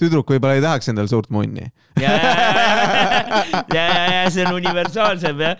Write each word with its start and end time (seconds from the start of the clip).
tüdruk 0.00 0.32
võib-olla 0.32 0.56
ei 0.58 0.64
tahaks 0.64 0.88
endale 0.92 1.10
suurt 1.12 1.30
munni. 1.34 1.66
ja, 2.00 2.14
ja, 3.74 3.84
ja, 3.84 4.04
ja 4.14 4.24
see 4.32 4.46
on 4.48 4.56
universaalsem 4.60 5.44
jah. 5.44 5.56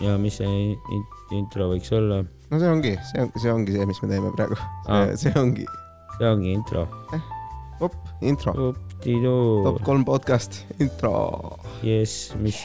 ja 0.00 0.18
mis 0.18 0.36
see 0.40 0.50
in- 0.50 1.08
intro 1.38 1.70
võiks 1.72 1.90
olla? 1.94 2.22
no 2.50 2.58
see 2.58 2.70
ongi, 2.70 2.94
see 3.10 3.22
on, 3.22 3.32
see 3.38 3.52
ongi 3.52 3.76
see, 3.76 3.86
mis 3.88 4.00
me 4.02 4.10
teeme 4.10 4.32
praegu. 4.36 4.58
See 5.20 5.32
ongi, 5.38 5.66
see 6.18 6.30
ongi 6.30 6.54
intro. 6.56 6.86
op, 7.80 7.94
intro, 8.26 8.54
top, 9.00 9.82
kolm 9.86 10.04
podcast, 10.08 10.62
intro. 10.82 11.14
jess, 11.86 12.32
mis, 12.42 12.58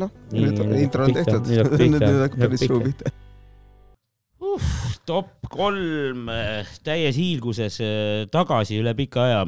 noh, 0.00 0.12
nüüd 0.32 0.62
nüüd 0.62 0.86
intro 0.86 1.08
on 1.08 1.18
tehtud, 1.18 1.50
nüüd 1.80 2.06
hakkab 2.06 2.46
päris 2.46 2.66
suu 2.66 2.80
pihta. 2.86 3.16
Top 5.08 5.48
kolm 5.50 6.28
äh, 6.30 6.68
täies 6.86 7.18
hiilguses 7.18 7.80
äh, 7.82 8.28
tagasi 8.32 8.80
üle 8.80 8.92
pika 8.98 9.24
aja. 9.24 9.40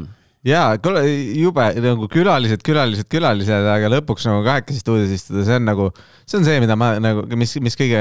ja 0.47 0.63
kuule, 0.83 1.05
jube 1.39 1.67
nagu 1.85 2.09
külalised, 2.11 2.65
külalised, 2.67 3.07
külalised, 3.13 3.69
aga 3.75 3.91
lõpuks 3.93 4.27
nagu 4.27 4.43
kahekesi 4.47 4.83
stuudios 4.83 5.13
istuda, 5.15 5.45
see 5.47 5.59
on 5.61 5.69
nagu, 5.69 5.89
see 6.27 6.41
on 6.41 6.49
see, 6.49 6.57
mida 6.65 6.77
ma 6.79 6.93
nagu, 7.03 7.25
mis, 7.39 7.55
mis 7.63 7.79
kõige 7.79 8.01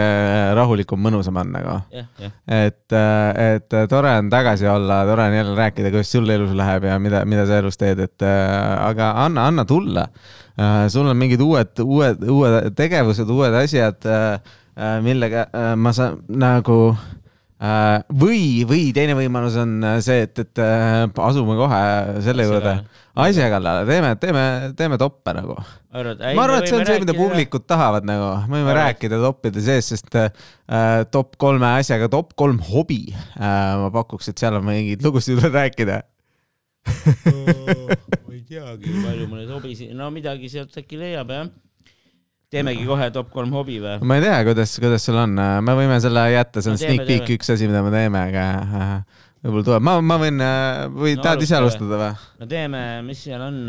rahulikum, 0.57 1.01
mõnusam 1.05 1.37
on 1.41 1.53
nagu. 1.53 1.75
jah, 1.93 2.07
jah. 2.23 2.33
et, 2.57 2.97
et 3.45 3.77
tore 3.91 4.15
on 4.23 4.31
tagasi 4.33 4.69
olla, 4.71 5.03
tore 5.09 5.29
on 5.29 5.37
jälle 5.37 5.57
rääkida, 5.59 5.93
kuidas 5.93 6.15
sul 6.15 6.33
elus 6.33 6.55
läheb 6.57 6.89
ja 6.89 6.97
mida, 7.03 7.21
mida 7.29 7.45
sa 7.49 7.61
elus 7.61 7.77
teed, 7.81 8.01
et 8.07 8.25
äh, 8.25 8.57
aga 8.87 9.13
anna, 9.27 9.45
anna 9.51 9.67
tulla. 9.69 10.07
sul 10.91 11.07
on 11.07 11.17
mingid 11.17 11.41
uued, 11.41 11.79
uued, 11.79 12.25
uued 12.29 12.73
tegevused, 12.77 13.29
uued 13.29 13.53
asjad, 13.61 14.09
millega 15.05 15.45
äh, 15.53 15.73
ma 15.77 15.93
saan 15.93 16.19
nagu 16.41 16.77
äh, 16.91 17.09
või, 17.61 18.63
või 18.65 18.89
teine 18.95 19.13
võimalus 19.17 19.55
on 19.61 19.75
see, 20.01 20.23
et, 20.25 20.39
et 20.41 20.61
äh, 20.63 21.05
asume 21.27 21.53
kohe 21.59 21.81
selle 22.25 22.47
juurde 22.47 22.73
asja 23.21 23.49
kallale, 23.51 23.83
teeme, 23.89 24.15
teeme, 24.21 24.43
teeme 24.77 24.97
toppe 24.97 25.33
nagu. 25.35 25.55
ma 25.91 26.01
arvan, 26.45 26.61
et 26.61 26.69
see 26.69 26.77
on 26.77 26.85
see, 26.87 26.99
mida. 27.03 27.15
publikud 27.17 27.65
tahavad 27.69 28.07
nagu, 28.07 28.29
me 28.49 28.61
võime 28.61 28.75
rääkida 28.77 29.19
toppide 29.21 29.63
sees, 29.63 29.91
sest 29.91 30.15
äh, 30.17 30.31
top 31.11 31.35
kolme 31.41 31.67
asjaga, 31.81 32.09
top 32.11 32.33
kolm 32.39 32.61
hobi 32.71 33.03
äh,, 33.11 33.75
ma 33.81 33.91
pakuks, 33.93 34.31
et 34.31 34.41
seal 34.41 34.57
on 34.59 34.65
mingeid 34.67 35.03
lugusid 35.05 35.41
veel 35.41 35.53
rääkida. 35.53 36.01
ma 36.87 38.31
ei 38.33 38.45
teagi, 38.47 38.95
palju 39.03 39.27
mul 39.27 39.43
neid 39.43 39.51
hobisid, 39.53 39.91
no 39.97 40.09
midagi 40.13 40.49
sealt 40.51 40.77
äkki 40.81 40.99
leiab 41.01 41.35
jah. 41.35 41.51
Teemegi 42.51 42.83
kohe 42.87 43.07
top 43.15 43.29
kolm 43.33 43.51
hobi 43.55 43.77
või? 43.83 43.97
ma 44.07 44.17
ei 44.19 44.23
tea, 44.25 44.37
kuidas, 44.49 44.73
kuidas 44.83 45.05
sul 45.07 45.17
on, 45.21 45.35
me 45.63 45.75
võime 45.77 45.97
selle 46.03 46.25
jätta, 46.33 46.61
see 46.63 46.73
on 46.73 46.77
No 46.77 46.83
teeme, 46.83 46.95
sneak 47.05 47.07
peek 47.11 47.33
üks 47.37 47.53
asi, 47.55 47.69
mida 47.71 47.83
me 47.85 47.91
teeme, 47.93 48.25
aga 48.27 48.45
äh, 48.61 48.93
võib-olla 49.45 49.67
tuleb, 49.69 49.85
ma, 49.87 49.95
ma 50.03 50.17
võin, 50.21 50.43
või 50.97 51.15
No 51.17 51.23
tahad 51.25 51.41
ise 51.47 51.55
alusta 51.57 51.83
alustada 51.85 52.01
või? 52.03 52.29
no 52.43 52.49
teeme, 52.51 52.83
mis 53.07 53.23
seal 53.27 53.41
on? 53.47 53.61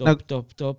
top 0.00 0.08
No- 0.10 0.16
top, 0.34 0.54
top. 0.58 0.78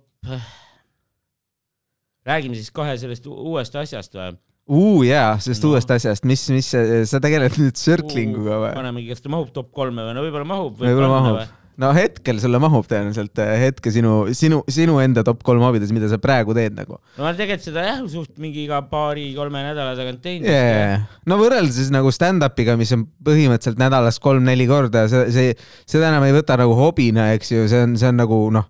räägime 2.26 2.54
siis 2.58 2.70
kohe 2.74 2.94
sellest 3.00 3.26
uuest 3.30 3.76
asjast 3.78 4.14
või? 4.18 4.34
uu 4.72 5.02
jaa, 5.06 5.38
sellest 5.42 5.64
No. 5.64 5.72
uuest 5.72 5.90
asjast, 5.90 6.24
mis, 6.28 6.44
mis, 6.54 6.68
sa 7.10 7.18
tegeled 7.22 7.56
nüüd 7.58 7.78
circlinguga 7.80 8.60
või? 8.62 8.74
panemegi, 8.76 9.08
kas 9.14 9.24
ta 9.24 9.32
mahub 9.32 9.50
top 9.56 9.72
kolme 9.74 10.04
või 10.06 10.14
no 10.14 10.22
võib-olla 10.26 10.46
mahub. 10.52 10.76
võib-olla 10.78 11.08
mahub. 11.16 11.40
No 11.80 11.90
hetkel 11.96 12.40
sulle 12.42 12.60
mahub 12.62 12.86
tõenäoliselt, 12.88 13.40
hetke 13.62 13.92
sinu, 13.94 14.26
sinu, 14.36 14.60
sinu 14.70 14.98
enda 15.02 15.24
top 15.26 15.40
kolm 15.46 15.64
hobides, 15.64 15.92
mida 15.94 16.10
sa 16.10 16.18
praegu 16.22 16.56
teed 16.56 16.76
nagu. 16.76 16.98
no 17.16 17.24
ma 17.24 17.30
olen 17.30 17.38
tegelikult 17.38 17.68
seda 17.68 17.86
jah, 17.86 18.02
suht 18.12 18.34
mingi 18.42 18.66
iga 18.66 18.82
paari-kolme 18.90 19.64
nädala 19.70 19.96
tagant 19.98 20.22
teinud 20.24 20.50
yeah.. 20.50 21.06
no 21.28 21.38
võrreldes 21.40 21.78
siis 21.80 21.92
nagu 21.94 22.12
stand-up'iga, 22.12 22.76
mis 22.80 22.92
on 22.96 23.06
põhimõtteliselt 23.24 23.80
nädalas 23.80 24.20
kolm-neli 24.22 24.68
korda, 24.70 25.06
see, 25.12 25.24
see, 25.34 25.56
seda 25.88 26.12
enam 26.12 26.28
ei 26.28 26.36
võta 26.36 26.58
nagu 26.60 26.76
hobina, 26.78 27.32
eks 27.38 27.54
ju, 27.54 27.66
see 27.72 27.86
on, 27.86 27.96
see 28.00 28.12
on 28.12 28.20
nagu 28.20 28.44
noh, 28.54 28.68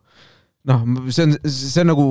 noh, 0.70 0.83
see 1.11 1.27
on, 1.27 1.36
see 1.42 1.83
on 1.83 1.91
nagu 1.91 2.06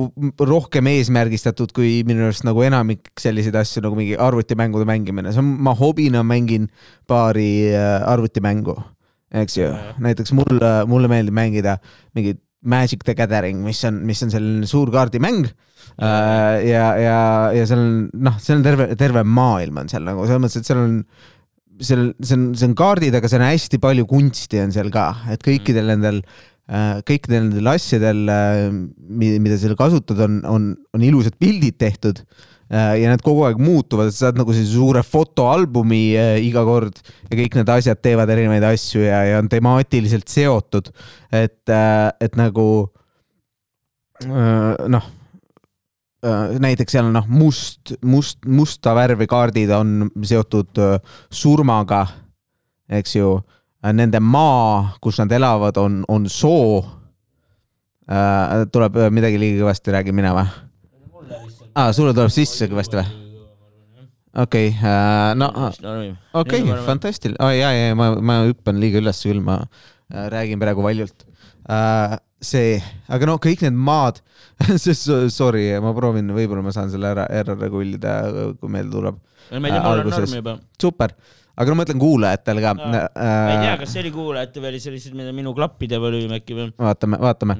rohkem 0.48 0.88
eesmärgistatud 0.92 1.72
kui 1.76 2.00
minu 2.08 2.26
arust 2.28 2.44
nagu 2.46 2.64
enamik 2.66 3.12
selliseid 3.20 3.56
asju 3.62 3.84
nagu 3.86 3.96
mingi 3.98 4.18
arvutimängude 4.20 4.88
mängimine, 4.88 5.32
see 5.32 5.40
on, 5.40 5.54
ma 5.64 5.72
hobina 5.78 6.24
mängin 6.26 6.68
paari 7.08 7.72
äh, 7.72 8.02
arvutimängu, 8.12 8.76
eks 9.40 9.58
ju? 9.58 9.68
Näiteks 10.02 10.34
mulle, 10.36 10.72
mulle 10.90 11.10
meeldib 11.10 11.36
mängida 11.36 11.78
mingit 12.16 12.42
Magic 12.62 13.02
the 13.02 13.14
Gathering, 13.18 13.64
mis 13.66 13.80
on, 13.88 13.98
mis 14.06 14.22
on 14.22 14.30
selline 14.30 14.68
suur 14.70 14.92
kaardimäng. 14.94 15.48
Äh, 15.98 16.62
ja, 16.68 16.84
ja, 17.00 17.16
ja 17.56 17.64
seal 17.66 17.82
on 17.82 17.96
noh, 18.22 18.36
seal 18.40 18.60
on 18.60 18.66
terve, 18.66 18.86
terve 19.00 19.24
maailm 19.26 19.82
on 19.82 19.90
seal 19.90 20.06
nagu 20.06 20.22
selles 20.28 20.44
mõttes, 20.44 20.62
et 20.62 20.70
seal 20.70 20.80
on, 20.80 20.94
seal, 21.82 22.06
see 22.22 22.38
on, 22.38 22.46
see 22.54 22.70
on 22.70 22.76
kaardid, 22.78 23.18
aga 23.18 23.28
seal 23.28 23.42
on 23.42 23.50
hästi 23.50 23.82
palju 23.82 24.06
kunsti 24.08 24.62
on 24.62 24.72
seal 24.74 24.92
ka, 24.94 25.08
et 25.34 25.42
kõikidel 25.44 25.90
nendel, 25.90 26.22
kõikidel 27.08 27.48
nendel 27.48 27.72
asjadel, 27.74 28.22
mida 29.18 29.58
seal 29.60 29.74
kasutad, 29.76 30.22
on, 30.24 30.38
on, 30.48 30.70
on 30.94 31.04
ilusad 31.04 31.36
pildid 31.42 31.76
tehtud. 31.82 32.22
äh, 32.22 32.51
ja 32.72 33.10
need 33.10 33.20
kogu 33.24 33.44
aeg 33.44 33.58
muutuvad, 33.60 34.08
et 34.08 34.16
sa 34.16 34.28
saad 34.28 34.38
nagu 34.40 34.54
sellise 34.54 34.72
suure 34.72 35.02
fotoalbumi 35.04 36.02
äh, 36.16 36.36
iga 36.46 36.64
kord 36.64 37.02
ja 37.28 37.36
kõik 37.36 37.58
need 37.58 37.72
asjad 37.74 38.00
teevad 38.00 38.32
erinevaid 38.32 38.64
asju 38.72 39.04
ja, 39.04 39.22
ja 39.28 39.40
on 39.42 39.50
temaatiliselt 39.52 40.32
seotud, 40.32 40.88
et, 41.36 41.68
et 41.68 42.38
nagu 42.40 42.68
äh, 44.24 44.88
noh, 44.88 45.10
näiteks 46.62 46.94
seal 46.94 47.08
on 47.08 47.16
noh, 47.18 47.28
must, 47.28 47.94
must, 48.06 48.44
musta 48.46 48.94
värvi 48.94 49.26
kaardid 49.26 49.72
on 49.74 50.10
seotud 50.22 50.78
äh, 50.78 50.98
surmaga, 51.30 52.06
eks 52.88 53.16
ju. 53.16 53.36
Nende 53.82 54.20
maa, 54.22 54.92
kus 55.02 55.16
nad 55.18 55.32
elavad, 55.34 55.74
on, 55.82 56.04
on 56.06 56.28
soo. 56.30 56.84
tuleb 58.72 58.96
äh, 58.96 59.08
midagi 59.10 59.40
liiga 59.42 59.64
kõvasti, 59.64 59.90
räägin 59.90 60.14
mina 60.14 60.36
või? 60.36 60.46
aa, 61.74 61.92
sulle 61.96 62.14
tuleb 62.16 62.32
sisse 62.32 62.68
kõvasti 62.70 62.98
või? 62.98 63.22
okei 64.44 64.72
okay,, 64.72 65.34
no 65.38 65.48
okei 65.52 66.62
okay,, 66.64 66.84
fantastiline 66.86 67.38
oh,, 67.40 67.52
ja, 67.52 67.72
ja 67.76 67.96
ma, 67.98 68.12
ma 68.16 68.42
hüppan 68.46 68.80
liiga 68.80 69.00
üles 69.02 69.20
küll, 69.24 69.42
ma 69.44 69.60
äh, 69.62 70.26
räägin 70.32 70.60
praegu 70.62 70.84
valjult 70.84 71.26
äh,. 71.68 72.16
see, 72.42 72.78
aga 73.12 73.28
no 73.28 73.36
kõik 73.42 73.62
need 73.62 73.76
maad, 73.76 74.18
sorry, 75.38 75.68
ma 75.84 75.92
proovin, 75.94 76.32
võib-olla 76.34 76.64
ma 76.64 76.72
saan 76.74 76.90
selle 76.90 77.12
ära, 77.12 77.28
ära 77.30 77.54
regullida, 77.54 78.16
kui 78.58 78.72
meelde 78.72 78.96
tuleb. 78.96 79.20
meil 79.52 79.76
on 79.76 79.78
mul 79.78 79.78
on 79.78 79.92
alguses. 79.92 80.26
norm 80.26 80.40
juba. 80.40 80.56
super, 80.80 81.14
aga 81.54 81.70
no 81.70 81.78
ma 81.78 81.86
ütlen 81.86 82.02
kuulajatele 82.02 82.64
ka 82.64 82.76
ma 82.80 82.88
ei 82.88 83.58
tea, 83.62 83.72
äh,. 83.74 83.80
kas 83.84 83.94
see 83.94 84.04
oli 84.06 84.14
kuulajate 84.16 84.64
või 84.64 84.72
oli 84.72 84.82
see 84.82 84.96
lihtsalt 84.96 85.18
minu- 85.20 85.36
minu 85.42 85.54
klappide 85.56 86.00
volüüm 86.02 86.34
äkki 86.40 86.58
või? 86.58 86.70
vaatame, 86.80 87.20
vaatame, 87.22 87.58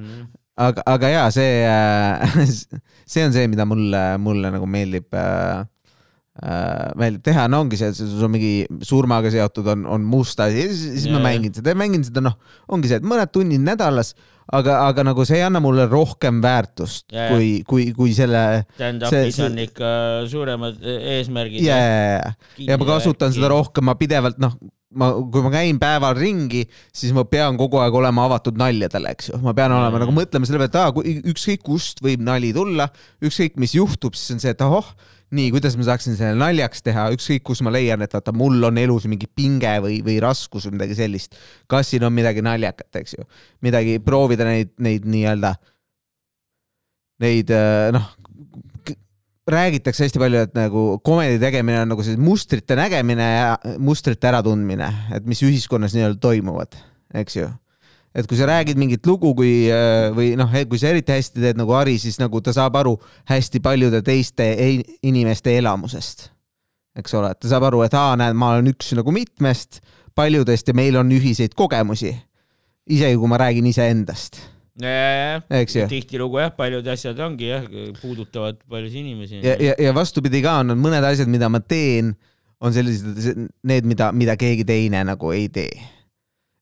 aga, 0.57 0.83
aga 0.87 1.09
ja 1.13 1.27
see 1.35 1.63
äh, 1.65 2.43
see 3.13 3.25
on 3.27 3.33
see, 3.35 3.47
mida 3.53 3.65
mulle, 3.69 4.03
mulle 4.23 4.51
nagu 4.55 4.67
meeldib 4.69 5.13
äh, 5.17 5.63
äh, 6.43 6.91
meeldib 7.01 7.25
teha, 7.29 7.47
no 7.53 7.63
ongi 7.65 7.79
see, 7.81 7.93
et 7.93 7.99
sul 8.03 8.27
on 8.29 8.35
mingi 8.37 8.53
surmaga 8.89 9.33
seotud 9.33 9.69
on, 9.75 9.87
on 9.97 10.05
must 10.09 10.41
asi, 10.45 10.67
siis, 10.71 10.85
siis 10.99 11.09
ma 11.13 11.19
Jaa. 11.21 11.27
mängin 11.31 11.57
seda, 11.59 11.75
mängin 11.79 12.05
seda, 12.09 12.25
noh, 12.25 12.37
ongi 12.73 12.91
see, 12.93 13.01
et 13.03 13.09
mõned 13.09 13.33
tunnid 13.35 13.65
nädalas, 13.65 14.13
aga, 14.53 14.79
aga 14.91 15.05
nagu 15.07 15.25
see 15.29 15.39
ei 15.41 15.45
anna 15.47 15.61
mulle 15.65 15.87
rohkem 15.91 16.41
väärtust 16.45 17.07
Jaa, 17.13 17.29
jaa. 17.29 17.33
kui, 17.37 17.51
kui, 17.69 17.89
kui 17.97 18.13
selle 18.17 18.43
stand-up'is 18.77 19.39
see- 19.39 19.49
on 19.49 19.59
ikka 19.67 19.91
suuremad 20.33 20.81
e- 20.83 20.99
eesmärgid. 21.19 21.65
yeah. 21.65 22.34
ja 22.61 22.77
ma 22.81 22.89
kasutan 22.95 23.33
seda. 23.34 23.53
rohkem, 23.53 23.87
ma 23.89 23.97
pidevalt 24.01 24.41
noh, 24.43 24.57
ma, 24.98 25.08
kui 25.32 25.44
ma 25.44 25.53
käin 25.53 25.78
päeval 25.82 26.16
ringi, 26.19 26.62
siis 26.94 27.14
ma 27.16 27.25
pean 27.28 27.56
kogu 27.60 27.80
aeg 27.82 27.97
olema 27.97 28.26
avatud 28.28 28.58
naljadele, 28.60 29.14
eks 29.16 29.32
ju, 29.32 29.41
ma 29.44 29.54
pean 29.56 29.72
olema 29.72 29.97
Mm. 29.97 30.04
nagu 30.04 30.14
mõtlema 30.16 30.48
selle 30.48 30.60
peale, 30.62 30.70
et 30.72 30.78
aa, 30.80 31.25
ükskõik 31.32 31.64
kust 31.66 32.03
võib 32.04 32.22
nali 32.25 32.53
tulla, 32.56 32.88
ükskõik 33.25 33.58
mis 33.60 33.75
juhtub, 33.76 34.16
siis 34.19 34.36
on 34.36 34.42
see, 34.42 34.53
et 34.54 34.64
ahoh, 34.64 34.92
nii, 35.32 35.50
kuidas 35.54 35.76
ma 35.80 35.86
saaksin 35.88 36.16
selle 36.19 36.36
naljaks 36.41 36.84
teha, 36.84 37.08
ükskõik 37.16 37.44
kus 37.48 37.62
ma 37.64 37.72
leian, 37.72 38.03
et 38.04 38.12
vaata, 38.12 38.34
mul 38.36 38.60
on 38.69 38.80
elus 38.80 39.08
mingi 39.08 39.28
pinge 39.28 39.72
või, 39.84 40.00
või 40.04 40.19
raskus 40.20 40.69
või 40.69 40.77
midagi 40.77 40.98
sellist. 40.98 41.36
kas 41.66 41.88
siin 41.92 42.04
on 42.04 42.12
midagi 42.12 42.45
naljakat, 42.45 42.91
eks 43.00 43.16
ju, 43.16 43.28
midagi 43.65 43.98
proovida 44.04 44.45
neid, 44.48 44.74
neid 44.78 45.09
nii-öelda, 45.09 45.54
neid 47.22 47.53
äh, 47.54 47.88
noh, 47.97 48.10
räägitakse 49.48 50.06
hästi 50.06 50.21
palju, 50.22 50.44
et 50.47 50.54
nagu 50.54 50.84
komedi 51.04 51.41
tegemine 51.42 51.83
on 51.83 51.91
nagu 51.92 52.04
selline 52.04 52.22
mustrite 52.22 52.77
nägemine 52.78 53.27
ja 53.27 53.74
mustrite 53.83 54.30
äratundmine, 54.30 54.89
et 55.16 55.27
mis 55.27 55.42
ühiskonnas 55.42 55.97
nii-öelda 55.97 56.21
toimuvad, 56.22 56.78
eks 57.18 57.36
ju. 57.36 57.48
et 58.15 58.28
kui 58.28 58.36
sa 58.36 58.47
räägid 58.47 58.78
mingit 58.78 59.06
lugu, 59.06 59.33
kui 59.34 59.66
äh, 59.72 60.10
või 60.15 60.34
noh, 60.39 60.53
kui 60.68 60.78
sa 60.78 60.92
eriti 60.92 61.15
hästi 61.16 61.42
teed 61.42 61.59
nagu 61.59 61.74
Ari, 61.74 61.97
siis 61.98 62.21
nagu 62.21 62.41
ta 62.44 62.53
saab 62.54 62.77
aru 62.77 62.98
hästi 63.30 63.60
paljude 63.65 64.03
teiste 64.03 64.47
ei- 64.53 64.84
inimeste 65.03 65.56
elamusest. 65.59 66.28
eks 66.97 67.15
ole, 67.15 67.33
et 67.33 67.41
ta 67.41 67.48
saab 67.48 67.66
aru, 67.71 67.83
et 67.83 67.95
aa, 67.95 68.15
näed, 68.21 68.36
ma 68.36 68.53
olen 68.53 68.68
üks 68.74 68.92
nagu 68.95 69.10
mitmest, 69.10 69.80
paljudest 70.15 70.68
ja 70.68 70.74
meil 70.74 70.97
on 70.97 71.10
ühiseid 71.10 71.56
kogemusi. 71.56 72.15
isegi 72.86 73.16
kui 73.16 73.28
ma 73.28 73.38
räägin 73.38 73.66
iseendast. 73.66 74.52
Tihtilugu 75.91 76.43
jah, 76.43 76.53
paljud 76.57 76.87
asjad 76.95 77.19
ongi 77.23 77.49
jah, 77.51 77.65
puudutavad 78.01 78.61
paljusid 78.71 79.01
inimesi. 79.05 79.41
ja, 79.45 79.57
ja, 79.61 79.75
ja 79.79 79.95
vastupidi 79.97 80.43
ka 80.45 80.59
on, 80.63 80.75
on 80.75 80.83
mõned 80.83 81.07
asjad, 81.07 81.31
mida 81.33 81.49
ma 81.53 81.63
teen, 81.63 82.15
on 82.63 82.75
sellised, 82.75 83.49
need, 83.67 83.89
mida, 83.89 84.13
mida 84.17 84.37
keegi 84.39 84.67
teine 84.69 85.03
nagu 85.07 85.33
ei 85.34 85.49
tee. 85.53 85.91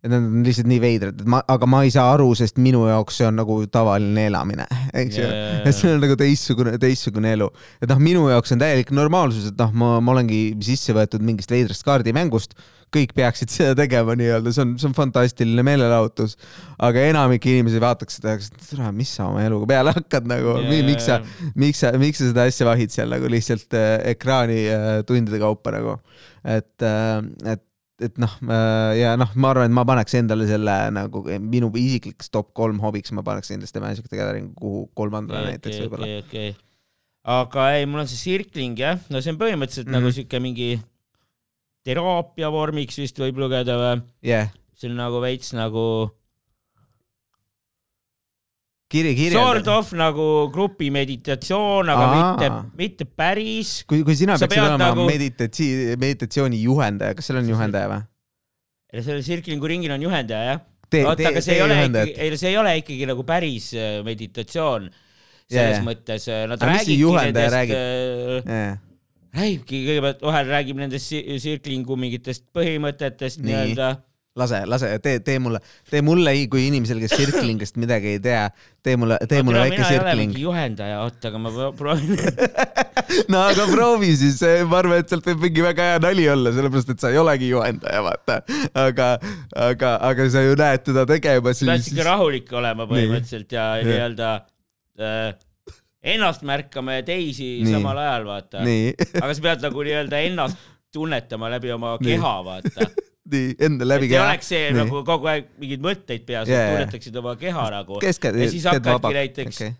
Et 0.00 0.08
need 0.08 0.16
on 0.16 0.44
lihtsalt 0.46 0.68
nii 0.70 0.80
veidrad, 0.80 1.20
et 1.20 1.28
ma, 1.28 1.42
aga 1.52 1.68
ma 1.68 1.82
ei 1.84 1.92
saa 1.92 2.14
aru, 2.14 2.30
sest 2.38 2.56
minu 2.62 2.86
jaoks 2.88 3.20
see 3.20 3.28
on 3.28 3.36
nagu 3.36 3.58
tavaline 3.72 4.26
elamine, 4.30 4.64
eks 4.96 5.20
ju 5.20 5.26
Jaa. 5.26 5.60
et 5.60 5.76
see 5.76 5.92
on 5.92 6.00
nagu 6.00 6.16
teistsugune, 6.20 6.72
teistsugune 6.80 7.34
elu. 7.36 7.50
et 7.82 7.90
noh, 7.90 8.00
minu 8.00 8.26
jaoks 8.32 8.56
on 8.56 8.62
täielik 8.62 8.94
normaalsus, 8.96 9.50
et 9.52 9.60
noh, 9.60 9.74
ma, 9.76 9.94
ma 10.00 10.14
olengi 10.16 10.42
sisse 10.64 10.96
võetud 10.96 11.24
mingist 11.26 11.52
veidrast 11.52 11.84
kaardimängust, 11.84 12.56
kõik 12.94 13.12
peaksid 13.14 13.52
seda 13.52 13.76
tegema 13.78 14.16
nii-öelda, 14.18 14.52
see 14.56 14.64
on, 14.64 14.74
see 14.80 14.88
on 14.88 14.96
fantastiline 14.96 15.62
meelelahutus. 15.66 16.36
aga 16.80 17.04
enamik 17.12 17.46
inimesi 17.46 17.80
vaataks 17.82 18.18
seda 18.18 18.34
ja 18.34 18.40
ütleks, 18.40 18.72
et 18.72 18.96
mis 18.96 19.14
sa 19.14 19.28
oma 19.28 19.44
eluga 19.46 19.68
peale 19.70 19.94
hakkad 19.94 20.28
nagu 20.30 20.56
yeah., 20.64 20.84
miks 20.88 21.06
sa, 21.06 21.20
miks 21.54 21.84
sa, 21.84 21.92
miks 22.00 22.22
sa 22.22 22.30
seda 22.32 22.48
asja 22.50 22.66
vahid 22.66 22.94
seal 22.94 23.12
nagu 23.12 23.30
lihtsalt 23.30 23.76
äh, 23.78 23.96
ekraani 24.14 24.60
äh, 24.72 24.92
tundide 25.06 25.42
kaupa 25.42 25.76
nagu. 25.76 25.98
et 26.40 26.88
äh,, 26.88 27.18
et, 27.52 27.66
et 28.00 28.16
noh 28.18 28.32
ja 28.96 29.14
noh, 29.20 29.30
ma 29.36 29.50
arvan, 29.52 29.68
et 29.70 29.74
ma 29.76 29.84
paneks 29.88 30.14
endale 30.18 30.46
selle 30.48 30.74
nagu 30.96 31.22
minu 31.40 31.68
isiklikuks 31.76 32.30
top 32.32 32.52
kolm 32.56 32.78
hobiks, 32.80 33.12
ma 33.12 33.22
paneks 33.26 33.52
kindlasti 33.52 33.80
Magic 33.84 34.08
the 34.08 34.16
Gathering 34.16 34.54
kuhu 34.58 34.86
kolmandale 34.96 35.42
okay, 35.42 35.52
näiteks 35.58 35.80
võib-olla. 35.84 36.06
okei, 36.06 36.22
okei. 36.24 36.54
aga 37.36 37.66
ei, 37.76 37.86
mul 37.86 38.00
on 38.04 38.08
see 38.08 38.16
circling 38.22 38.78
jah, 38.80 38.98
no 39.10 39.20
see 39.20 39.32
on 39.34 39.38
põhimõtteliselt 39.42 39.86
mm 39.86 39.92
Mhm. 39.92 40.00
-hmm. 40.00 40.08
nagu 40.08 40.16
siuke 40.16 40.40
mingi 40.40 40.70
teraapia 41.86 42.50
vormiks 42.52 42.98
vist 43.00 43.18
võib 43.20 43.38
lugeda 43.40 43.76
või? 43.80 44.02
jah, 44.26 44.50
see 44.76 44.90
on 44.90 44.96
nagu 45.00 45.20
veits 45.22 45.52
nagu 45.56 45.84
kiri, 48.90 49.12
sort 49.30 49.60
kirjelda. 49.62 49.76
of 49.78 49.92
nagu 49.98 50.26
grupi 50.54 50.90
meditatsioon, 50.94 51.90
aga 51.92 52.06
Aa. 52.06 52.14
mitte, 52.18 52.48
mitte 52.80 53.06
päris. 53.06 53.80
kui, 53.88 54.02
kui 54.06 54.16
sina 54.18 54.38
Sa 54.40 54.48
peaksid 54.50 54.66
olema 54.66 54.90
nagu... 54.90 55.06
meditatsi-, 55.08 55.94
meditatsiooni 56.00 56.58
juhendaja, 56.64 57.14
kas 57.18 57.30
seal 57.30 57.40
on 57.42 57.52
juhendaja 57.52 57.92
või? 57.92 58.02
sellel 58.98 59.22
circlingu 59.22 59.70
ringil 59.70 59.94
on 59.94 60.02
juhendaja 60.02 60.50
jah. 60.50 60.60
oota, 61.06 61.28
aga 61.30 61.42
see 61.44 61.54
ei 61.54 61.62
ole 61.62 61.78
ikkagi, 61.86 62.14
ei 62.18 62.36
see 62.40 62.50
ei 62.50 62.58
ole 62.58 62.74
ikkagi 62.82 63.06
nagu 63.12 63.24
päris 63.28 63.70
äh, 63.78 64.00
meditatsioon. 64.06 64.90
selles 65.50 65.78
Jaa. 65.78 65.86
mõttes 65.86 66.26
äh, 66.30 66.44
nad 66.50 66.62
juhendaja 66.90 67.50
nendest, 67.50 67.56
räägib? 67.56 68.86
räägibki 69.38 69.84
kõigepealt 69.86 70.22
vahel 70.26 70.50
räägib 70.50 70.82
nendest 70.82 71.12
si- 71.12 71.22
circlingu 71.42 71.94
mingitest 71.98 72.48
põhimõtetest 72.56 73.42
Nii. 73.46 73.54
lase, 74.40 74.62
lase, 74.70 74.90
tee, 75.04 75.20
tee 75.24 75.38
mulle, 75.42 75.60
tee 75.90 76.02
mulle, 76.04 76.32
kui 76.50 76.66
inimesel, 76.68 77.00
kes 77.02 77.14
circling'ist 77.18 77.76
midagi 77.80 78.14
ei 78.16 78.20
tea, 78.24 78.46
tee 78.84 78.96
mulle, 79.00 79.18
tee 79.30 79.42
mulle 79.46 79.64
väike 79.66 79.84
circling. 79.88 80.36
juhendaja, 80.40 81.02
oota, 81.04 81.30
aga 81.30 81.42
ma 81.42 81.52
pro- 81.54 81.72
proovin. 81.78 82.16
no 83.32 83.42
aga 83.48 83.66
proovi 83.70 84.14
siis, 84.18 84.40
ma 84.70 84.80
arvan, 84.80 85.02
et 85.04 85.12
sealt 85.12 85.28
võib 85.30 85.44
mingi 85.48 85.64
väga 85.64 85.90
hea 85.92 86.00
nali 86.06 86.26
olla, 86.32 86.54
sellepärast 86.56 86.94
et 86.94 87.04
sa 87.04 87.12
ei 87.12 87.20
olegi 87.20 87.50
juhendaja, 87.52 88.02
vaata. 88.06 88.40
aga, 88.86 89.10
aga, 89.68 89.92
aga 90.10 90.30
sa 90.32 90.44
ju 90.46 90.56
näed 90.60 90.88
teda 90.88 91.06
tegemas. 91.10 91.62
pead 91.66 91.86
siuke 91.86 92.08
rahulik 92.08 92.50
olema 92.56 92.88
põhimõtteliselt 92.90 93.54
ja 93.56 93.70
Nii. 93.78 93.88
nii-öelda 93.90 94.32
äh, 95.00 95.30
ennast 96.14 96.44
märkama 96.48 96.98
ja 96.98 97.06
teisi 97.06 97.58
Nii. 97.64 97.72
samal 97.76 97.98
ajal, 98.00 98.28
vaata. 98.28 98.64
aga 99.20 99.32
sa 99.36 99.48
pead 99.48 99.66
nagu 99.68 99.88
nii-öelda 99.88 100.24
ennast 100.30 100.68
tunnetama 100.92 101.50
läbi 101.52 101.72
oma 101.72 101.94
keha, 102.02 102.34
vaata. 102.46 102.90
nii, 103.34 103.52
enda 103.68 103.86
läbi 103.88 104.08
et 104.10 104.16
ei 104.16 104.22
oleks 104.22 104.50
see 104.52 104.66
Nii. 104.70 104.80
nagu 104.82 105.04
kogu 105.06 105.30
aeg 105.30 105.52
mingeid 105.60 105.84
mõtteid 105.84 106.26
peas, 106.28 106.50
jaa. 106.50 106.74
tunnetaksid 106.74 107.16
oma 107.22 107.36
keha 107.40 107.68
nagu. 107.76 108.02
ja 108.02 108.50
siis 108.50 108.66
hakkadki 108.70 109.14
näiteks 109.16 109.62
okay. 109.62 109.74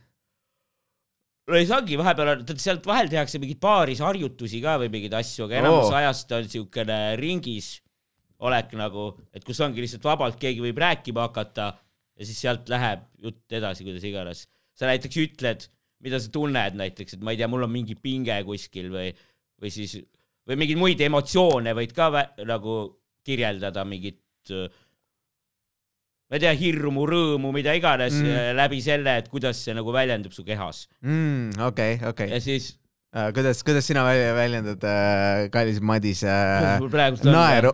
no 1.51 1.61
ei 1.61 1.69
saagi, 1.69 1.99
vahepeal 2.01 2.35
on, 2.37 2.49
sealt 2.57 2.87
vahel 2.89 3.13
tehakse 3.13 3.43
mingeid 3.43 3.61
paaris 3.63 4.03
harjutusi 4.05 4.63
ka 4.65 4.79
või 4.83 4.91
mingeid 4.93 5.19
asju, 5.21 5.47
aga 5.49 5.63
enamus 5.63 5.91
oh. 5.91 6.01
ajast 6.01 6.37
on 6.39 6.51
siukene 6.55 7.01
ringis 7.21 7.79
olek 8.47 8.73
nagu, 8.79 9.11
et 9.37 9.45
kus 9.45 9.61
ongi 9.65 9.83
lihtsalt 9.85 10.07
vabalt, 10.07 10.39
keegi 10.41 10.63
võib 10.65 10.79
rääkima 10.81 11.27
hakata 11.29 11.73
ja 12.21 12.29
siis 12.29 12.41
sealt 12.41 12.71
läheb 12.73 13.05
jutt 13.25 13.59
edasi, 13.59 13.85
kuidas 13.87 14.07
iganes. 14.07 14.47
sa 14.77 14.89
näiteks 14.89 15.17
ütled, 15.21 15.67
mida 16.01 16.21
sa 16.21 16.31
tunned 16.33 16.79
näiteks, 16.79 17.17
et 17.17 17.25
ma 17.25 17.35
ei 17.35 17.41
tea, 17.41 17.49
mul 17.53 17.67
on 17.67 17.73
mingi 17.73 17.97
pinge 18.01 18.39
kuskil 18.49 18.89
või, 18.93 19.11
või 19.61 19.73
siis, 19.73 19.99
või 20.49 20.57
mingeid 20.63 20.81
muid 20.81 21.03
emotsioone 21.05 21.75
võid 21.77 21.93
ka 21.97 22.09
nagu 22.49 22.77
kirjeldada, 23.27 23.85
mingit 23.85 24.21
ma 26.31 26.39
ei 26.39 26.43
tea, 26.45 26.53
hirmu, 26.55 27.05
rõõmu, 27.11 27.51
mida 27.55 27.75
iganes 27.75 28.15
Mm. 28.15 28.27
mm. 28.29 28.57
läbi 28.57 28.81
selle, 28.83 29.17
et 29.19 29.29
kuidas 29.33 29.59
see 29.65 29.75
nagu 29.75 29.93
väljendub 29.93 30.33
su 30.33 30.45
kehas 30.47 30.87
Mm, 31.03 31.51
okei, 31.67 31.99
okei 32.07 32.31
ja. 32.31 32.41
siis 32.41 32.77
kuidas, 33.11 33.59
kuidas 33.67 33.83
sina 33.91 34.05
välja 34.07 34.35
väljendad 34.37 34.85
äh,, 34.87 35.49
kallis 35.51 35.81
Madis 35.83 36.21
äh, 36.23 36.79
naeru? 37.27 37.73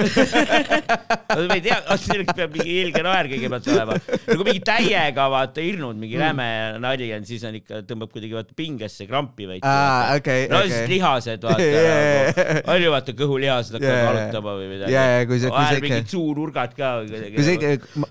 ma 1.50 1.56
ei 1.58 1.60
tea, 1.66 1.76
selleks 2.00 2.32
peab 2.38 2.54
mingi 2.56 2.78
ilge 2.80 3.02
naer 3.04 3.28
kõigepealt 3.28 3.68
olema. 3.74 3.98
nagu 4.30 4.46
mingi 4.46 4.62
täiega 4.64 5.26
vaata 5.32 5.60
hirnud, 5.64 5.98
mingi 6.00 6.16
Mm. 6.16 6.22
räme 6.24 6.46
nali 6.82 7.06
on, 7.16 7.26
siis 7.28 7.44
on 7.48 7.54
ikka, 7.60 7.82
tõmbab 7.88 8.10
kuidagi 8.12 8.34
vaata 8.38 8.56
pingesse 8.56 9.04
krampi 9.08 9.46
veits. 9.50 9.64
aa, 9.68 10.16
okei, 10.16 10.48
no 10.50 10.62
siis 10.64 10.74
okei. 10.78 10.88
lihased 10.94 11.44
vaata 11.44 11.68
nagu, 11.76 12.72
on 12.74 12.82
ju 12.86 12.90
vaata 12.96 13.14
kõhulihased 13.20 13.76
hakkavad 13.76 14.00
jaa. 14.00 14.08
valutama 14.08 14.56
või 14.58 14.66
midagi. 14.72 14.96
See 15.44 15.52
vahel 15.52 15.76
ikka- 15.78 15.84
mingid 15.90 16.10
suunurgad 16.16 16.74
ka 16.80 16.90
kui 17.04 17.44
see 17.46 17.58
ikka, 17.60 18.00
ma, 18.00 18.10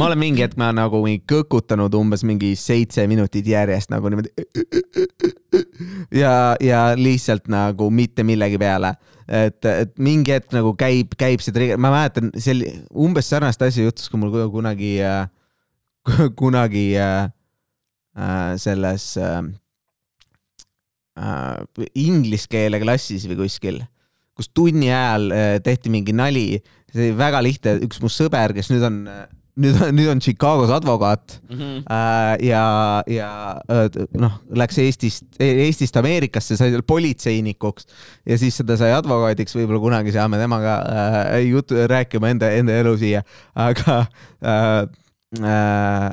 ma 0.00 0.08
olen 0.08 0.20
mingi 0.24 0.44
hetk 0.46 0.56
ma 0.60 0.72
nagu 0.76 1.04
mingi 1.04 1.22
kõkutanud 1.30 1.92
umbes 2.00 2.24
mingi 2.24 2.54
seitse 2.58 3.04
minutit 3.10 3.46
järjest 3.52 3.92
nagu 3.92 4.08
niimoodi. 4.12 4.32
ja, 6.14 6.54
ja 6.60 6.82
lihtsalt 6.98 7.48
nagu 7.52 7.90
mitte 7.90 8.24
millegi 8.26 8.58
peale. 8.60 8.94
et, 9.24 9.64
et 9.64 9.94
mingi 9.98 10.34
hetk 10.34 10.52
nagu 10.52 10.74
käib, 10.76 11.14
käib 11.18 11.40
see 11.40 11.54
trigger, 11.54 11.78
ma 11.80 11.88
mäletan, 11.94 12.28
see 12.36 12.52
oli 12.52 12.70
umbes 13.06 13.30
sarnast 13.32 13.62
asja 13.64 13.86
juhtus, 13.86 14.10
kui 14.12 14.20
mul 14.20 14.34
kunagi 14.52 14.98
äh, 15.00 15.24
kunagi 16.40 16.90
äh, 17.00 17.30
äh, 18.16 18.56
selles 18.60 19.16
äh, 19.16 19.40
äh, 21.16 21.86
inglise 21.94 22.50
keele 22.52 22.80
klassis 22.82 23.24
või 23.30 23.44
kuskil, 23.44 23.80
kus 24.36 24.50
tunni 24.52 24.90
ajal 24.92 25.30
äh, 25.32 25.54
tehti 25.64 25.92
mingi 25.92 26.12
nali. 26.16 26.60
See 26.92 27.08
oli 27.08 27.16
väga 27.18 27.40
lihtne, 27.42 27.78
üks 27.86 27.98
mu 28.02 28.10
sõber, 28.12 28.54
kes 28.54 28.68
nüüd 28.70 28.84
on, 28.86 29.00
nüüd 29.60 29.76
on, 29.78 29.92
nüüd 29.94 30.08
on 30.10 30.20
Chicagos 30.24 30.70
advokaat 30.74 31.36
Mhm. 31.50 31.84
äh, 31.86 32.32
ja, 32.48 32.64
ja 33.06 33.28
äh, 33.70 33.86
noh, 34.18 34.40
läks 34.50 34.78
Eestist, 34.82 35.24
Eestist 35.38 35.96
Ameerikasse, 36.00 36.56
sai 36.58 36.72
seal 36.72 36.82
politseinikuks 36.82 37.86
ja 38.26 38.38
siis 38.40 38.58
ta 38.66 38.76
sai 38.80 38.90
advokaadiks, 38.96 39.54
võib-olla 39.54 39.82
kunagi 39.84 40.14
saame 40.16 40.40
temaga 40.42 40.74
äh, 40.82 41.40
juttu 41.46 41.78
rääkima 41.90 42.32
enda, 42.34 42.50
enda 42.50 42.74
elu 42.82 42.96
siia, 42.98 43.22
aga 43.54 44.00
äh, 44.42 44.80
äh, 45.38 46.08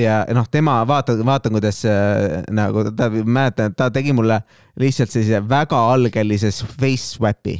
ja 0.00 0.22
noh, 0.32 0.46
tema 0.48 0.78
vaata, 0.88 1.18
vaatan, 1.20 1.52
kuidas 1.58 1.82
äh, 1.84 2.40
nagu 2.48 2.86
ta, 2.96 3.10
mäletan, 3.12 3.72
et 3.72 3.76
ta 3.76 3.90
tegi 3.92 4.14
mulle 4.16 4.40
lihtsalt 4.80 5.12
sellise 5.12 5.42
väga 5.48 5.82
algelise 5.92 6.54
face 6.64 7.12
swap'i 7.18 7.58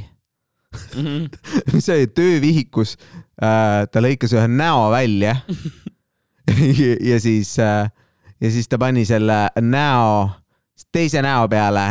Mhm. 0.96 1.26
mis 1.74 1.88
oli 1.92 2.06
töövihikus 2.16 2.94
ta 3.40 4.02
lõikas 4.04 4.34
ühe 4.36 4.46
näo 4.50 4.90
välja. 4.94 5.36
Ja, 7.06 7.20
siis 7.22 7.54
äh,, 7.62 7.86
ja 8.42 8.48
siis 8.50 8.66
ta 8.68 8.78
pani 8.78 9.04
selle 9.06 9.46
näo 9.62 10.30
teise 10.92 11.22
näo 11.22 11.46
peale. 11.48 11.84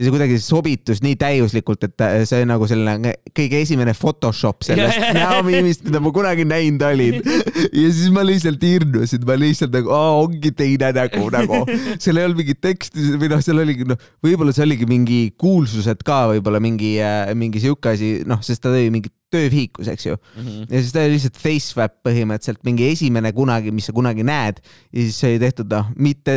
Ja 0.00 0.06
see 0.08 0.10
kuidagi 0.10 0.38
sobitus 0.42 0.98
nii 1.04 1.14
täiuslikult, 1.20 1.84
et 1.86 1.92
ta- 2.00 2.08
see 2.26 2.40
oli 2.40 2.48
nagu 2.50 2.66
selline 2.66 3.12
kõige 3.36 3.60
esimene 3.62 3.92
Photoshop 3.94 4.64
sellest 4.66 4.98
näomiimist, 5.14 5.84
mida 5.86 6.00
ma 6.02 6.10
kunagi 6.16 6.42
näinud 6.48 6.82
olin. 6.88 7.20
ja 7.22 7.92
siis 7.94 8.10
ma 8.10 8.24
lihtsalt 8.26 8.64
hirmusin, 8.66 9.22
ma 9.28 9.36
lihtsalt 9.38 9.76
nagu, 9.78 9.92
ongi 9.94 10.50
teine 10.58 10.90
nägu 10.96 11.28
nagu, 11.30 11.62
seal 12.02 12.18
ei 12.18 12.26
olnud 12.26 12.42
mingit 12.42 12.58
teksti 12.64 13.12
või 13.22 13.30
noh, 13.30 13.44
seal 13.46 13.62
oligi 13.62 13.86
noh, 13.86 14.02
võib-olla 14.26 14.56
see 14.56 14.66
oligi 14.66 14.90
mingi 14.90 15.20
kuulsused 15.38 16.02
ka 16.08 16.24
võib-olla 16.34 16.58
mingi, 16.64 16.96
mingi 17.38 17.62
sihuke 17.62 17.94
asi, 17.94 18.16
noh, 18.26 18.42
sest 18.42 18.64
ta 18.66 18.74
tõi 18.74 18.90
mingit 18.90 19.14
töövihikus, 19.32 19.88
eks 19.92 20.06
ju. 20.06 20.18
Mhm. 20.36 20.66
ja 20.68 20.82
siis 20.82 20.92
ta 20.94 21.04
oli 21.04 21.16
lihtsalt 21.16 21.40
face 21.40 21.72
swap 21.72 21.98
põhimõtteliselt 22.06 22.62
mingi 22.68 22.90
esimene 22.92 23.32
kunagi, 23.36 23.72
mis 23.74 23.88
sa 23.88 23.96
kunagi 23.96 24.26
näed 24.26 24.60
ja 24.62 24.98
siis 25.00 25.16
see 25.18 25.34
oli 25.34 25.42
tehtud 25.42 25.72
noh, 25.72 25.88
mitte 25.96 26.36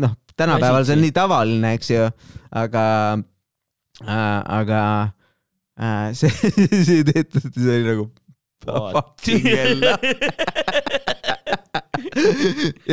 noh, 0.00 0.16
tänapäeval 0.36 0.86
see 0.88 0.96
on 0.96 1.04
nii 1.06 1.14
tavaline, 1.16 1.74
eks 1.76 1.92
ju, 1.92 2.08
aga 2.62 2.84
äh,, 4.06 4.40
aga 4.60 4.80
äh, 5.78 6.10
see, 6.18 6.32
see 6.32 7.04
tehtud, 7.08 7.52
see 7.52 7.78
oli 7.78 7.86
nagu 7.90 8.10
fucking 8.62 9.42
hell. 9.42 9.82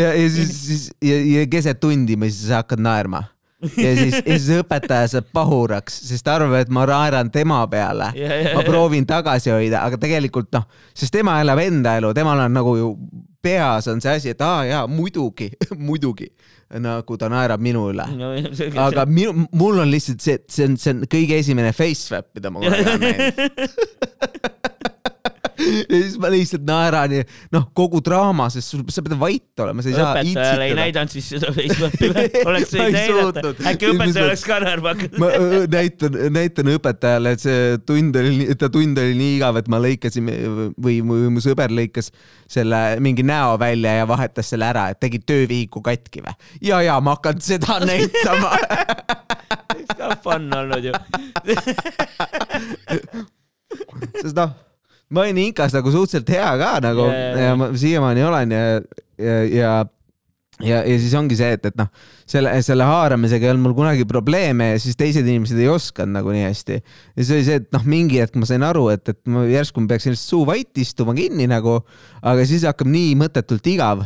ja, 0.02 0.14
ja 0.14 0.30
siis, 0.30 0.54
siis 0.66 0.92
ja, 1.04 1.18
ja 1.40 1.46
keset 1.52 1.80
tundi 1.82 2.18
ma 2.18 2.30
siis 2.30 2.50
hakkad 2.54 2.82
naerma 2.82 3.24
ja 3.62 3.94
siis, 3.98 4.18
ja 4.20 4.38
siis 4.38 4.50
õpetaja 4.62 5.08
saab 5.16 5.32
pahuraks, 5.36 5.98
sest 6.10 6.26
ta 6.26 6.38
arvab, 6.40 6.56
et 6.62 6.72
ma 6.74 6.86
naeran 6.90 7.32
tema 7.34 7.62
peale 7.72 8.12
Ja, 8.18 8.30
ja, 8.36 8.54
ma 8.58 8.64
proovin 8.68 9.08
tagasi 9.10 9.52
hoida, 9.54 9.84
aga 9.86 10.00
tegelikult 10.02 10.52
noh, 10.56 10.68
sest 10.96 11.14
tema 11.14 11.40
elab 11.44 11.60
enda 11.64 11.98
elu, 12.00 12.14
temal 12.18 12.46
on 12.46 12.56
nagu 12.56 12.76
ju 12.80 12.94
peas 13.42 13.88
on 13.88 14.02
see 14.04 14.16
asi, 14.20 14.34
et 14.34 14.42
aa 14.44 14.64
jaa, 14.68 14.86
muidugi, 14.92 15.50
muidugi 15.90 16.30
nagu 16.80 17.18
ta 17.18 17.30
naerab 17.32 17.62
minu 17.64 17.88
üle. 17.90 18.06
no 18.20 18.34
aga 18.86 19.06
minu, 19.10 19.48
mul 19.58 19.82
on 19.82 19.90
lihtsalt 19.90 20.22
see, 20.22 20.38
see 20.52 20.68
on, 20.70 20.78
see 20.78 20.94
on 20.94 21.04
kõige 21.10 21.40
esimene 21.42 21.74
face 21.74 22.10
swap, 22.10 22.30
mida 22.38 22.52
ma 22.54 22.62
kunagi 22.64 22.86
olen 22.86 23.06
näinud. 23.08 24.96
Ja 25.60 26.02
siis 26.02 26.18
ma 26.22 26.32
lihtsalt 26.34 26.66
naeran 26.68 27.14
ja 27.20 27.26
noh, 27.56 27.68
kogu 27.76 28.02
draama, 28.06 28.48
sest 28.54 28.74
sul, 28.74 28.84
sa 28.94 29.04
pead 29.06 29.18
vait 29.20 29.64
olema, 29.64 29.84
sa 29.84 29.92
ei 29.92 29.98
saa 29.98 30.14
õpetajale 30.16 30.68
ei 30.70 30.76
näidanud 30.78 31.14
siis 31.14 31.30
seda 31.34 31.52
Facebooki 31.56 32.10
või? 32.16 32.44
oleks 32.52 32.76
ei 32.76 32.94
näidata 32.96 33.44
suutnud.. 33.44 33.64
äkki 33.72 33.92
õpetaja 33.94 34.26
oleks 34.28 34.46
ka 34.48 34.60
hakanud 34.60 35.18
ma 35.22 35.32
näitan, 35.74 36.20
näitan 36.36 36.72
õpetajale, 36.76 37.34
et 37.36 37.44
see 37.44 37.80
tund 37.90 38.20
oli, 38.20 38.48
ta 38.60 38.72
tund 38.74 39.02
oli 39.02 39.18
nii 39.20 39.36
igav, 39.40 39.60
et 39.60 39.72
ma 39.72 39.82
lõikasin 39.84 40.32
või 40.80 41.00
mu, 41.06 41.44
sõber 41.44 41.74
lõikas 41.74 42.12
selle 42.50 42.82
mingi 43.04 43.26
näo 43.28 43.58
välja 43.62 44.00
ja 44.02 44.08
vahetas 44.10 44.50
selle 44.54 44.70
ära, 44.70 44.90
et 44.94 45.02
tegi 45.02 45.22
töövihiku 45.24 45.84
katki 45.86 46.24
või? 46.26 46.38
ja, 46.66 46.82
ja 46.86 47.00
ma 47.04 47.18
hakkan 47.18 47.42
seda 47.44 47.80
näitama. 47.90 48.56
oleks 49.76 49.94
ka 49.98 50.16
fun 50.24 50.50
olnud 50.62 50.90
ju. 50.90 50.96
sest 54.22 54.36
noh, 54.38 54.56
ma 55.10 55.26
olin 55.26 55.40
Inkas 55.48 55.74
nagu 55.76 55.92
suhteliselt 55.94 56.30
hea 56.36 56.50
ka 56.62 56.74
nagu 56.84 57.08
jaa. 57.10 57.46
ja 57.46 57.56
ma 57.58 57.72
siiamaani 57.78 58.28
olen 58.30 58.52
ja, 58.58 58.66
ja, 59.18 59.40
ja 59.50 59.72
ja, 60.64 60.82
ja 60.84 60.96
siis 61.00 61.14
ongi 61.16 61.38
see, 61.40 61.54
et, 61.56 61.66
et 61.70 61.78
noh, 61.80 61.88
selle, 62.30 62.52
selle 62.66 62.88
haaramisega 62.88 63.48
ei 63.48 63.54
olnud 63.54 63.70
mul 63.70 63.76
kunagi 63.78 64.06
probleeme 64.10 64.74
ja 64.74 64.82
siis 64.84 64.98
teised 65.00 65.28
inimesed 65.28 65.60
ei 65.60 65.70
osanud 65.72 66.18
nagu 66.18 66.34
nii 66.36 66.46
hästi. 66.46 66.80
ja 66.80 67.22
siis 67.22 67.34
oli 67.38 67.46
see, 67.48 67.60
et 67.62 67.70
noh, 67.76 67.86
mingi 67.90 68.20
hetk 68.22 68.36
ma 68.40 68.50
sain 68.50 68.66
aru, 68.68 68.90
et, 68.94 69.14
et 69.14 69.20
ma 69.32 69.46
järsku 69.50 69.84
ma 69.84 69.94
peaksin 69.94 70.16
lihtsalt 70.16 70.34
suu 70.36 70.48
vait 70.50 70.84
istuma 70.84 71.16
kinni 71.18 71.48
nagu, 71.50 71.80
aga 72.20 72.48
siis 72.50 72.68
hakkab 72.68 72.92
nii 72.92 73.16
mõttetult 73.20 73.72
igav, 73.72 74.04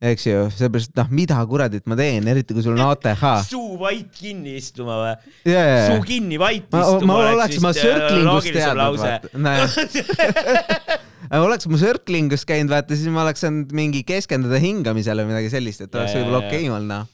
eks 0.00 0.24
ju, 0.24 0.46
seepärast, 0.56 0.94
noh, 0.96 1.08
mida 1.12 1.36
kuradit 1.48 1.84
ma 1.90 1.96
teen, 1.98 2.24
eriti 2.32 2.54
kui 2.56 2.64
sul 2.64 2.78
on 2.78 2.86
ATH. 2.88 3.24
suu 3.44 3.76
vait 3.80 4.08
kinni 4.16 4.54
istuma 4.56 4.96
või? 4.96 5.10
Yeah. 5.44 5.90
suu 5.90 6.00
kinni 6.08 6.38
vait 6.40 6.64
ma, 6.72 6.80
istuma 6.86 7.10
ma 7.10 7.18
oleks 7.34 7.60
ma 7.60 7.72
äh, 7.76 8.14
loogilisem 8.24 8.80
teadnud, 8.80 8.96
vaata. 9.44 10.96
oleks 11.44 11.68
ma 11.68 11.80
circling'us 11.84 12.46
käinud, 12.48 12.72
vaata 12.72 12.96
siis 12.96 13.12
ma 13.12 13.26
oleks 13.26 13.44
saanud 13.44 13.76
mingi 13.76 14.00
keskenduda 14.08 14.56
hingamisele 14.62 15.26
või 15.26 15.34
midagi 15.34 15.52
sellist, 15.52 15.84
et 15.84 15.92
oleks 16.00 16.16
võib-olla 16.16 16.46
okei 16.46 16.72
olnud 16.72 16.92
noh. 16.94 17.04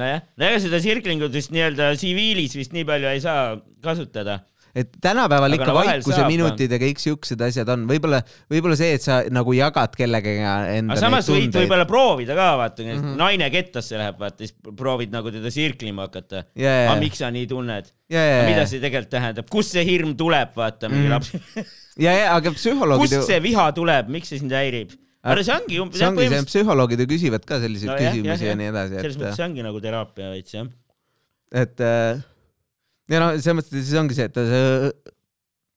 nojah, 0.00 0.24
no 0.40 0.48
ega 0.48 0.64
seda 0.64 0.80
circlingut 0.80 1.36
vist 1.36 1.52
nii-öelda 1.52 1.92
tsiviilis 2.00 2.56
vist 2.56 2.72
nii 2.72 2.88
palju 2.88 3.12
ei 3.12 3.20
saa 3.20 3.60
kasutada. 3.84 4.40
Et 4.74 4.92
tänapäeval 5.02 5.50
Aga 5.50 5.58
ikka 5.58 5.68
no 5.70 5.76
vaikuse 5.78 6.24
minutid 6.28 6.74
ja 6.74 6.78
kõik 6.82 7.02
siuksed 7.02 7.42
asjad 7.46 7.70
on, 7.74 7.86
võib-olla, 7.90 8.20
võib-olla 8.52 8.78
see, 8.78 8.92
et 8.98 9.04
sa 9.04 9.20
nagu 9.32 9.54
jagad 9.56 9.96
kellegagi 9.98 10.44
enda 10.44 10.94
aga 10.94 11.00
samas 11.02 11.30
võid 11.32 11.54
võib-olla 11.56 11.86
proovida 11.90 12.36
ka, 12.38 12.48
vaata 12.60 12.86
mm. 12.86 12.94
-hmm. 13.00 13.18
naine 13.20 13.50
kettasse 13.54 13.98
läheb, 13.98 14.18
vaata 14.20 14.46
siis 14.46 14.54
proovid 14.76 15.12
nagu 15.14 15.32
teda 15.34 15.50
circlima 15.54 16.08
hakata. 16.08 16.44
Jaa. 16.58 16.86
aga 16.90 16.98
miks 17.02 17.22
sa 17.22 17.30
nii 17.34 17.46
tunned? 17.50 17.90
ja, 18.10 18.22
ja, 18.24 18.40
mida 18.48 18.66
see 18.70 18.82
tegelikult 18.82 19.12
tähendab, 19.12 19.50
kust 19.50 19.76
see 19.76 19.84
hirm 19.86 20.16
tuleb, 20.18 20.54
vaata 20.56 20.90
mingi 20.90 21.08
Mhm. 21.08 21.14
laps. 21.14 21.32
ja, 22.06 22.14
ja 22.14 22.34
aga 22.36 22.52
psühholoogid 22.56 23.16
kust 23.16 23.30
see 23.30 23.40
viha 23.44 23.70
tuleb, 23.76 24.10
miks 24.12 24.32
see 24.32 24.42
sind 24.42 24.54
häirib? 24.54 24.94
aga 25.20 25.44
see 25.44 25.54
ongi 25.56 25.80
umbes, 25.82 26.00
see 26.00 26.08
ongi 26.08 26.28
see, 26.32 26.44
psühholoogid 26.48 27.04
ju 27.04 27.08
küsivad 27.10 27.44
ka 27.48 27.60
selliseid 27.60 27.90
No 27.90 27.96
no, 27.96 28.02
jah, 28.02 28.14
küsimusi 28.14 28.46
jah, 28.46 28.52
ja 28.54 28.58
nii 28.60 28.70
edasi, 28.72 29.00
selles 29.02 29.18
mõttes 29.20 29.40
see 29.40 29.46
ongi 29.46 29.66
nagu 29.66 29.82
teraapia 29.84 30.30
veits 30.32 30.54
jah. 30.56 30.70
et 31.62 31.84
äh, 31.84 32.22
ja 33.10 33.22
no 33.22 33.30
selles 33.36 33.58
mõttes, 33.58 33.74
siis 33.84 33.96
ongi 33.98 34.16
see, 34.16 34.28
et 34.30 34.38
sa 34.38 34.60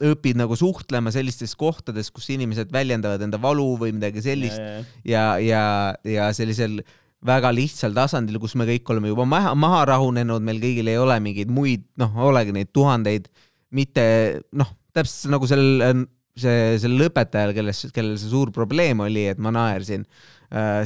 õpid 0.04 0.40
nagu 0.40 0.56
suhtlema 0.58 1.14
sellistes 1.14 1.54
kohtades, 1.60 2.10
kus 2.12 2.28
inimesed 2.34 2.72
väljendavad 2.74 3.22
enda 3.24 3.40
valu 3.42 3.74
või 3.80 3.94
midagi 3.96 4.24
sellist. 4.26 4.60
Ja, 5.08 5.38
ja, 5.40 5.64
ja 6.08 6.28
sellisel 6.36 6.82
väga 7.24 7.54
lihtsal 7.56 7.96
tasandil, 7.96 8.40
kus 8.42 8.58
me 8.60 8.68
kõik 8.68 8.90
oleme 8.92 9.14
juba 9.14 9.26
maha, 9.30 9.54
maha 9.56 9.84
rahunenud, 9.94 10.44
meil 10.44 10.60
kõigil 10.64 10.92
ei 10.92 11.00
ole 11.00 11.16
mingeid 11.24 11.52
muid, 11.54 11.86
noh, 12.02 12.18
olegi 12.28 12.56
neid 12.56 12.74
tuhandeid, 12.76 13.30
mitte 13.74 14.04
noh, 14.60 14.74
täpselt 14.96 15.32
nagu 15.32 15.48
sellel, 15.48 16.04
see, 16.36 16.76
sellel 16.84 17.08
õpetajal, 17.08 17.56
kelles, 17.56 17.86
kellel 17.96 18.20
see 18.20 18.34
suur 18.34 18.52
probleem 18.56 19.06
oli, 19.06 19.30
et 19.32 19.40
ma 19.40 19.54
naersin, 19.56 20.04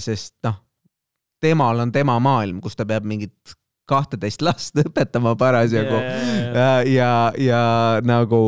sest 0.03 0.37
noh, 0.45 0.59
temal 1.41 1.81
on 1.81 1.93
tema 1.93 2.19
maailm, 2.21 2.61
kus 2.61 2.77
ta 2.77 2.85
peab 2.85 3.07
mingit 3.07 3.57
kahteteist 3.87 4.43
last 4.45 4.77
õpetama 4.83 5.35
parasjagu 5.39 5.97
ja, 5.97 6.69
ja, 6.87 7.11
ja 7.39 7.61
nagu 8.05 8.39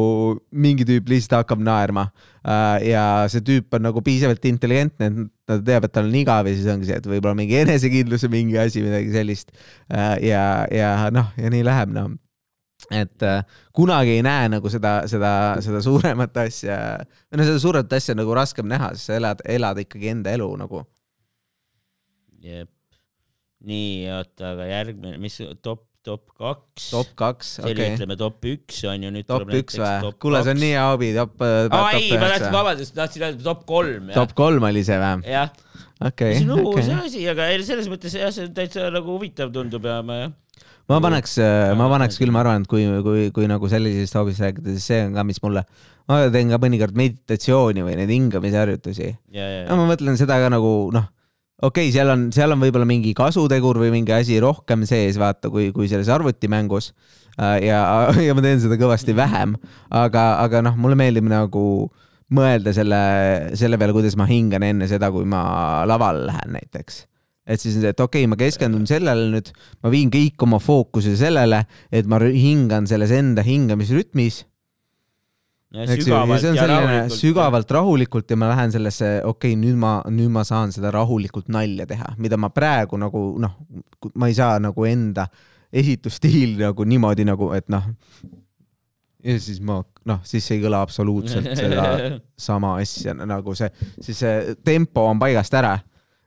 mingi 0.51 0.87
tüüp 0.87 1.09
lihtsalt 1.11 1.41
hakkab 1.41 1.63
naerma 1.63 2.09
ja 2.85 3.03
see 3.31 3.43
tüüp 3.45 3.75
on 3.75 3.83
nagu 3.89 4.01
piisavalt 4.03 4.45
intelligentne, 4.47 5.09
et 5.09 5.19
ta 5.49 5.59
teab, 5.63 5.87
et 5.87 5.95
tal 5.95 6.07
on 6.07 6.15
igav 6.15 6.47
ja 6.47 6.55
siis 6.55 6.69
ongi 6.71 6.87
see, 6.87 6.99
et 7.01 7.09
võib-olla 7.09 7.35
mingi 7.37 7.59
enesekindluse 7.59 8.31
mingi 8.31 8.57
asi, 8.61 8.83
midagi 8.85 9.11
sellist. 9.13 9.51
ja, 9.89 10.43
ja 10.71 10.95
noh, 11.13 11.33
ja 11.37 11.51
nii 11.51 11.67
läheb 11.67 11.93
noh 11.95 12.15
et 12.91 13.23
äh, 13.23 13.43
kunagi 13.75 14.17
ei 14.17 14.23
näe 14.25 14.47
nagu 14.49 14.69
seda, 14.71 15.01
seda, 15.11 15.31
seda 15.63 15.81
suuremat 15.83 16.37
asja, 16.45 16.79
või 17.29 17.41
no 17.41 17.47
seda 17.49 17.61
suuremat 17.61 17.93
asja 17.99 18.15
nagu 18.17 18.33
raskem 18.37 18.69
näha, 18.71 18.93
sest 18.95 19.11
sa 19.11 19.19
elad, 19.19 19.43
elad 19.45 19.83
ikkagi 19.83 20.13
enda 20.15 20.33
elu 20.33 20.49
nagu. 20.63 20.83
jep. 22.39 22.71
nii, 23.67 24.07
oota, 24.15 24.53
aga 24.53 24.67
järgmine, 24.69 25.17
mis 25.21 25.35
top, 25.63 25.83
top 26.05 26.23
kaks? 26.37 26.89
top 26.93 27.13
kaks, 27.19 27.53
okei 27.61 27.73
okay.. 27.73 27.95
ütleme 27.97 28.15
top 28.19 28.45
üks 28.47 28.81
on 28.87 29.03
ju, 29.03 29.11
nüüd 29.13 29.27
top 29.27 29.51
üks 29.55 29.79
või? 29.79 30.11
kuule, 30.21 30.43
see 30.45 30.55
on 30.55 30.61
nii 30.63 30.73
hea 30.75 30.85
hobi, 30.87 31.09
top, 31.17 31.33
aa 31.43 31.65
top 31.67 31.97
ei, 31.97 32.11
ma 32.13 32.29
tahtsin, 32.31 32.53
vabandust, 32.55 32.95
tahtsin 32.95 33.25
öelda 33.27 33.47
top 33.49 33.65
kolm. 33.69 34.11
top 34.15 34.35
kolm 34.37 34.69
oli 34.69 34.85
see 34.87 34.99
või? 35.01 35.27
jah, 35.27 35.51
okei 36.11 36.39
see 36.39 36.47
on 36.47 36.63
uus 36.63 36.91
asi, 37.01 37.25
aga 37.33 37.49
selles 37.67 37.91
mõttes 37.91 38.15
jah, 38.15 38.31
see 38.35 38.47
täitsa 38.55 38.87
nagu 38.95 39.17
huvitav 39.17 39.51
tundub 39.55 39.89
ja 39.91 39.99
ma 40.07 40.21
jah. 40.21 40.33
ma 40.89 41.03
paneks, 41.03 41.35
ma 41.79 41.91
paneks 41.91 42.19
küll, 42.21 42.31
ma 42.35 42.45
arvan, 42.45 42.63
et 42.63 42.71
kui, 42.71 42.87
kui, 43.05 43.29
kui 43.35 43.51
nagu 43.51 43.71
sellisest 43.71 44.15
hobist 44.21 44.45
rääkida, 44.45 44.71
siis 44.77 44.87
see 44.93 45.03
on 45.09 45.19
ka, 45.19 45.27
mis 45.27 45.43
mulle, 45.43 45.67
ma 46.07 46.23
teen 46.31 46.55
ka 46.55 46.63
mõnikord 46.63 46.95
meditatsiooni 46.95 47.83
või 47.83 47.99
neid 47.99 48.15
hingamisharjutusi. 48.15 49.13
ja, 49.35 49.51
ma 49.75 49.91
mõtlen 49.91 50.15
seda 50.21 50.39
ka 50.39 50.47
nagu 50.55 50.75
noh, 50.95 51.11
okei 51.61 51.89
okay,, 51.89 51.93
seal 51.93 52.11
on, 52.13 52.27
seal 52.35 52.53
on 52.55 52.61
võib-olla 52.61 52.87
mingi 52.87 53.13
kasutegur 53.17 53.79
või 53.81 53.91
mingi 53.93 54.13
asi 54.15 54.39
rohkem 54.43 54.85
sees, 54.89 55.19
vaata, 55.19 55.51
kui, 55.51 55.69
kui 55.75 55.89
selles 55.91 56.11
arvutimängus. 56.13 56.93
ja, 57.37 57.81
ja 58.27 58.35
ma 58.35 58.45
teen 58.45 58.61
seda 58.63 58.79
kõvasti 58.79 59.15
vähem, 59.17 59.57
aga, 59.89 60.29
aga 60.45 60.63
noh, 60.65 60.79
mulle 60.79 60.97
meeldib 60.99 61.27
nagu 61.29 61.89
mõelda 62.35 62.73
selle, 62.75 62.99
selle 63.57 63.79
peale, 63.81 63.95
kuidas 63.95 64.17
ma 64.19 64.27
hingan 64.29 64.63
enne 64.65 64.87
seda, 64.89 65.09
kui 65.11 65.25
ma 65.27 65.85
lavale 65.89 66.27
lähen 66.29 66.53
näiteks. 66.59 67.05
Et 67.49 67.57
siis 67.57 67.79
et 67.81 67.97
okei 67.97 68.21
okay,, 68.23 68.29
ma 68.29 68.37
keskendun 68.37 68.85
sellele 68.87 69.31
nüüd, 69.33 69.49
ma 69.81 69.89
viin 69.89 70.11
kõik 70.13 70.43
oma 70.45 70.59
fookuse 70.61 71.15
sellele, 71.17 71.63
et 71.89 72.05
ma 72.05 72.21
hingan 72.21 72.85
selles 72.89 73.13
enda 73.15 73.41
hingamisrütmis 73.45 74.43
ja 75.73 75.85
sügavalt 75.85 76.43
ja 76.43 76.65
rahulikult. 76.67 77.19
sügavalt 77.19 77.71
rahulikult 77.71 78.31
ja 78.31 78.37
ma 78.39 78.49
lähen 78.49 78.73
sellesse, 78.73 79.11
okei 79.23 79.53
okay,, 79.53 79.59
nüüd 79.59 79.77
ma, 79.77 79.99
nüüd 80.09 80.31
ma 80.33 80.43
saan 80.47 80.73
seda 80.73 80.91
rahulikult 80.95 81.51
nalja 81.53 81.85
teha, 81.89 82.15
mida 82.17 82.39
ma 82.41 82.49
praegu 82.53 82.97
nagu 82.97 83.23
noh, 83.41 83.55
ma 84.15 84.29
ei 84.31 84.37
saa 84.37 84.57
nagu 84.63 84.87
enda 84.89 85.27
esitusstiili 85.69 86.57
nagu 86.63 86.85
niimoodi 86.89 87.27
nagu, 87.29 87.51
et 87.53 87.69
noh. 87.69 87.85
ja 89.25 89.35
siis 89.37 89.59
ma 89.61 89.83
noh, 90.09 90.23
siis 90.25 90.47
ei 90.55 90.63
kõla 90.63 90.81
absoluutselt 90.85 91.51
seda 91.59 91.85
sama 92.49 92.77
asja 92.81 93.13
nagu 93.19 93.53
see, 93.57 93.69
siis 94.01 94.23
see 94.23 94.57
tempo 94.65 95.05
on 95.05 95.21
paigast 95.21 95.53
ära. 95.53 95.75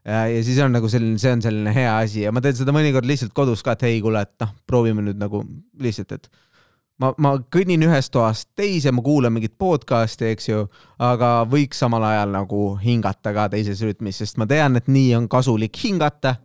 ja 0.07 0.45
siis 0.47 0.63
on 0.63 0.71
nagu 0.75 0.87
selline, 0.91 1.19
see 1.19 1.35
on 1.35 1.43
selline 1.43 1.75
hea 1.75 1.99
asi 1.99 2.23
ja 2.29 2.33
ma 2.35 2.43
teen 2.45 2.55
seda 2.59 2.75
mõnikord 2.75 3.11
lihtsalt 3.11 3.35
kodus 3.35 3.67
ka, 3.67 3.75
et 3.75 3.89
hei, 3.89 3.99
kuule, 4.05 4.23
et 4.23 4.39
noh, 4.43 4.55
proovime 4.71 5.03
nüüd 5.03 5.19
nagu 5.19 5.43
lihtsalt, 5.83 6.15
et 6.15 6.31
ma, 7.03 7.11
ma 7.19 7.33
kõnnin 7.53 7.83
ühest 7.87 8.13
toast 8.15 8.51
teise, 8.59 8.93
ma 8.95 9.03
kuulan 9.05 9.35
mingit 9.35 9.55
podcast'i, 9.61 10.31
eks 10.33 10.49
ju, 10.49 10.63
aga 11.03 11.33
võiks 11.51 11.83
samal 11.83 12.05
ajal 12.07 12.35
nagu 12.37 12.63
hingata 12.83 13.35
ka 13.35 13.49
teises 13.53 13.83
rütmis, 13.85 14.21
sest 14.23 14.39
ma 14.41 14.47
tean, 14.51 14.79
et 14.79 14.91
nii 14.93 15.15
on 15.19 15.29
kasulik 15.33 15.77
hingata. 15.85 16.37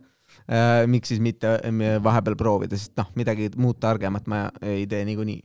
miks 0.88 1.10
siis 1.12 1.20
mitte 1.20 1.58
äh, 1.60 1.98
vahepeal 2.00 2.36
proovida, 2.36 2.76
sest 2.76 2.94
noh, 2.96 3.10
midagi 3.20 3.50
muud 3.60 3.76
targemat 3.80 4.26
ma 4.26 4.46
ei 4.64 4.86
tee 4.88 5.02
niikuinii. 5.04 5.42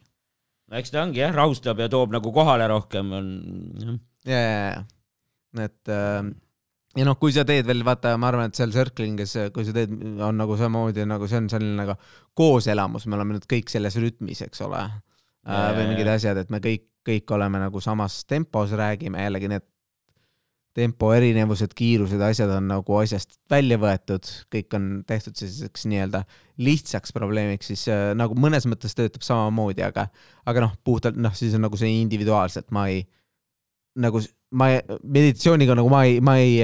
no 0.71 0.77
eks 0.79 0.93
ta 0.93 1.01
ongi 1.03 1.19
jah, 1.19 1.33
rahustab 1.35 1.79
ja 1.79 1.89
toob 1.91 2.13
nagu 2.15 2.31
kohale 2.31 2.67
rohkem 2.71 3.11
on. 3.11 3.27
ja, 4.25 4.39
ja, 4.39 4.61
ja, 4.71 5.65
et 5.65 5.91
äh, 5.91 6.23
ja 6.97 7.07
noh, 7.07 7.17
kui 7.19 7.33
sa 7.35 7.45
teed 7.47 7.67
veel, 7.69 7.83
vaata, 7.85 8.13
ma 8.21 8.29
arvan, 8.29 8.51
et 8.51 8.59
seal 8.59 8.73
Circling'is, 8.75 9.35
kui 9.55 9.65
sa 9.67 9.75
teed, 9.75 9.93
on 10.21 10.37
nagu 10.39 10.57
samamoodi 10.59 11.07
nagu 11.09 11.29
see 11.29 11.41
on 11.41 11.49
selline 11.51 11.75
nagu 11.79 11.97
kooselamus, 12.37 13.07
me 13.07 13.17
oleme 13.17 13.37
nüüd 13.37 13.49
kõik 13.49 13.73
selles 13.73 13.97
rütmis, 14.01 14.43
eks 14.45 14.63
ole. 14.65 14.83
Ja, 15.43 15.73
või 15.75 15.89
mingid 15.89 16.07
ja. 16.07 16.15
asjad, 16.15 16.39
et 16.39 16.51
me 16.53 16.61
kõik, 16.63 16.85
kõik 17.03 17.31
oleme 17.35 17.59
nagu 17.59 17.81
samas 17.83 18.21
tempos, 18.29 18.71
räägime 18.79 19.25
jällegi 19.25 19.49
need 19.51 19.65
tempo 20.73 21.11
erinevused, 21.13 21.73
kiirused, 21.77 22.21
asjad 22.25 22.49
on 22.55 22.65
nagu 22.71 22.95
asjast 22.97 23.35
välja 23.51 23.77
võetud, 23.81 24.29
kõik 24.53 24.73
on 24.77 24.87
tehtud 25.09 25.37
selliseks 25.37 25.85
nii-öelda 25.89 26.23
lihtsaks 26.65 27.13
probleemiks, 27.13 27.69
siis 27.69 27.83
äh, 27.93 28.05
nagu 28.17 28.37
mõnes 28.39 28.65
mõttes 28.69 28.97
töötab 28.97 29.25
samamoodi, 29.25 29.83
aga, 29.85 30.07
aga 30.49 30.65
noh, 30.65 30.73
puhtalt 30.85 31.19
noh, 31.21 31.35
siis 31.37 31.53
on 31.57 31.65
nagu 31.67 31.77
see 31.77 31.91
individuaalselt, 31.99 32.71
ma 32.73 32.87
ei, 32.89 33.03
nagu 34.01 34.23
ma 34.53 34.69
meditatsiooniga 35.01 35.77
nagu 35.77 35.89
ma 35.91 36.03
ei, 36.07 36.19
ma 36.23 36.37
ei, 36.41 36.59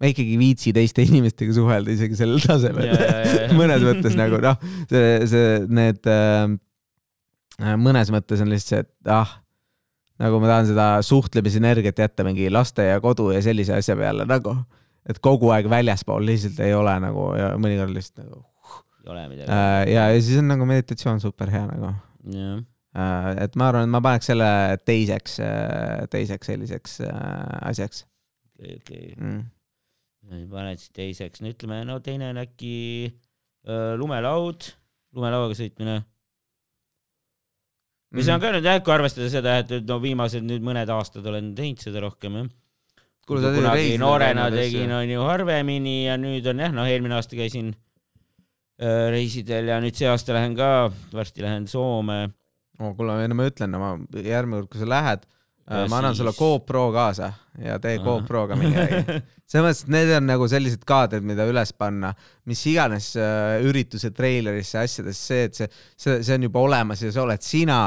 ma 0.00 0.10
ikkagi 0.10 0.34
ei 0.34 0.40
viitsi 0.40 0.74
teiste 0.76 1.04
inimestega 1.08 1.54
suhelda 1.56 1.94
isegi 1.94 2.18
sellel 2.18 2.42
tasemel 2.44 2.90
ja, 2.90 3.00
ja, 3.00 3.24
ja. 3.44 3.48
mõnes 3.56 3.86
mõttes 3.86 4.18
nagu 4.18 4.40
noh, 4.42 4.60
see, 4.90 5.16
see, 5.30 5.56
need 5.80 6.10
äh, 6.10 7.76
mõnes 7.80 8.12
mõttes 8.14 8.42
on 8.44 8.52
lihtsalt 8.52 8.90
ah, 9.10 9.36
nagu 10.22 10.40
ma 10.42 10.50
tahan 10.50 10.70
seda 10.70 10.88
suhtlemisenergiat 11.06 12.04
jätta 12.04 12.26
mingi 12.26 12.50
laste 12.52 12.88
ja 12.88 13.00
kodu 13.02 13.30
ja 13.34 13.42
sellise 13.44 13.76
asja 13.78 13.96
peale 13.98 14.26
nagu, 14.28 14.56
et 15.08 15.20
kogu 15.22 15.50
aeg 15.54 15.68
väljaspool 15.70 16.26
lihtsalt 16.26 16.60
ei 16.64 16.74
ole 16.76 16.94
nagu 17.02 17.30
ja 17.38 17.54
mõnikord 17.60 17.94
lihtsalt 17.94 18.26
nagu 18.26 18.44
ei 19.04 19.10
ole 19.12 19.26
midagi. 19.28 19.50
äh, 19.50 19.80
ja, 19.92 20.06
ja 20.14 20.22
siis 20.22 20.38
on 20.40 20.48
nagu 20.50 20.66
meditatsioon 20.68 21.20
super 21.22 21.50
hea 21.52 21.66
nagu 21.70 21.90
jah, 21.90 22.54
äh,. 22.58 22.62
Et 22.94 23.56
ma 23.58 23.68
arvan, 23.72 23.88
et 23.88 23.90
ma 23.90 24.00
paneks 24.04 24.28
selle 24.30 24.48
teiseks, 24.86 25.40
teiseks 26.12 26.50
selliseks 26.52 27.00
äh, 27.08 27.70
asjaks 27.70 28.04
okei, 28.54 28.78
okei. 28.80 29.14
mm.. 29.18 30.48
paned 30.52 30.80
siis 30.80 30.94
teiseks, 30.94 31.42
no 31.42 31.52
ütleme, 31.52 31.82
no 31.88 31.98
teine 32.04 32.30
on 32.32 32.40
äkki 32.44 32.74
öö, 33.68 33.94
lumelaud, 34.00 34.68
lumelauaga 35.16 35.56
sõitmine. 35.58 36.02
mis 38.14 38.26
Mhm. 38.26 38.34
on 38.34 38.40
ka 38.40 38.52
nüüd 38.54 38.68
jah, 38.68 38.82
kui 38.82 38.94
arvestada 38.94 39.30
seda, 39.30 39.58
et 39.58 39.88
no 39.88 39.98
viimased 40.00 40.44
nüüd 40.46 40.62
mõned 40.62 40.88
aastad 40.88 41.26
olen 41.26 41.54
teinud 41.54 41.82
seda 41.82 42.00
rohkem 42.04 42.38
jah. 42.38 42.52
Kuule, 43.26 43.40
sa 43.40 43.54
kunagi 43.54 43.80
reisidel 43.80 44.00
noorena 44.02 44.50
tegin, 44.52 44.90
onju 44.92 45.22
harvemini 45.24 46.04
ja 46.04 46.18
nüüd 46.20 46.46
on 46.46 46.58
jah, 46.60 46.72
noh, 46.76 46.84
eelmine 46.84 47.16
aasta 47.16 47.36
käisin 47.36 47.72
öö, 48.80 49.10
reisidel 49.10 49.70
ja 49.72 49.80
nüüd 49.80 49.96
see 49.96 50.08
aasta 50.08 50.36
lähen 50.36 50.54
ka, 50.56 50.92
varsti 51.12 51.42
lähen 51.42 51.66
Soome. 51.66 52.34
oh,. 52.80 52.94
kuule, 52.96 53.20
no 53.28 53.38
ma 53.38 53.48
ütlen, 53.50 53.78
ma 53.80 53.94
järgmine 54.18 54.62
kord, 54.62 54.72
kui 54.74 54.84
sa 54.84 54.90
lähed, 54.96 55.28
Ja 55.64 55.86
ma 55.88 55.96
annan 55.96 56.12
siis- 56.12 56.18
sulle 56.20 56.32
GoPro 56.36 56.90
kaasa 56.92 57.30
ja 57.64 57.78
tee 57.80 57.94
Ahah. 57.96 58.04
GoProga 58.04 58.56
mingi 58.60 58.76
asi. 58.76 58.98
selles 59.48 59.62
mõttes, 59.64 59.80
et 59.86 59.92
need 59.94 60.10
on 60.16 60.26
nagu 60.28 60.46
sellised 60.50 60.82
kaadrid, 60.88 61.24
mida 61.24 61.46
üles 61.48 61.70
panna, 61.72 62.10
mis 62.50 62.60
iganes 62.68 63.06
äh, 63.16 63.62
ürituse 63.64 64.10
treilerisse, 64.12 64.82
asjadesse, 64.82 65.22
see, 65.24 65.46
et 65.48 65.56
see, 65.56 65.68
see, 65.96 66.18
see 66.26 66.36
on 66.36 66.44
juba 66.48 66.60
olemas 66.66 67.00
ja 67.04 67.12
sa 67.14 67.22
oled 67.24 67.44
sina 67.44 67.78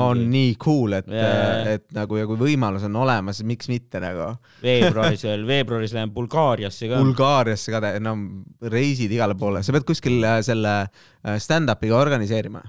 on 0.00 0.22
nii 0.32 0.54
cool, 0.62 0.96
et 0.96 1.12
et 1.12 1.84
nagu 1.96 2.20
ja 2.20 2.28
kui 2.30 2.40
võimalus 2.40 2.86
on 2.88 2.96
olemas, 3.02 3.42
miks 3.44 3.68
mitte 3.72 4.00
nagu. 4.00 4.30
veebruaris 4.62 5.26
veel, 5.28 5.44
veebruaris 5.48 5.92
lähen 5.96 6.14
Bulgaariasse 6.16 6.88
ka. 6.88 7.02
Bulgaariasse 7.04 7.74
ka, 7.74 7.84
no 8.00 8.16
reisid 8.64 9.12
igale 9.12 9.36
poole, 9.36 9.60
sa 9.66 9.76
pead 9.76 9.84
kuskil 9.88 10.24
äh, 10.24 10.40
selle 10.46 10.78
äh, 10.86 11.36
stand-up'iga 11.36 12.00
organiseerima. 12.00 12.64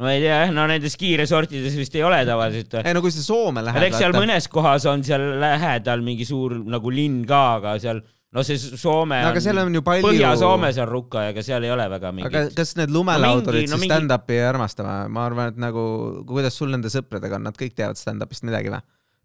No 0.00 0.08
ei 0.08 0.22
tea 0.22 0.38
jah, 0.44 0.54
no 0.54 0.64
nendes 0.70 0.96
kiiresortides 1.00 1.76
vist 1.76 1.94
ei 1.98 2.04
ole 2.06 2.22
tavaliselt. 2.28 2.78
ei 2.80 2.96
no 2.96 3.02
kui 3.04 3.12
sa 3.14 3.24
Soome 3.24 3.64
lähed. 3.66 3.88
eks 3.88 4.00
seal 4.00 4.16
mõnes 4.16 4.48
kohas 4.52 4.86
on 4.90 5.04
seal 5.06 5.26
lähedal 5.42 6.04
mingi 6.04 6.26
suur 6.28 6.56
nagu 6.64 6.92
linn 6.94 7.22
ka, 7.28 7.42
aga 7.58 7.74
seal, 7.82 8.00
no 8.32 8.44
see 8.46 8.56
Soome 8.60 9.20
no, 9.20 9.34
aga 9.34 9.42
seal 9.44 9.60
on 9.60 9.76
ju 9.76 9.84
palju. 9.84 10.08
Põhja-Soomes 10.08 10.80
on 10.82 10.90
rukka, 10.90 11.26
ega 11.34 11.44
seal 11.44 11.68
ei 11.68 11.74
ole 11.74 11.86
väga 11.92 12.08
aga 12.08 12.16
mingit. 12.16 12.56
kas 12.56 12.74
need 12.80 12.94
lumelaudurid 12.94 13.68
no 13.68 13.76
siis 13.76 13.84
mingi- 13.84 13.92
stand-up'i 13.92 14.40
ei 14.40 14.48
armasta 14.48 14.86
või? 14.88 15.12
ma 15.12 15.28
arvan, 15.28 15.52
et 15.52 15.60
nagu, 15.60 15.84
kuidas 16.28 16.56
sul 16.56 16.72
nende 16.72 16.92
sõpradega 16.92 17.38
on, 17.38 17.46
nad 17.50 17.60
kõik 17.60 17.76
teavad 17.76 18.00
stand-up'ist 18.00 18.48
midagi 18.48 18.72
või? 18.72 18.80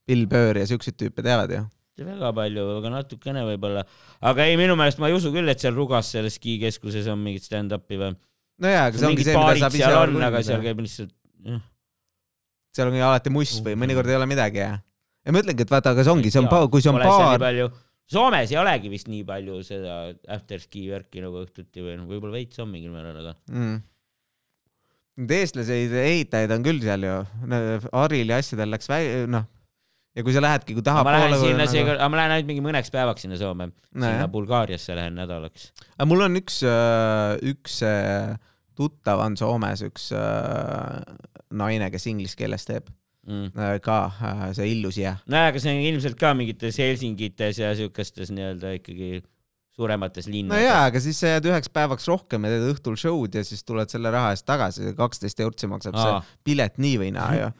Bill 0.07 0.27
Burr 0.31 0.61
ja 0.61 0.67
siukseid 0.67 0.95
tüüpe 0.99 1.23
teavad 1.23 1.51
ju. 1.51 1.63
väga 2.03 2.29
palju, 2.35 2.67
aga 2.77 2.91
natukene 2.93 3.41
võib-olla. 3.47 3.87
aga 4.21 4.45
ei, 4.45 4.59
minu 4.59 4.75
meelest 4.79 4.99
ma 5.01 5.09
ei 5.09 5.15
usu 5.17 5.31
küll, 5.33 5.47
et 5.49 5.63
seal 5.63 5.75
Rugas 5.75 6.11
selles 6.13 6.37
skikeskuses 6.39 7.07
on 7.11 7.23
mingit 7.23 7.47
stand-up'i 7.47 7.99
või. 8.03 8.15
No 8.63 8.73
jaa, 8.73 8.85
aga 8.89 9.01
see 9.01 9.09
ongi 9.09 9.25
see, 9.27 9.35
mida 9.37 9.57
saab 9.63 9.75
ise 9.77 9.83
seal 9.83 9.97
on, 10.03 10.21
aga 10.27 10.43
seal 10.45 10.63
käib 10.65 10.79
lihtsalt, 10.83 11.13
seal 12.77 12.91
on 12.91 12.99
ju 12.99 13.07
alati 13.09 13.33
must 13.33 13.59
või 13.65 13.75
Uh. 13.75 13.81
mõnikord 13.83 14.09
ei 14.11 14.17
ole 14.19 14.29
midagi 14.29 14.63
ja. 14.63 14.77
ja 14.77 15.35
ma 15.35 15.43
ütlengi, 15.43 15.65
et 15.65 15.73
vaata, 15.73 15.93
aga 15.95 16.05
see 16.05 16.13
ongi, 16.13 16.31
see 16.33 16.41
on 16.43 16.49
kui 16.71 16.83
see 16.83 16.93
on 16.93 17.01
paar. 17.01 17.43
Soomes 18.07 18.53
ei 18.53 18.55
olegi 18.55 18.87
vist 18.87 19.09
nii 19.11 19.25
palju 19.27 19.57
seda 19.67 19.97
afterski 20.31 20.85
värki 20.87 21.19
nagu 21.19 21.41
õhtuti 21.41 21.83
või 21.83 21.97
noh, 21.99 22.05
võib-olla 22.07 22.37
veits 22.37 22.61
on 22.63 22.69
mingil 22.71 22.93
määral, 22.93 23.17
aga 23.19 23.33
mm.. 23.51 23.81
Neid 25.17 25.33
eestlaseid 25.33 25.95
ehitajaid 25.97 26.53
on 26.55 26.63
küll 26.63 26.79
seal 26.85 27.03
ju, 27.03 27.17
Haril 27.89 28.31
ja 28.31 28.37
asjadel 28.39 28.71
läks 28.71 28.87
vä-, 28.87 29.25
noh. 29.33 29.43
Ja 30.17 30.25
kui 30.25 30.33
sa 30.35 30.41
lähedki, 30.43 30.75
kui 30.77 30.83
aga 30.83 31.05
ma 31.05 31.15
lähen 31.15 31.37
sinna 31.43 31.69
seekord, 31.69 32.01
aga 32.01 32.09
ma 32.11 32.21
lähen 32.23 32.35
ainult 32.35 32.49
mingi 32.49 32.65
mõneks 32.65 32.93
päevaks 32.93 33.25
sinna 33.27 33.39
Soome, 33.39 33.71
sinna. 33.93 34.27
Bulgaariasse 34.33 34.97
lähen 34.97 35.17
nädalaks. 35.21 35.71
aga 35.95 36.09
mul 36.09 36.25
on 36.27 36.39
üks, 36.41 36.61
üks 37.53 37.81
äh, 37.85 38.35
tuttav 38.77 39.21
on 39.25 39.37
Soomes, 39.39 39.85
üks 39.87 40.11
äh, 40.15 41.01
naine, 41.57 41.91
kes 41.93 42.09
inglise 42.11 42.39
keeles 42.39 42.65
teeb 42.69 42.89
Mm. 43.27 43.49
äh, 43.59 43.79
ka 43.83 44.05
äh, 44.23 44.43
see 44.55 44.69
Illusia. 44.71 45.17
nojah, 45.27 45.49
aga 45.51 45.59
see 45.59 45.71
on 45.75 45.81
ilmselt 45.83 46.15
ka 46.15 46.29
mingites 46.37 46.77
Helsingites 46.79 47.57
ja 47.59 47.73
siukestes 47.75 48.29
nii-öelda 48.31 48.71
ikkagi 48.77 49.19
suuremates 49.77 50.25
no 50.27 50.33
linnades. 50.33 50.63
jaa, 50.65 50.79
aga 50.89 51.01
siis 51.03 51.19
sa 51.21 51.35
jääd 51.35 51.47
üheks 51.51 51.69
päevaks 51.73 52.07
rohkem 52.09 52.47
ja 52.47 52.53
teed 52.55 52.67
õhtul 52.73 52.95
show'd 52.97 53.35
ja 53.37 53.43
siis 53.45 53.61
tuled 53.67 53.91
selle 53.93 54.09
raha 54.13 54.31
eest 54.33 54.45
tagasi, 54.49 54.93
kaksteist 54.97 55.39
eurtsi 55.45 55.69
maksab 55.69 55.97
Aa. 55.97 56.05
see 56.05 56.39
pilet 56.49 56.79
nii 56.81 56.95
või 57.03 57.11
naa 57.13 57.29
ju. 57.37 57.51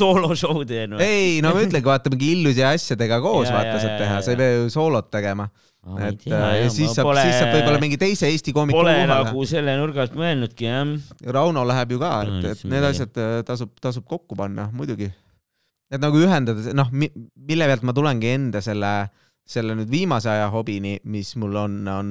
sooloshow 0.00 0.62
teen 0.68 0.94
või? 0.96 1.06
ei, 1.08 1.32
no 1.44 1.52
ma 1.56 1.64
ütlengi, 1.64 1.86
vaata 1.86 2.12
mingi 2.12 2.30
Illusia 2.36 2.70
asjadega 2.76 3.18
koos 3.24 3.48
Jaa, 3.48 3.56
vaata 3.58 3.82
saad 3.82 3.98
teha, 4.00 4.20
sa 4.24 4.32
ei 4.34 4.38
pea 4.40 4.54
ju 4.54 4.70
soolot 4.72 5.10
tegema. 5.12 5.48
et 6.06 6.26
äh, 6.28 6.46
ja 6.62 6.70
siis 6.72 6.92
saab, 6.94 7.08
pole, 7.08 7.24
siis 7.24 7.38
saab 7.40 7.54
võib-olla 7.56 7.80
mingi 7.82 7.98
teise 8.00 8.28
Eesti 8.30 8.52
koomiku 8.56 8.78
Pole 8.78 8.94
kohale 8.94 9.08
nagu 9.10 9.44
selle 9.48 9.76
nurga 9.80 10.04
alt 10.04 10.16
mõelnudki 10.18 10.68
jah. 10.68 10.90
Rauno 11.36 11.64
läheb 11.68 11.94
ju 11.96 12.00
ka, 12.02 12.12
et, 12.26 12.36
No, 12.36 12.52
et 12.54 12.64
need 12.74 12.86
asjad 12.90 13.16
äh, 13.20 13.38
tasub, 13.48 13.72
tasub 13.82 14.06
kokku 14.08 14.36
panna, 14.38 14.68
muidugi. 14.76 15.08
et 15.90 15.98
nagu 16.02 16.20
ühendada, 16.22 16.70
noh, 16.76 16.92
mille 16.94 17.66
pealt 17.72 17.82
ma 17.88 17.96
tulengi 17.96 18.28
enda 18.36 18.60
selle, 18.62 18.92
selle 19.50 19.74
nüüd 19.78 19.90
viimase 19.90 20.30
aja 20.32 20.48
hobini, 20.52 20.98
mis 21.10 21.32
mul 21.40 21.58
on, 21.64 21.78
on, 21.90 22.10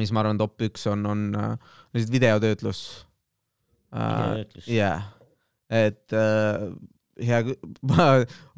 mis 0.00 0.12
ma 0.12 0.22
arvan, 0.22 0.40
top 0.40 0.64
üks 0.68 0.86
on, 0.90 1.04
on 1.08 1.26
äh, 1.36 1.74
lihtsalt 1.96 2.14
videotöötlus. 2.14 2.84
Videotöötlus. 3.92 4.68
jah, 4.72 5.04
et 5.72 6.16
äh, 6.16 6.68
hea, 7.24 7.42
ma 7.90 8.08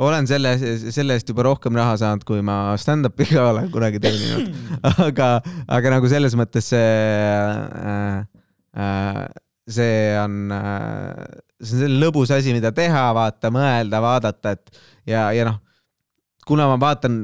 olen 0.03 0.29
selle, 0.31 0.55
selle 0.93 1.17
eest 1.17 1.31
juba 1.31 1.47
rohkem 1.49 1.77
raha 1.79 1.97
saanud, 2.01 2.25
kui 2.29 2.43
ma 2.45 2.77
stand-up'iga 2.81 3.49
olen 3.53 3.71
kunagi 3.75 4.03
teeninud, 4.03 4.51
aga, 5.07 5.31
aga 5.79 5.95
nagu 5.97 6.11
selles 6.11 6.37
mõttes 6.39 6.71
see 6.73 6.83
äh, 6.83 8.21
äh, 8.79 9.25
see 9.71 9.97
on 10.19 10.53
äh,, 10.55 11.41
see 11.61 11.77
on 11.77 11.83
selline 11.85 12.03
lõbus 12.03 12.33
asi, 12.35 12.55
mida 12.57 12.73
teha, 12.75 13.11
vaata, 13.17 13.53
mõelda, 13.55 14.01
vaadata, 14.03 14.55
et 14.57 14.81
ja, 15.09 15.29
ja 15.37 15.47
noh, 15.51 15.61
kuna 16.47 16.69
ma 16.71 16.79
vaatan 16.81 17.21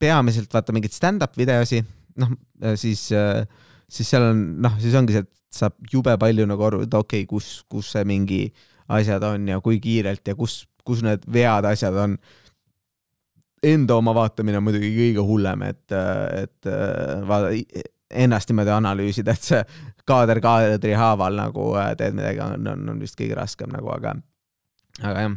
peamiselt 0.00 0.52
vaata 0.52 0.74
mingit 0.74 0.94
stand-up 0.96 1.36
videosi, 1.38 1.82
noh 2.20 2.32
siis, 2.80 3.06
siis 3.90 4.10
seal 4.10 4.30
on 4.30 4.42
noh, 4.64 4.76
siis 4.80 4.96
ongi 4.98 5.16
see, 5.16 5.26
et 5.26 5.56
saab 5.60 5.76
jube 5.92 6.14
palju 6.20 6.46
nagu 6.48 6.66
aru, 6.66 6.84
et 6.86 6.94
okei 6.94 7.24
okay,, 7.24 7.28
kus, 7.28 7.62
kus 7.70 7.92
see 7.94 8.04
mingi 8.08 8.44
asjad 8.90 9.24
on 9.26 9.48
ja 9.50 9.60
kui 9.62 9.80
kiirelt 9.82 10.26
ja 10.26 10.36
kus, 10.38 10.62
kus 10.86 11.02
need 11.06 11.26
vead 11.30 11.68
asjad 11.70 11.96
on. 11.98 12.16
Enda 13.60 13.98
oma 14.00 14.14
vaatamine 14.16 14.56
on 14.56 14.64
muidugi 14.64 14.88
kõige 14.94 15.24
hullem, 15.26 15.66
et, 15.68 15.92
et 15.92 16.68
vaata 17.28 17.50
ennast 18.10 18.50
niimoodi 18.50 18.72
analüüsida, 18.74 19.34
et 19.36 19.44
see 19.46 19.60
kaader 20.08 20.40
kaadri 20.42 20.96
haaval 20.98 21.36
nagu 21.38 21.68
äh, 21.78 21.92
teed 21.98 22.16
midagi, 22.16 22.40
on, 22.42 22.66
on, 22.72 22.88
on 22.94 23.04
vist 23.04 23.18
kõige 23.20 23.36
raskem 23.38 23.70
nagu, 23.70 23.92
aga, 23.94 24.16
aga 25.04 25.28
jah 25.28 25.36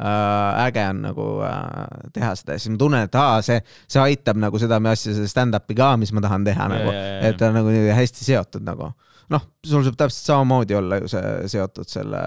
äge 0.00 0.84
on 0.88 1.02
nagu 1.04 1.26
äh, 1.44 2.08
teha 2.14 2.32
seda 2.38 2.56
ja 2.56 2.62
siis 2.62 2.72
ma 2.72 2.80
tunnen, 2.80 3.04
et 3.08 3.16
aa, 3.20 3.40
see, 3.44 3.58
see 3.90 4.00
aitab 4.00 4.40
nagu 4.40 4.60
seda 4.62 4.78
asja, 4.90 5.12
seda 5.16 5.28
stand-up'i 5.28 5.76
ka, 5.76 5.92
mis 6.00 6.14
ma 6.16 6.22
tahan 6.24 6.46
teha 6.46 6.60
Ja, 6.60 6.68
nagu, 6.72 6.94
et 7.28 7.38
ta 7.40 7.50
on 7.50 7.58
nagu 7.58 7.74
hästi 7.96 8.24
seotud 8.24 8.64
nagu. 8.64 8.90
noh, 9.30 9.44
sul 9.66 9.84
saab 9.86 9.98
täpselt 10.00 10.26
samamoodi 10.32 10.74
olla 10.74 10.98
ju 11.02 11.10
see 11.12 11.52
seotud 11.52 11.88
selle, 11.88 12.22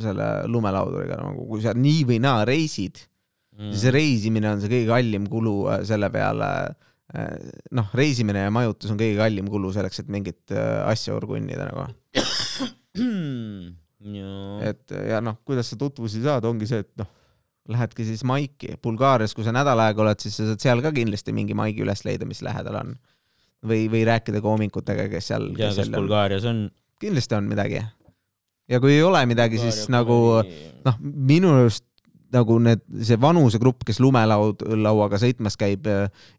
selle 0.00 0.28
lumelauduriga 0.48 1.18
nagu, 1.20 1.44
kui 1.50 1.64
sa 1.64 1.74
nii 1.76 2.06
või 2.08 2.20
naa 2.22 2.46
reisid 2.48 3.02
mm., 3.58 3.74
siis 3.74 3.92
reisimine 3.94 4.54
on 4.54 4.62
see 4.62 4.72
kõige 4.72 4.90
kallim 4.94 5.28
kulu 5.30 5.58
äh, 5.74 5.84
selle 5.88 6.10
peale. 6.14 6.50
noh, 7.76 7.90
reisimine 7.94 8.46
ja 8.46 8.50
majutus 8.50 8.90
on 8.90 8.98
kõige 8.98 9.18
kallim 9.20 9.50
kulu 9.52 9.70
selleks, 9.74 10.00
et 10.02 10.08
mingit 10.10 10.54
äh, 10.54 10.80
asja 10.88 11.14
orgunnida 11.14 11.68
nagu. 11.68 11.90
et 14.68 14.94
ja 15.10 15.20
noh, 15.24 15.38
kuidas 15.46 15.70
sa 15.72 15.78
tutvusi 15.80 16.22
saad, 16.24 16.44
ongi 16.48 16.68
see, 16.68 16.82
et 16.84 16.92
noh, 17.00 17.08
lähedki 17.72 18.04
siis 18.04 18.24
maiki. 18.28 18.74
Bulgaarias, 18.82 19.34
kui 19.36 19.46
sa 19.46 19.54
nädal 19.54 19.80
aega 19.80 20.04
oled, 20.04 20.20
siis 20.20 20.36
sa 20.36 20.48
saad 20.50 20.62
seal 20.64 20.84
ka 20.84 20.92
kindlasti 20.94 21.32
mingi 21.36 21.56
maigi 21.56 21.84
üles 21.84 22.04
leida, 22.04 22.28
mis 22.28 22.42
lähedal 22.44 22.80
on. 22.82 22.94
või, 23.64 23.86
või 23.88 24.02
rääkida 24.04 24.42
koomikutega, 24.44 25.08
kes 25.08 25.32
seal. 25.32 25.48
ei 25.54 25.62
tea, 25.62 25.72
kas 25.78 25.90
Bulgaarias 25.94 26.44
on. 26.44 26.66
kindlasti 27.00 27.38
on 27.38 27.48
midagi. 27.48 27.80
ja 28.68 28.80
kui 28.80 28.92
ei 28.92 29.02
ole 29.02 29.24
midagi, 29.26 29.58
siis 29.58 29.88
nagu 29.92 30.42
noh, 30.84 31.00
minu 31.00 31.54
arust 31.56 31.86
nagu 32.34 32.58
need, 32.58 32.82
see 33.06 33.18
vanusegrupp, 33.20 33.84
kes 33.86 34.00
lumelaud, 34.02 34.64
lauaga 34.82 35.20
sõitmas 35.22 35.56
käib 35.60 35.86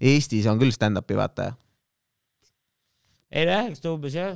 Eestis 0.01 0.47
on 0.51 0.60
küll 0.62 0.73
stand-up'i 0.75 1.17
vaata. 1.17 1.54
ei 3.32 3.47
eks 3.71 3.82
ta 3.82 3.93
umbes 3.93 4.13
jah. 4.13 4.36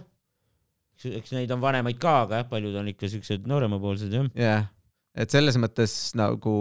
Eks 1.05 1.33
neid 1.35 1.51
on 1.55 1.61
vanemaid 1.63 1.99
ka, 2.01 2.21
aga 2.25 2.41
jah, 2.41 2.49
paljud 2.49 2.75
on 2.81 2.91
ikka 2.91 3.09
siuksed 3.11 3.47
nooremapoolsed 3.49 4.13
jah. 4.13 4.29
jah, 4.35 4.69
et 5.15 5.31
selles 5.31 5.57
mõttes 5.61 5.95
nagu 6.19 6.59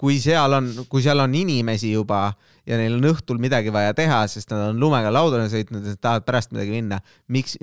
kui 0.00 0.16
seal 0.22 0.54
on, 0.56 0.68
kui 0.88 1.02
seal 1.04 1.20
on 1.20 1.34
inimesi 1.36 1.90
juba 1.92 2.30
ja 2.66 2.78
neil 2.80 2.94
on 2.96 3.04
õhtul 3.10 3.40
midagi 3.42 3.72
vaja 3.74 3.92
teha, 3.96 4.22
sest 4.32 4.48
nad 4.52 4.70
on 4.70 4.80
lumega 4.80 5.10
laudadele 5.12 5.50
sõitnud 5.52 5.84
ja 5.84 5.96
tahavad 6.00 6.24
pärast 6.24 6.54
midagi 6.54 6.72
minna, 6.72 7.00
miks 7.32 7.58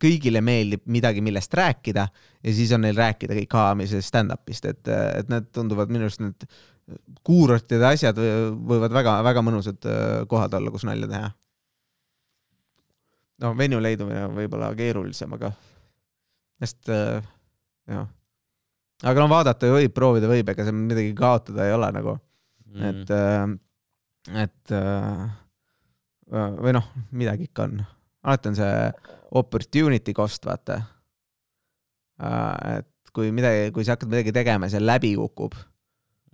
kõigile 0.00 0.40
meeldib 0.44 0.86
midagi, 0.88 1.20
millest 1.24 1.52
rääkida 1.56 2.06
ja 2.08 2.54
siis 2.56 2.72
on 2.72 2.86
neil 2.86 2.96
rääkida 2.96 3.36
kõik 3.36 3.58
haamisest 3.58 4.08
stand-up'ist, 4.08 4.70
et, 4.70 4.82
et 4.88 5.28
need 5.32 5.50
tunduvad 5.52 5.92
minu 5.92 6.08
arust 6.08 6.24
need 6.24 6.48
kuurortide 7.26 7.86
asjad 7.86 8.16
võ- 8.18 8.54
võivad 8.72 8.94
väga-väga 8.94 9.44
mõnusad 9.44 9.86
äh, 9.86 10.08
kohad 10.30 10.56
olla, 10.56 10.72
kus 10.72 10.86
nalja 10.88 11.10
teha. 11.10 11.30
No 13.40 13.52
venue 13.58 13.80
leidumine 13.82 14.24
on 14.28 14.34
võib-olla 14.36 14.72
keerulisem, 14.78 15.32
aga 15.38 15.52
sest 16.60 16.90
äh, 16.92 17.22
jah, 17.88 18.06
aga 19.02 19.22
no 19.22 19.28
vaadata 19.32 19.70
võib, 19.72 19.92
proovida 19.96 20.28
võib, 20.30 20.48
ega 20.52 20.66
seal 20.66 20.76
midagi 20.76 21.14
kaotada 21.18 21.68
ei 21.68 21.76
ole 21.78 21.92
nagu, 21.98 22.18
Mm. 22.70 22.82
et 22.86 23.08
äh,, 23.10 24.42
et 24.44 24.72
äh, 24.76 25.22
või 26.30 26.70
noh, 26.76 26.84
midagi 27.10 27.48
ikka 27.48 27.64
on, 27.66 27.80
alati 28.22 28.52
on 28.52 28.54
see 28.60 28.76
opportunity 29.40 30.12
cost, 30.14 30.46
vaata 30.46 30.76
et 32.76 32.86
kui 33.10 33.32
midagi, 33.34 33.72
kui 33.74 33.82
sa 33.82 33.96
hakkad 33.96 34.12
midagi 34.12 34.34
tegema 34.36 34.68
ja 34.68 34.76
see 34.76 34.84
läbi 34.84 35.14
kukub 35.18 35.56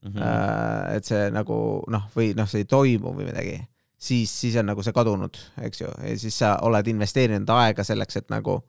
Mhm. 0.06 0.20
äh, 0.22 0.96
et 0.98 1.04
see 1.08 1.30
nagu 1.34 1.56
noh, 1.90 2.04
või 2.14 2.34
noh, 2.36 2.46
see 2.46 2.60
ei 2.62 2.68
toimu 2.68 3.10
või 3.16 3.24
midagi, 3.30 3.56
siis, 3.98 4.32
siis 4.40 4.56
on 4.60 4.68
nagu 4.70 4.84
see 4.84 4.94
kadunud, 4.96 5.38
eks 5.66 5.80
ju, 5.80 5.92
ja 6.02 6.16
siis 6.20 6.38
sa 6.42 6.56
oled 6.66 6.88
investeerinud 6.92 7.50
aega 7.56 7.84
selleks, 7.86 8.20
et 8.22 8.28
nagu 8.32 8.60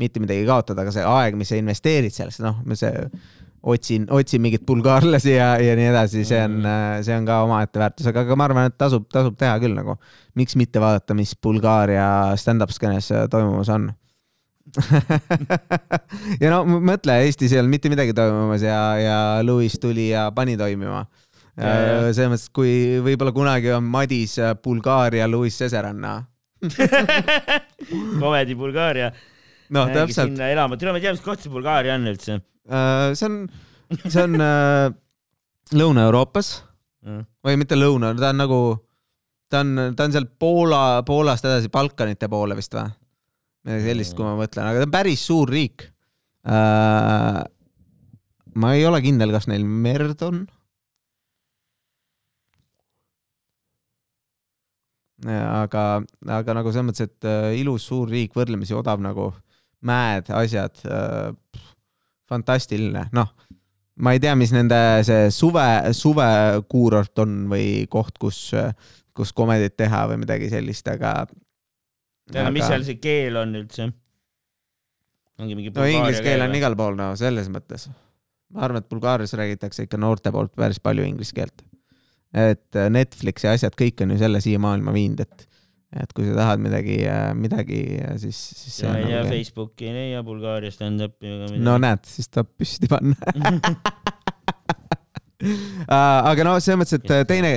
mitte 0.00 0.20
midagi 0.20 0.44
kaotada, 0.48 0.84
aga 0.84 0.92
see 0.94 1.04
aeg, 1.08 1.36
mis 1.40 1.50
sa 1.50 1.58
investeerid 1.58 2.14
sellesse, 2.14 2.44
noh, 2.44 2.60
see 2.76 2.92
otsin, 3.66 4.06
otsin 4.12 4.42
mingit 4.44 4.66
bulgaarlasi 4.68 5.34
ja, 5.34 5.54
ja 5.62 5.76
nii 5.78 5.90
edasi, 5.90 6.24
see 6.28 6.40
on, 6.46 6.60
see 7.06 7.16
on 7.16 7.28
ka 7.28 7.40
omaette 7.46 7.82
väärtus, 7.82 8.08
aga, 8.12 8.26
aga 8.26 8.38
ma 8.38 8.48
arvan, 8.48 8.70
et 8.70 8.76
tasub, 8.78 9.08
tasub 9.12 9.38
teha 9.40 9.56
küll 9.62 9.74
nagu. 9.76 9.96
miks 10.36 10.56
mitte 10.60 10.82
vaadata, 10.82 11.16
mis 11.18 11.32
Bulgaaria 11.42 12.08
stand-up 12.38 12.74
skeenes 12.74 13.08
toimumas 13.32 13.72
on 13.72 13.90
ja 16.42 16.50
no 16.50 16.62
mõtle, 16.66 17.20
Eestis 17.24 17.54
ei 17.54 17.60
olnud 17.60 17.76
mitte 17.76 17.90
midagi 17.92 18.14
toimumas 18.16 18.64
ja, 18.66 18.80
ja 19.00 19.18
Louis 19.46 19.78
tuli 19.80 20.10
ja 20.10 20.28
pani 20.34 20.56
toimima. 20.58 21.04
Selles 21.56 22.28
mõttes, 22.28 22.50
kui 22.52 22.72
võib-olla 23.04 23.32
kunagi 23.32 23.70
on 23.72 23.86
Madis 23.88 24.36
äh, 24.42 24.52
Bulgaaria 24.60 25.28
Louis 25.30 25.54
Cesaranna. 25.56 26.18
Comedy 28.20 28.56
Bulgaaria. 28.58 29.10
noh, 29.72 29.88
täpselt, 29.90 30.34
sinna 30.34 30.50
elama, 30.52 30.76
tule 30.78 30.92
ma 30.92 31.00
ei 31.00 31.06
tea, 31.06 31.14
mis 31.16 31.24
koht 31.24 31.42
see 31.42 31.52
Bulgaaria 31.52 31.96
on 31.96 32.06
üldse. 32.12 32.38
see 33.18 33.26
on, 33.26 33.40
see 34.04 34.22
on 34.22 34.36
äh, 34.42 34.92
Lõuna-Euroopas 35.74 36.52
või 37.06 37.58
mitte 37.60 37.78
lõuna, 37.78 38.12
ta 38.18 38.30
on 38.32 38.40
nagu, 38.40 38.60
ta 39.50 39.62
on, 39.62 39.74
ta 39.98 40.06
on 40.06 40.14
seal 40.14 40.28
Poola, 40.38 41.02
Poolast 41.06 41.46
edasi 41.46 41.70
Balkanite 41.72 42.28
poole 42.30 42.56
vist 42.58 42.74
või? 42.76 42.88
midagi 43.66 43.88
sellist, 43.88 44.14
kui 44.14 44.26
ma 44.26 44.36
mõtlen, 44.38 44.68
aga 44.68 44.82
ta 44.82 44.86
on 44.86 44.94
päris 44.94 45.24
suur 45.26 45.50
riik 45.50 45.88
äh,. 46.46 47.40
ma 48.54 48.74
ei 48.76 48.84
ole 48.86 49.00
kindel, 49.02 49.32
kas 49.34 49.48
neil 49.50 49.66
merd 49.66 50.22
on. 50.26 50.44
aga, 55.32 55.86
aga 56.38 56.56
nagu 56.58 56.72
selles 56.72 56.90
mõttes, 56.90 57.08
et 57.08 57.28
äh, 57.28 57.56
ilus 57.60 57.88
suur 57.88 58.10
riik, 58.10 58.34
võrdlemisi 58.36 58.76
odav 58.76 59.02
nagu 59.02 59.32
mäed, 59.86 60.30
asjad 60.34 60.82
äh,, 60.86 61.32
fantastiline, 62.30 63.08
noh 63.16 63.32
ma 63.96 64.12
ei 64.12 64.20
tea, 64.20 64.34
mis 64.36 64.52
nende 64.54 64.78
see 65.06 65.28
suve, 65.34 65.66
suvekuurort 65.96 67.24
on 67.24 67.36
või 67.52 67.68
koht, 67.92 68.18
kus, 68.20 68.50
kus 69.16 69.32
komedit 69.36 69.76
teha 69.78 70.04
või 70.10 70.20
midagi 70.24 70.50
sellist, 70.52 70.88
aga. 70.92 71.22
aga 72.34 72.50
mis 72.54 72.66
seal 72.68 72.84
see 72.86 73.00
keel 73.00 73.40
on 73.42 73.56
üldse? 73.62 73.88
ongi 75.36 75.56
mingi 75.56 75.72
no 75.76 75.84
inglise 75.84 76.22
keel 76.24 76.44
on 76.46 76.54
igal 76.56 76.76
pool, 76.78 76.96
no 76.96 77.10
selles 77.18 77.48
mõttes. 77.52 77.88
ma 78.52 78.66
arvan, 78.68 78.84
et 78.84 78.92
Bulgaarias 78.92 79.34
räägitakse 79.36 79.84
ikka 79.88 80.00
noorte 80.00 80.32
poolt 80.32 80.54
päris 80.56 80.80
palju 80.80 81.04
inglise 81.04 81.36
keelt. 81.36 81.64
Et 82.36 82.78
äh, 82.78 82.88
Netflix 82.92 83.46
ja 83.46 83.54
asjad, 83.56 83.76
kõik 83.78 84.02
on 84.04 84.14
ju 84.14 84.20
selle 84.20 84.42
siia 84.44 84.60
maailma 84.62 84.94
viinud, 84.94 85.22
et, 85.24 85.46
et 86.02 86.12
kui 86.16 86.28
sa 86.28 86.36
tahad 86.36 86.62
midagi, 86.62 86.98
midagi, 87.38 87.80
siis, 88.22 88.42
siis 88.62 88.82
on 88.84 88.98
ei 88.98 89.08
tea, 89.08 89.22
nagu. 89.22 89.32
Facebooki 89.32 89.90
ei 89.90 89.96
leia 89.96 90.22
Bulgaaria 90.26 90.74
stand-up'i 90.74 91.32
ega 91.32 91.50
midagi. 91.50 91.64
no 91.66 91.78
näed, 91.82 92.04
siis 92.10 92.28
tuleb 92.32 92.52
püsti 92.60 92.92
panna. 92.92 93.16
aga 96.30 96.46
no 96.46 96.56
selles 96.60 96.80
mõttes, 96.80 96.98
et 97.00 97.12
äh, 97.12 97.24
teine, 97.28 97.50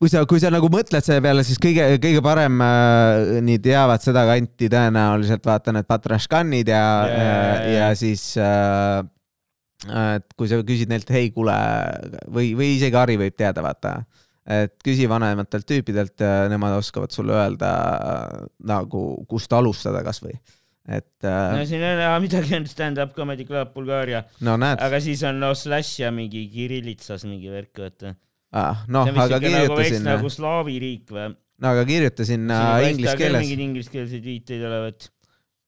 kui 0.00 0.10
sa, 0.12 0.24
kui 0.28 0.40
sa 0.42 0.50
nagu 0.52 0.68
mõtled 0.72 1.04
selle 1.04 1.22
peale, 1.24 1.44
siis 1.46 1.60
kõige, 1.62 1.86
kõige 2.02 2.22
parem 2.24 2.60
äh, 2.64 3.40
nii 3.44 3.60
teavad 3.64 4.04
seda 4.04 4.24
kanti 4.28 4.70
tõenäoliselt 4.72 5.44
vaata 5.46 5.74
need 5.76 5.88
Patraškanid 5.90 6.70
ja 6.72 6.84
ja, 7.08 7.18
jaa, 7.18 7.58
ja 7.64 7.76
jaa. 7.78 7.90
siis 7.98 8.24
äh, 8.40 9.02
et 9.84 10.26
kui 10.38 10.50
sa 10.50 10.60
küsid 10.66 10.90
neilt, 10.90 11.10
hei, 11.14 11.30
kuule 11.34 11.54
või, 12.32 12.52
või 12.56 12.74
isegi 12.76 12.98
Harri 12.98 13.16
võib 13.20 13.36
teada, 13.36 13.64
vaata, 13.64 13.94
et 14.44 14.74
küsi 14.84 15.08
vanematelt 15.10 15.66
tüüpidelt, 15.68 16.24
nemad 16.52 16.76
oskavad 16.78 17.14
sulle 17.14 17.36
öelda 17.36 17.70
äh, 17.94 18.44
nagu, 18.70 19.06
kust 19.30 19.52
alustada 19.56 20.04
kasvõi, 20.06 20.36
et 20.84 21.24
no 21.24 21.60
äh, 21.60 21.64
siin 21.68 21.84
ei 21.84 21.96
ole 21.96 22.10
midagi, 22.26 22.56
on 22.58 22.68
stand-up 22.70 23.14
comedy 23.16 23.46
club 23.48 23.72
Bulgaaria, 23.76 24.24
no 24.44 24.58
aga 24.60 25.00
siis 25.04 25.24
on 25.28 25.40
no 25.42 25.54
slash 25.58 26.02
ja 26.02 26.12
mingi 26.14 26.46
kirillitsas 26.52 27.26
mingi 27.28 27.52
värk, 27.52 27.72
vaata. 27.86 28.14
ah, 28.52 28.84
noh, 28.88 29.08
aga 29.08 29.40
nagu 29.40 29.48
veits 29.80 29.96
kirjutasin, 29.96 30.06
nagu 30.10 30.32
slaavi 30.32 30.78
riik 30.82 31.16
või? 31.16 31.32
no 31.62 31.72
aga 31.72 31.84
kirjuta 31.88 32.26
sinna 32.28 32.60
inglise 32.84 33.16
keeles, 33.18 33.44
mingeid 33.44 33.66
ingliskeelseid 33.68 34.24
viiteid 34.26 34.64
olevat. 34.68 35.08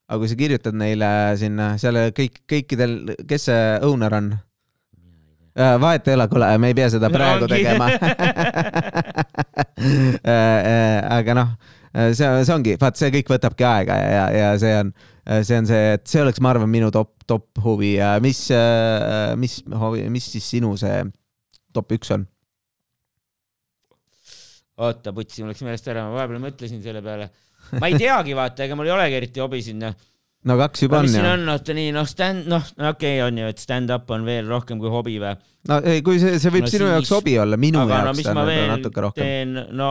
Aga 0.06 0.18
kui 0.22 0.30
sa 0.30 0.36
kirjutad 0.38 0.76
neile 0.78 1.08
sinna, 1.40 1.64
seal 1.80 1.96
kõik, 2.16 2.34
kõikidel, 2.50 2.92
kes 3.28 3.42
see 3.50 3.62
owner 3.86 4.12
on? 4.20 4.28
vahet 5.56 6.08
ei 6.10 6.14
ole, 6.18 6.26
kuule, 6.28 6.46
me 6.60 6.68
ei 6.68 6.76
pea 6.76 6.88
seda 6.92 7.08
praegu 7.08 7.46
ongi. 7.46 7.56
tegema. 7.56 7.86
aga 11.16 11.30
noh, 11.38 11.48
see, 12.12 12.28
see 12.44 12.54
ongi, 12.54 12.76
vaat 12.80 12.96
see 13.00 13.10
kõik 13.14 13.28
võtabki 13.32 13.64
aega 13.64 13.94
ja, 13.96 14.08
ja, 14.12 14.24
ja 14.36 14.48
see 14.60 14.74
on, 14.82 14.88
see 15.40 15.56
on 15.62 15.66
see, 15.70 15.82
et 15.96 16.04
see 16.12 16.20
oleks, 16.20 16.40
ma 16.44 16.48
arvan, 16.52 16.70
minu 16.70 16.90
top, 16.92 17.10
top 17.24 17.46
huvi 17.64 17.96
ja 17.96 18.20
mis, 18.22 18.50
mis 19.40 19.54
mis 20.12 20.26
siis 20.36 20.46
sinu 20.56 20.70
see 20.80 20.96
top 21.72 21.92
üks 21.96 22.12
on? 22.12 22.22
oota, 24.76 25.12
putsi, 25.16 25.42
mul 25.42 25.52
läks 25.52 25.64
meelest 25.64 25.86
ära, 25.88 26.04
ma 26.04 26.18
vahepeal 26.18 26.42
mõtlesin 26.42 26.82
selle 26.84 27.00
peale. 27.04 27.30
Ma 27.80 27.90
ei 27.90 27.98
teagi, 27.98 28.36
vaata, 28.38 28.66
ega 28.66 28.78
mul 28.78 28.88
ei 28.90 28.94
olegi 28.96 29.18
eriti 29.20 29.42
hobisid, 29.42 29.78
noh. 29.80 29.96
no 30.46 30.56
kaks 30.60 30.84
juba 30.86 31.00
mis 31.02 31.10
on 31.10 31.14
siin 31.18 31.26
ju. 31.26 31.32
on, 31.34 31.46
vaata 31.52 31.76
nii, 31.80 31.90
noh, 31.96 32.06
stand, 32.10 32.46
noh, 32.52 32.64
okei 32.78 33.18
okay, 33.18 33.20
on 33.26 33.42
ju, 33.42 33.50
et 33.52 33.58
stand-up 33.62 34.10
on 34.14 34.26
veel 34.28 34.46
rohkem 34.50 34.76
kui 34.82 34.92
hobi 34.92 35.18
või? 35.22 35.34
no 35.70 35.74
ei, 35.82 36.02
kui 36.06 36.20
see, 36.22 36.38
see 36.42 36.54
võib 36.54 36.68
No 36.68 36.72
sinu 36.74 36.86
siis- 36.86 36.94
jaoks 36.96 37.14
hobi 37.18 37.38
olla, 37.42 37.58
minu 37.60 37.82
aga 37.82 37.98
no 37.98 38.04
jaoks 38.10 38.20
mis 38.22 38.30
ta 38.30 38.36
on 38.38 38.74
natuke 38.76 39.06
rohkem. 39.08 39.22
teen, 39.24 39.50
no 39.76 39.88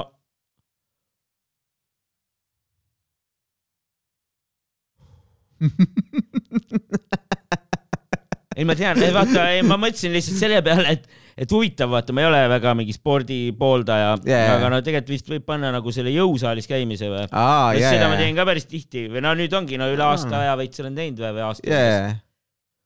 ei, 8.56 8.64
ma 8.68 8.76
tean, 8.78 9.00
vaata, 9.16 9.46
ma 9.68 9.78
mõtlesin 9.82 10.14
lihtsalt 10.16 10.40
selle 10.40 10.62
peale, 10.66 10.88
et, 10.98 11.04
et 11.38 11.52
huvitav, 11.52 11.89
vaata, 11.91 12.13
ma 12.15 12.21
ei 12.24 12.28
ole 12.30 12.41
väga 12.48 12.71
mingi 12.80 12.93
spordi 12.95 13.39
pooldaja 13.60 14.13
yeah., 14.24 14.54
aga 14.56 14.69
no 14.71 14.78
tegelikult 14.86 15.12
vist 15.17 15.28
võib 15.34 15.43
panna 15.50 15.71
nagu 15.76 15.91
selle 15.91 16.13
jõusaalis 16.15 16.69
käimise 16.71 17.10
või? 17.12 17.26
aa, 17.32 17.74
ja, 17.76 17.89
seda 17.91 18.06
ja 18.06 18.12
ma, 18.13 18.19
teen 18.21 18.38
ka 18.38 18.45
päris 18.48 18.69
tihti 18.71 19.08
või 19.12 19.24
no 19.26 19.34
nüüd 19.36 19.52
ongi 19.58 19.80
no 19.82 19.89
üle 19.91 20.06
aasta 20.08 20.39
aja 20.45 20.54
veits 20.62 20.80
olen 20.84 20.95
teinud 20.95 21.19
või, 21.19 21.34
või 21.36 21.43
aasta 21.50 21.67
ja, 21.67 22.13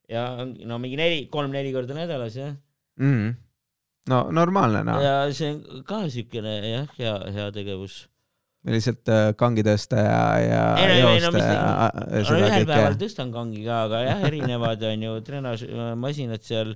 ja, 0.09 0.23
no 0.65 0.79
mingi 0.81 0.97
neli, 0.97 1.19
kolm-neli 1.29 1.75
korda 1.75 1.97
nädalas 1.97 2.39
jah 2.39 2.55
Mhm. 2.99 3.29
no 4.09 4.17
normaalne 4.35 4.81
noh, 4.83 4.97
ja 4.99 5.13
see 5.31 5.53
on 5.53 5.83
ka 5.87 6.01
siukene 6.11 6.55
jah, 6.65 6.87
hea, 6.97 7.13
hea 7.35 7.45
tegevus. 7.55 8.07
lihtsalt 8.67 9.07
äh, 9.13 9.29
kangi 9.39 9.63
tõsta 9.63 10.01
ja, 10.03 10.23
ja 10.43 10.63
Ei, 10.81 11.03
no- 11.03 11.13
ei, 11.13 11.21
no 11.23 11.29
mis 11.31 11.45
ja 11.45 12.23
no 12.25 12.39
ühel 12.41 12.65
päeval 12.67 12.97
tõstan 12.99 13.29
kangi 13.31 13.61
ka, 13.63 13.83
aga 13.85 14.01
jah, 14.09 14.25
erinevad 14.27 14.83
on 14.89 15.05
ju 15.05 15.13
treenažmasinad 15.29 16.43
seal. 16.43 16.73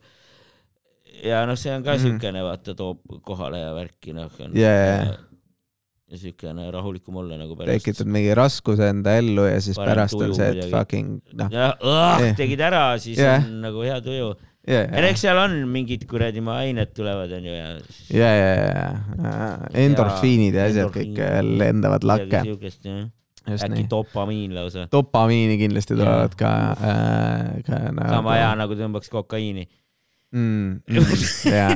Ja 1.23 1.43
noh, 1.49 1.55
see 1.59 1.73
on 1.75 1.83
ka 1.85 1.93
Mhm. 1.97 2.01
siukene, 2.07 2.41
vaata, 2.45 2.73
toob 2.75 2.99
kohale 3.21 3.59
ja 3.61 3.73
värki 3.75 4.13
noh. 4.17 4.29
Jaa. 4.53 5.13
ja 6.13 6.17
siukene 6.21 6.67
rahulikum 6.71 7.15
olla 7.23 7.37
nagu 7.39 7.55
pärast. 7.57 7.83
tekitad 7.83 8.07
mingi 8.07 8.33
raskuse 8.37 8.89
enda 8.93 9.15
ellu 9.17 9.45
ja 9.49 9.59
siis 9.61 9.77
Parem 9.79 9.95
pärast 9.95 10.13
on 10.21 10.33
see, 10.35 10.45
et 10.49 10.57
kuidagi. 10.59 10.71
fucking 10.71 11.21
noh, 11.33 11.49
jah, 11.51 11.73
Jah. 12.21 12.35
tegid 12.37 12.59
ära, 12.61 12.83
siis 13.01 13.17
Jah. 13.17 13.41
on 13.45 13.61
nagu 13.65 13.81
hea 13.81 13.99
tuju. 14.01 14.27
ja, 14.67 14.81
ja 14.85 15.07
eks 15.09 15.21
seal 15.25 15.37
on 15.41 15.55
mingid 15.73 16.05
kuradi 16.07 16.39
ained 16.39 16.93
tulevad, 16.93 17.31
onju 17.31 17.55
ja. 17.55 17.71
ja, 18.13 18.29
ja, 18.35 18.51
ja 19.23 19.57
endorfiinid 19.73 20.53
ja 20.55 20.67
asjad 20.69 20.91
kõik 20.93 21.17
lendavad 21.57 22.03
lakke, 22.03 22.43
äkki 23.43 23.87
dopamiin 23.89 24.53
lausa. 24.55 24.85
dopamiini 24.91 25.57
kindlasti 25.59 25.97
tulevad 25.97 26.35
ka 26.39 26.51
äh,, 26.77 27.63
ka 27.65 27.79
sama 28.07 28.37
hea. 28.37 28.53
nagu 28.55 28.73
tõmbaks 28.79 29.09
kokaiini. 29.11 29.65
mm,. 30.33 30.81
jaa. 31.45 31.71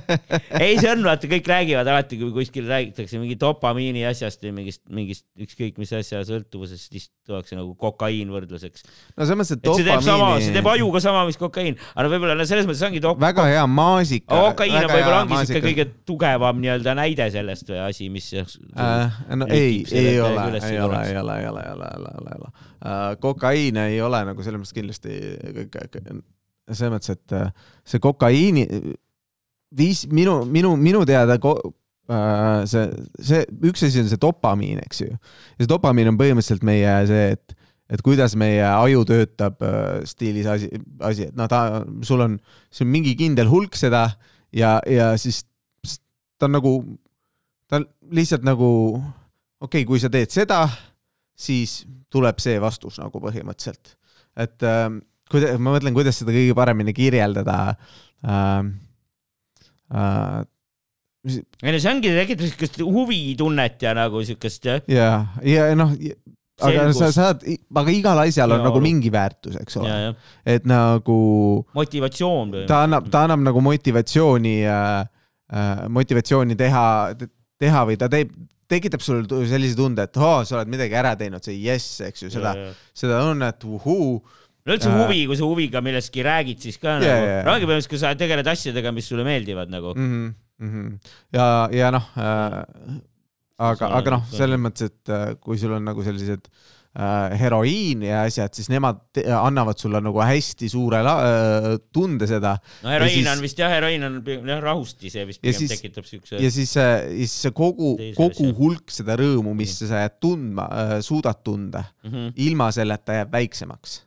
ei, 0.64 0.76
see 0.80 0.90
on, 0.90 1.02
vaata, 1.04 1.28
kõik 1.30 1.48
räägivad 1.50 1.88
alati, 1.92 2.18
kui 2.20 2.32
kuskil 2.34 2.68
räägitakse 2.70 3.20
mingi 3.20 3.36
dopamiini 3.40 4.06
asjast 4.08 4.42
või 4.46 4.54
mingist, 4.60 4.82
mingist 4.92 5.26
ükskõik 5.40 5.80
mis 5.80 5.92
asja 5.96 6.22
sõltuvusest, 6.26 6.88
siis 6.90 7.10
tuuakse 7.28 7.58
nagu 7.58 7.74
kokaiin 7.80 8.32
võrdluseks. 8.32 8.86
no 9.14 9.28
selles 9.28 9.38
mõttes, 9.42 9.58
et 9.58 9.68
et 9.68 9.82
see 9.82 9.88
teeb 9.90 10.06
sama, 10.06 10.32
see 10.38 10.54
teeb 10.56 10.64
dopamiini, 10.64 10.80
ajuga 10.80 11.04
sama, 11.04 11.26
mis 11.28 11.40
kokaiin, 11.40 11.78
aga 11.92 12.06
no 12.06 12.14
võib-olla 12.14 12.38
no 12.40 12.48
selles 12.48 12.68
mõttes 12.70 12.86
ongi 12.88 13.04
dop-, 13.04 13.20
väga 13.22 13.46
hea 13.50 13.66
maasika. 13.68 14.42
kokaiin 14.48 14.80
on 14.80 14.90
võib-olla 14.94 15.22
ongi 15.26 15.42
siuke 15.44 15.64
kõige 15.68 15.88
tugevam 16.08 16.64
nii-öelda 16.64 16.96
näide 16.98 17.30
sellest 17.34 17.70
või 17.70 17.84
asi, 17.84 18.10
mis 18.12 18.32
äh,. 18.34 19.22
no 19.36 19.48
ei, 19.50 19.84
ei 19.92 20.18
ole, 20.24 20.48
ei 20.58 20.58
ole, 20.58 20.64
ei 20.72 20.80
ole, 20.80 21.04
ei 21.04 21.20
ole, 21.20 21.38
ei 21.44 21.48
ole, 21.52 21.64
ei 21.68 21.72
ole, 21.76 21.94
ei 22.00 22.42
ole, 22.42 23.16
kokaiin 23.20 23.84
ei 23.86 24.00
ole 24.02 24.24
nagu 24.32 24.44
selles 24.44 24.62
mõttes 24.62 24.76
kindlasti 24.76 25.16
selles 26.76 26.94
mõttes, 26.94 27.16
et 27.16 27.36
äh, 27.36 27.52
see 27.88 28.02
kokaiini 28.02 28.66
viis 29.76 30.04
minu, 30.10 30.40
minu, 30.50 30.74
minu 30.78 31.02
teada 31.08 31.38
ko, 31.42 31.54
uh, 32.10 32.62
see, 32.68 32.88
see 33.22 33.44
üks 33.68 33.84
asi 33.86 34.02
on 34.02 34.10
see 34.10 34.20
dopamiin, 34.20 34.80
eks 34.82 35.04
ju. 35.04 35.10
ja 35.14 35.62
see 35.62 35.70
dopamiin 35.70 36.10
on 36.12 36.18
põhimõtteliselt 36.20 36.66
meie 36.66 36.94
see, 37.10 37.28
et, 37.36 37.54
et 37.94 38.02
kuidas 38.06 38.34
meie 38.38 38.64
aju 38.66 39.04
töötab 39.08 39.62
uh, 39.66 40.00
stiilis 40.08 40.48
asi, 40.50 40.70
asi, 41.06 41.28
et 41.30 41.38
noh, 41.38 41.50
ta, 41.50 41.84
sul 42.06 42.26
on, 42.26 42.36
see 42.72 42.86
on 42.86 42.92
mingi 42.92 43.14
kindel 43.18 43.50
hulk 43.50 43.78
seda 43.78 44.08
ja, 44.56 44.78
ja 44.90 45.12
siis 45.20 45.44
ta 46.40 46.48
on 46.48 46.56
nagu, 46.56 46.74
ta 47.70 47.80
on 47.80 47.86
lihtsalt 48.16 48.46
nagu 48.46 48.70
okei 49.60 49.82
okay,, 49.82 49.86
kui 49.86 50.02
sa 50.02 50.10
teed 50.12 50.32
seda, 50.34 50.64
siis 51.36 51.84
tuleb 52.10 52.40
see 52.42 52.58
vastus 52.62 52.98
nagu 53.00 53.22
põhimõtteliselt. 53.22 53.94
et 54.40 54.66
äh, 54.66 54.88
kuida-, 55.30 55.56
ma 55.58 55.74
mõtlen, 55.74 55.96
kuidas 55.96 56.20
seda 56.20 56.34
kõige 56.36 56.56
paremini 56.58 56.96
kirjeldada 56.96 57.58
äh,. 58.24 58.70
Äh, 59.90 60.42
ei 61.26 61.72
no 61.74 61.78
see 61.82 61.90
ongi, 61.90 62.10
tekitab 62.14 62.46
siukest 62.46 62.78
huvitunnet 62.80 63.82
ja 63.82 63.90
nagu 63.96 64.22
siukest 64.24 64.68
jah, 64.70 64.84
ja, 64.88 65.16
ja 65.44 65.64
noh, 65.76 65.90
aga 66.64 66.84
sa 66.96 67.10
saad, 67.12 67.42
aga 67.82 67.92
igal 67.92 68.20
asjal 68.22 68.54
on 68.54 68.60
Jaa, 68.60 68.66
nagu 68.68 68.78
aru. 68.78 68.86
mingi 68.86 69.10
väärtus, 69.12 69.58
eks 69.60 69.76
ja, 69.76 69.82
ole, 69.82 69.96
ja 70.04 70.54
et 70.54 70.68
nagu 70.68 71.18
motivatsioon 71.76 72.54
ta 72.70 72.84
annab, 72.86 73.10
ta 73.12 73.26
annab 73.26 73.42
nagu 73.50 73.64
motivatsiooni 73.66 74.54
äh,, 74.64 74.94
äh, 75.52 75.84
motivatsiooni 75.92 76.56
teha, 76.60 76.86
teha 77.60 77.84
või 77.90 77.98
ta 78.00 78.08
teeb, 78.12 78.32
tekitab 78.70 79.02
sulle 79.04 79.44
sellise 79.50 79.76
tunde, 79.78 80.06
et 80.06 80.20
oo, 80.20 80.40
sa 80.46 80.58
oled 80.58 80.70
midagi 80.72 80.96
ära 80.96 81.16
teinud, 81.18 81.44
see 81.44 81.58
jess, 81.64 82.00
eks 82.06 82.26
ju, 82.26 82.32
seda, 82.32 82.54
seda 82.96 83.20
tunnet, 83.26 83.66
uhuu. 83.66 84.20
No 84.66 84.74
üldse 84.76 84.88
Äh. 84.90 84.96
huvi, 85.04 85.20
kui 85.26 85.36
sa 85.36 85.44
huviga 85.48 85.80
millestki 85.84 86.22
räägid, 86.26 86.58
siis 86.60 86.78
ka 86.78 86.98
Jaa, 87.00 87.20
nagu 87.20 87.44
no 87.46 87.52
ongi 87.56 87.66
põhimõtteliselt, 87.66 87.92
kui 87.94 87.98
sa 88.02 88.14
tegeled 88.14 88.46
asjadega, 88.46 88.92
mis 88.92 89.08
sulle 89.08 89.24
meeldivad 89.24 89.68
nagu. 89.72 89.94
mm. 89.96 90.10
-hmm, 90.10 90.34
mm 90.66 90.74
-hmm. 90.74 91.12
ja, 91.32 91.46
ja 91.72 91.90
noh 91.90 92.04
äh,, 92.16 93.00
aga, 93.60 93.88
aga 94.00 94.10
noh, 94.18 94.26
selles 94.32 94.60
mõttes, 94.60 94.90
et 94.92 95.08
äh, 95.12 95.34
kui 95.40 95.58
sul 95.60 95.72
on 95.76 95.84
nagu 95.84 96.02
sellised 96.04 96.46
äh, 96.96 97.38
heroiin 97.40 98.02
ja 98.02 98.22
asjad, 98.26 98.52
siis 98.56 98.68
nemad 98.72 98.98
te- 99.14 99.24
annavad 99.32 99.78
sulle 99.78 100.00
nagu 100.02 100.18
hästi 100.20 100.68
suure 100.68 101.00
äh, 101.04 101.78
tunde 101.92 102.26
seda 102.26 102.56
no 102.82 102.88
heroiin 102.90 103.14
siis- 103.24 103.28
on 103.32 103.40
vist 103.44 103.58
jah, 103.58 103.70
heroiin 103.70 104.02
on 104.04 104.22
jah 104.26 104.60
rahusti, 104.64 105.10
see 105.10 105.24
vist 105.28 105.40
Ja 105.44 105.52
pigem 105.52 105.58
siis- 105.68 105.70
tekitab 105.80 106.04
siukse. 106.04 106.36
ja 106.42 106.50
siis, 106.50 106.72
siis 106.72 107.32
see 107.42 107.50
kogu, 107.52 107.96
kogu 108.16 108.52
hulk 108.58 108.90
seda 108.90 109.16
rõõmu, 109.16 109.54
mis 109.54 109.78
sa 109.78 110.04
jääd 110.06 110.18
tundma, 110.20 110.68
suudad 111.00 111.42
tunda, 111.44 111.84
Mhm. 112.04 112.32
ilma 112.36 112.70
selleta 112.72 113.12
jääb 113.12 113.32
väiksemaks. 113.32 114.02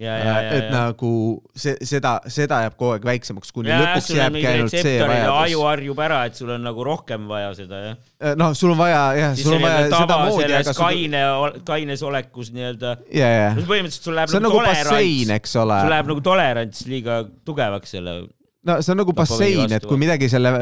ja, 0.00 0.34
et 0.48 0.64
ja. 0.64 0.70
nagu 0.72 1.10
see, 1.52 1.74
seda, 1.86 2.14
seda 2.32 2.62
jääb 2.64 2.76
kogu 2.78 2.94
aeg 2.94 3.04
väiksemaks, 3.04 3.52
kuni 3.54 3.70
ja, 3.70 3.80
lõpuks 3.82 4.08
jääbki 4.16 4.44
ainult 4.48 4.74
see 4.74 4.94
ja 4.96 5.06
aju 5.06 5.28
vajadus. 5.28 5.62
harjub 5.66 6.02
ära, 6.06 6.20
et 6.30 6.40
sul 6.40 6.52
on 6.54 6.64
nagu 6.64 6.86
rohkem 6.86 7.28
vaja 7.30 7.52
seda 7.58 7.82
jah. 7.82 8.34
noh, 8.40 8.54
sul 8.56 8.72
on 8.74 8.80
vaja 8.80 9.02
jah, 9.18 9.38
sul 9.38 9.58
on 9.58 9.64
vaja 9.66 9.86
sedamoodi, 9.92 10.50
aga 10.60 10.74
sul, 10.74 10.80
kaine, 10.80 11.22
kaines 11.68 12.04
olekus 12.08 12.52
nii-öelda, 12.56 12.96
ja, 13.12 13.32
ja, 13.36 13.48
põhimõtteliselt 13.60 14.10
sul 14.10 14.16
läheb 14.18 14.32
see 14.32 14.40
on 14.40 14.46
nagu 14.48 14.60
bassein, 14.64 15.24
tolerants, 15.30 15.56
sul. 15.56 15.74
läheb 15.94 16.12
nagu 16.14 16.26
tolerants 16.30 16.84
liiga 16.90 17.22
tugevaks 17.48 17.96
selle. 17.96 18.20
no 18.66 18.78
see 18.80 18.94
on 18.96 19.02
nagu 19.04 19.16
bassein, 19.16 19.76
et 19.76 19.88
kui 19.88 20.00
midagi 20.00 20.32
selle 20.32 20.54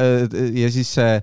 ja 0.57 0.73
siis 0.73 0.97
see 0.99 1.19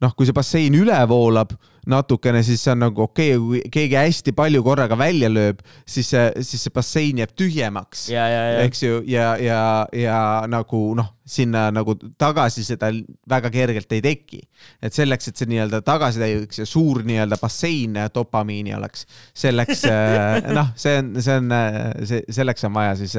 noh, 0.00 0.14
kui 0.16 0.28
see 0.28 0.36
bassein 0.36 0.76
üle 0.78 0.96
voolab 1.10 1.52
natukene, 1.90 2.42
siis 2.44 2.60
see 2.62 2.72
on 2.74 2.82
nagu 2.84 3.02
okei 3.06 3.34
okay,, 3.34 3.40
kui 3.40 3.60
keegi 3.72 3.96
hästi 3.96 4.34
palju 4.36 4.62
korraga 4.64 4.96
välja 5.00 5.30
lööb, 5.32 5.62
siis 5.88 6.10
see, 6.12 6.26
siis 6.44 6.66
see 6.66 6.74
bassein 6.74 7.22
jääb 7.22 7.32
tühjemaks. 7.36 8.06
ja, 8.12 8.26
ja, 8.28 8.42
ja, 8.52 8.58
eks 8.66 8.82
ju, 8.84 9.00
ja, 9.08 9.30
ja, 9.40 9.62
ja 9.96 10.18
nagu 10.50 10.82
noh, 10.98 11.08
sinna 11.30 11.68
nagu 11.72 11.94
tagasi 12.20 12.64
seda 12.66 12.90
väga 13.28 13.52
kergelt 13.54 13.92
ei 13.96 14.04
teki. 14.04 14.42
et 14.82 14.96
selleks, 14.96 15.30
et 15.30 15.40
see 15.40 15.50
nii-öelda 15.52 15.82
tagasi 15.86 16.20
täiuks 16.22 16.62
ja 16.62 16.68
suur 16.68 17.02
nii-öelda 17.06 17.40
bassein 17.40 17.96
dopamiini 18.14 18.76
oleks, 18.76 19.06
selleks 19.34 19.86
noh, 20.58 20.72
see 20.76 21.00
on, 21.00 21.16
see 21.20 21.40
on, 21.40 21.58
see, 22.04 22.24
selleks 22.40 22.68
on 22.68 22.76
vaja 22.76 22.96
siis 23.00 23.16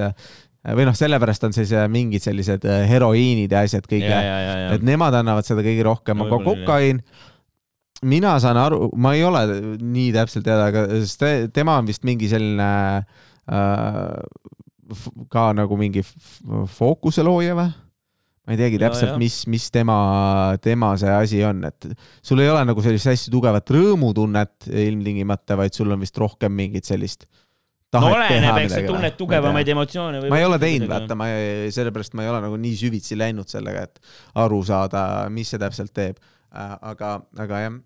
või 0.61 0.85
noh, 0.85 0.95
sellepärast 0.97 1.47
on 1.47 1.55
siis 1.55 1.73
äh, 1.73 1.87
mingid 1.91 2.23
sellised 2.23 2.65
äh, 2.69 2.85
heroiinid 2.89 3.51
ja 3.53 3.63
asjad 3.65 3.87
kõige 3.89 4.13
et. 4.13 4.85
nemad 4.85 5.15
annavad 5.17 5.47
seda 5.47 5.65
kõige 5.65 5.85
rohkem, 5.87 6.21
aga 6.25 6.41
kokaiin, 6.45 7.01
mina 8.05 8.35
saan 8.43 8.59
aru, 8.61 8.91
ma 9.01 9.15
ei 9.17 9.25
ole 9.25 9.43
nii 9.81 10.09
täpselt 10.15 10.45
teada, 10.45 10.69
aga 10.69 11.49
tema 11.53 11.79
on 11.81 11.89
vist 11.89 12.05
mingi 12.07 12.29
selline 12.31 12.71
äh, 13.01 14.17
ka 15.31 15.51
nagu 15.57 15.77
mingi 15.79 16.03
fookuse 16.77 17.25
looja 17.25 17.57
või? 17.57 17.71
ma 18.41 18.55
ei 18.55 18.57
teagi 18.57 18.79
täpselt 18.81 19.19
mis, 19.21 19.43
mis 19.49 19.67
tema, 19.73 19.95
tema 20.61 20.95
see 20.99 21.11
asi 21.13 21.43
on, 21.45 21.61
et 21.69 21.85
sul 22.25 22.41
ei 22.41 22.49
ole 22.49 22.63
nagu 22.65 22.81
sellist 22.83 23.09
hästi 23.09 23.33
tugevat 23.33 23.69
rõõmutunnet 23.69 24.65
ilmtingimata, 24.69 25.57
vaid 25.59 25.77
sul 25.77 25.93
on 25.93 26.01
vist 26.01 26.17
rohkem 26.17 26.53
mingit 26.57 26.89
sellist 26.89 27.27
no 27.99 28.07
oleneb, 28.07 28.57
eks 28.63 28.73
sa 28.77 28.81
tunned 28.87 29.15
tugevamaid 29.19 29.71
emotsioone. 29.73 30.23
ma 30.31 30.39
ei 30.39 30.47
ole 30.47 30.59
teinud, 30.61 30.89
vaata, 30.91 31.17
ma 31.19 31.29
sellepärast 31.75 32.15
ma 32.15 32.25
ei 32.25 32.31
ole 32.31 32.41
nagu 32.45 32.59
nii 32.61 32.75
süvitsi 32.85 33.17
läinud 33.19 33.51
sellega, 33.51 33.85
et 33.89 34.13
aru 34.43 34.61
saada, 34.67 35.05
mis 35.33 35.51
see 35.51 35.61
täpselt 35.61 35.93
teeb. 35.95 36.19
aga, 36.51 37.13
aga 37.39 37.63
jah, 37.65 37.79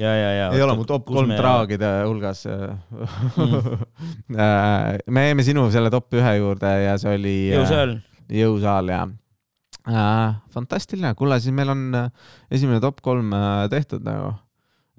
ja, 0.00 0.12
ja, 0.16 0.30
ja. 0.38 0.50
ei 0.56 0.62
ole 0.64 0.76
mu 0.78 0.84
top 0.88 1.06
kolm. 1.08 1.32
traagide 1.36 1.90
hulgas. 2.06 2.44
me 5.14 5.24
jäime 5.28 5.46
sinu 5.46 5.66
selle 5.72 5.92
top 5.92 6.14
ühe 6.16 6.36
juurde 6.38 6.70
ja 6.84 6.94
see 7.00 7.16
oli 7.18 7.34
äh, 7.48 7.56
jõusaal. 7.58 7.96
jõusaal 8.40 8.92
ja 8.92 9.00
äh, 9.88 10.38
fantastiline, 10.54 11.12
kuule, 11.18 11.40
siis 11.42 11.54
meil 11.56 11.72
on 11.74 11.88
äh, 12.06 12.08
esimene 12.52 12.80
top 12.82 13.02
kolm 13.04 13.34
äh, 13.36 13.66
tehtud 13.72 14.04
nagu 14.06 14.32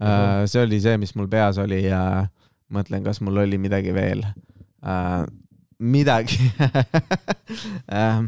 äh,. 0.02 0.46
see 0.50 0.66
oli 0.66 0.82
see, 0.84 0.98
mis 1.02 1.16
mul 1.18 1.30
peas 1.32 1.62
oli 1.62 1.84
ja 1.86 2.28
mõtlen, 2.74 3.04
kas 3.06 3.22
mul 3.24 3.42
oli 3.44 3.60
midagi 3.62 3.94
veel 3.96 4.24
äh,. 4.26 5.24
midagi 5.82 6.38
äh,, 8.02 8.22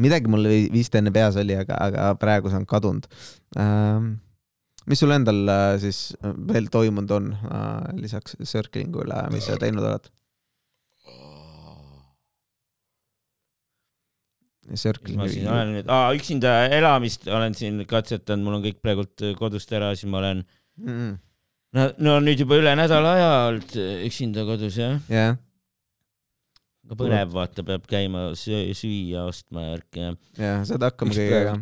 midagi 0.00 0.30
mul 0.32 0.48
vi- 0.50 0.70
vist 0.72 0.94
enne 0.98 1.12
peas 1.14 1.38
oli, 1.40 1.56
aga, 1.58 1.78
aga 1.88 2.10
praegu 2.20 2.52
see 2.52 2.60
on 2.60 2.68
kadunud 2.70 3.08
äh,. 3.58 3.98
mis 4.90 5.02
sul 5.02 5.12
endal 5.16 5.42
äh, 5.48 5.74
siis 5.82 6.00
veel 6.22 6.70
toimunud 6.72 7.12
on 7.18 7.32
äh, 7.34 7.90
lisaks 8.00 8.38
circling'ule, 8.44 9.26
mis 9.34 9.46
sa 9.50 9.58
teinud 9.60 9.84
oled? 9.86 10.08
mis 14.70 14.84
ma 14.86 15.26
siin 15.26 15.42
Circling. 15.42 15.46
olen 15.50 15.70
nüüd, 15.74 15.88
üksinda 16.14 16.50
elamist 16.70 17.24
olen 17.26 17.56
siin 17.58 17.80
katsetanud, 17.90 18.44
mul 18.46 18.60
on 18.60 18.62
kõik 18.68 18.78
praegult 18.84 19.24
kodust 19.40 19.72
ära, 19.74 19.90
siis 19.98 20.06
ma 20.10 20.20
olen, 20.22 20.44
Mm, 20.80 21.18
no, 21.76 21.86
no 21.98 22.16
nüüd 22.24 22.42
juba 22.42 22.58
üle 22.60 22.74
nädala 22.78 23.14
aja 23.16 23.30
olnud 23.50 23.74
üksinda 24.08 24.44
kodus 24.48 24.78
jah. 24.80 24.98
jah, 25.10 25.36
aga 26.86 26.98
põnev, 26.98 27.34
vaata, 27.34 27.64
peab 27.66 27.84
käima 27.90 28.30
söö- 28.38 28.72
süüa 28.76 29.26
ostma 29.30 29.66
ja 29.66 29.74
värki 29.76 30.04
ja. 30.04 30.14
jah, 30.38 30.62
saad 30.68 30.86
hakkama 30.88 31.14
kõigega. 31.14 31.56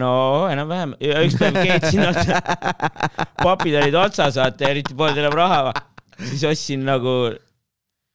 no 0.00 0.12
enam-vähem, 0.52 0.94
üks 1.00 1.38
päev 1.40 1.58
keetsin 1.60 2.04
otsa, 2.08 2.40
papid 3.46 3.76
olid 3.80 3.98
otsas, 4.00 4.38
vaata, 4.40 4.70
eriti 4.70 4.96
polnud 4.96 5.20
enam 5.20 5.36
raha. 5.36 5.74
siis 6.22 6.44
ostsin 6.48 6.84
nagu, 6.88 7.16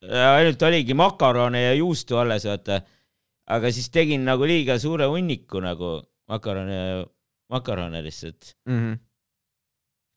ainult 0.10 0.66
oligi 0.70 0.98
makarone 0.98 1.68
ja 1.68 1.76
juustu 1.78 2.18
alles, 2.22 2.48
vaata. 2.50 2.82
aga 3.50 3.72
siis 3.74 3.90
tegin 3.94 4.26
nagu 4.26 4.46
liiga 4.50 4.80
suure 4.82 5.06
hunniku 5.10 5.62
nagu 5.62 6.00
makarone, 6.30 7.06
makarone 7.50 8.02
lihtsalt. 8.06 8.56
Mhm. 8.70 8.98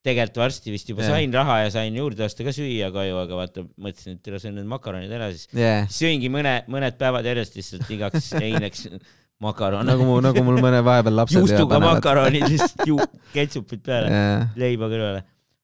Tegelikult 0.02 0.40
varsti 0.42 0.72
vist 0.74 0.88
juba 0.90 1.04
Jah. 1.04 1.14
sain 1.14 1.34
raha 1.34 1.58
ja 1.62 1.72
sain 1.74 1.96
juurde 1.96 2.24
osta 2.26 2.44
ka 2.46 2.54
süüa 2.54 2.90
koju, 2.94 3.18
aga 3.22 3.38
vaata, 3.38 3.64
mõtlesin, 3.78 4.18
et 4.18 4.30
söön 4.42 4.56
need 4.58 4.68
makaronid 4.70 5.12
ära, 5.14 5.30
siis 5.34 5.46
jah, 5.56 5.86
sööngi 5.92 6.30
mõne, 6.32 6.56
mõned 6.72 6.96
päevad 6.98 7.26
järjest 7.28 7.58
lihtsalt 7.58 7.92
igaks 7.94 8.32
eineks 8.42 8.88
makarone 9.42 9.86
nagu 9.86 10.06
mu, 10.06 10.18
nagu 10.24 10.42
mul 10.46 10.58
mõne 10.62 10.82
vahepeal 10.86 11.22
lapsed. 11.22 11.38
juustuga 11.38 11.78
makaronid 11.82 12.48
lihtsalt 12.52 12.82
ju 12.88 12.98
ketšupit 13.34 13.84
peale, 13.86 14.10
jah, 14.10 14.50
leiba 14.58 14.90
kõrvale. 14.90 15.22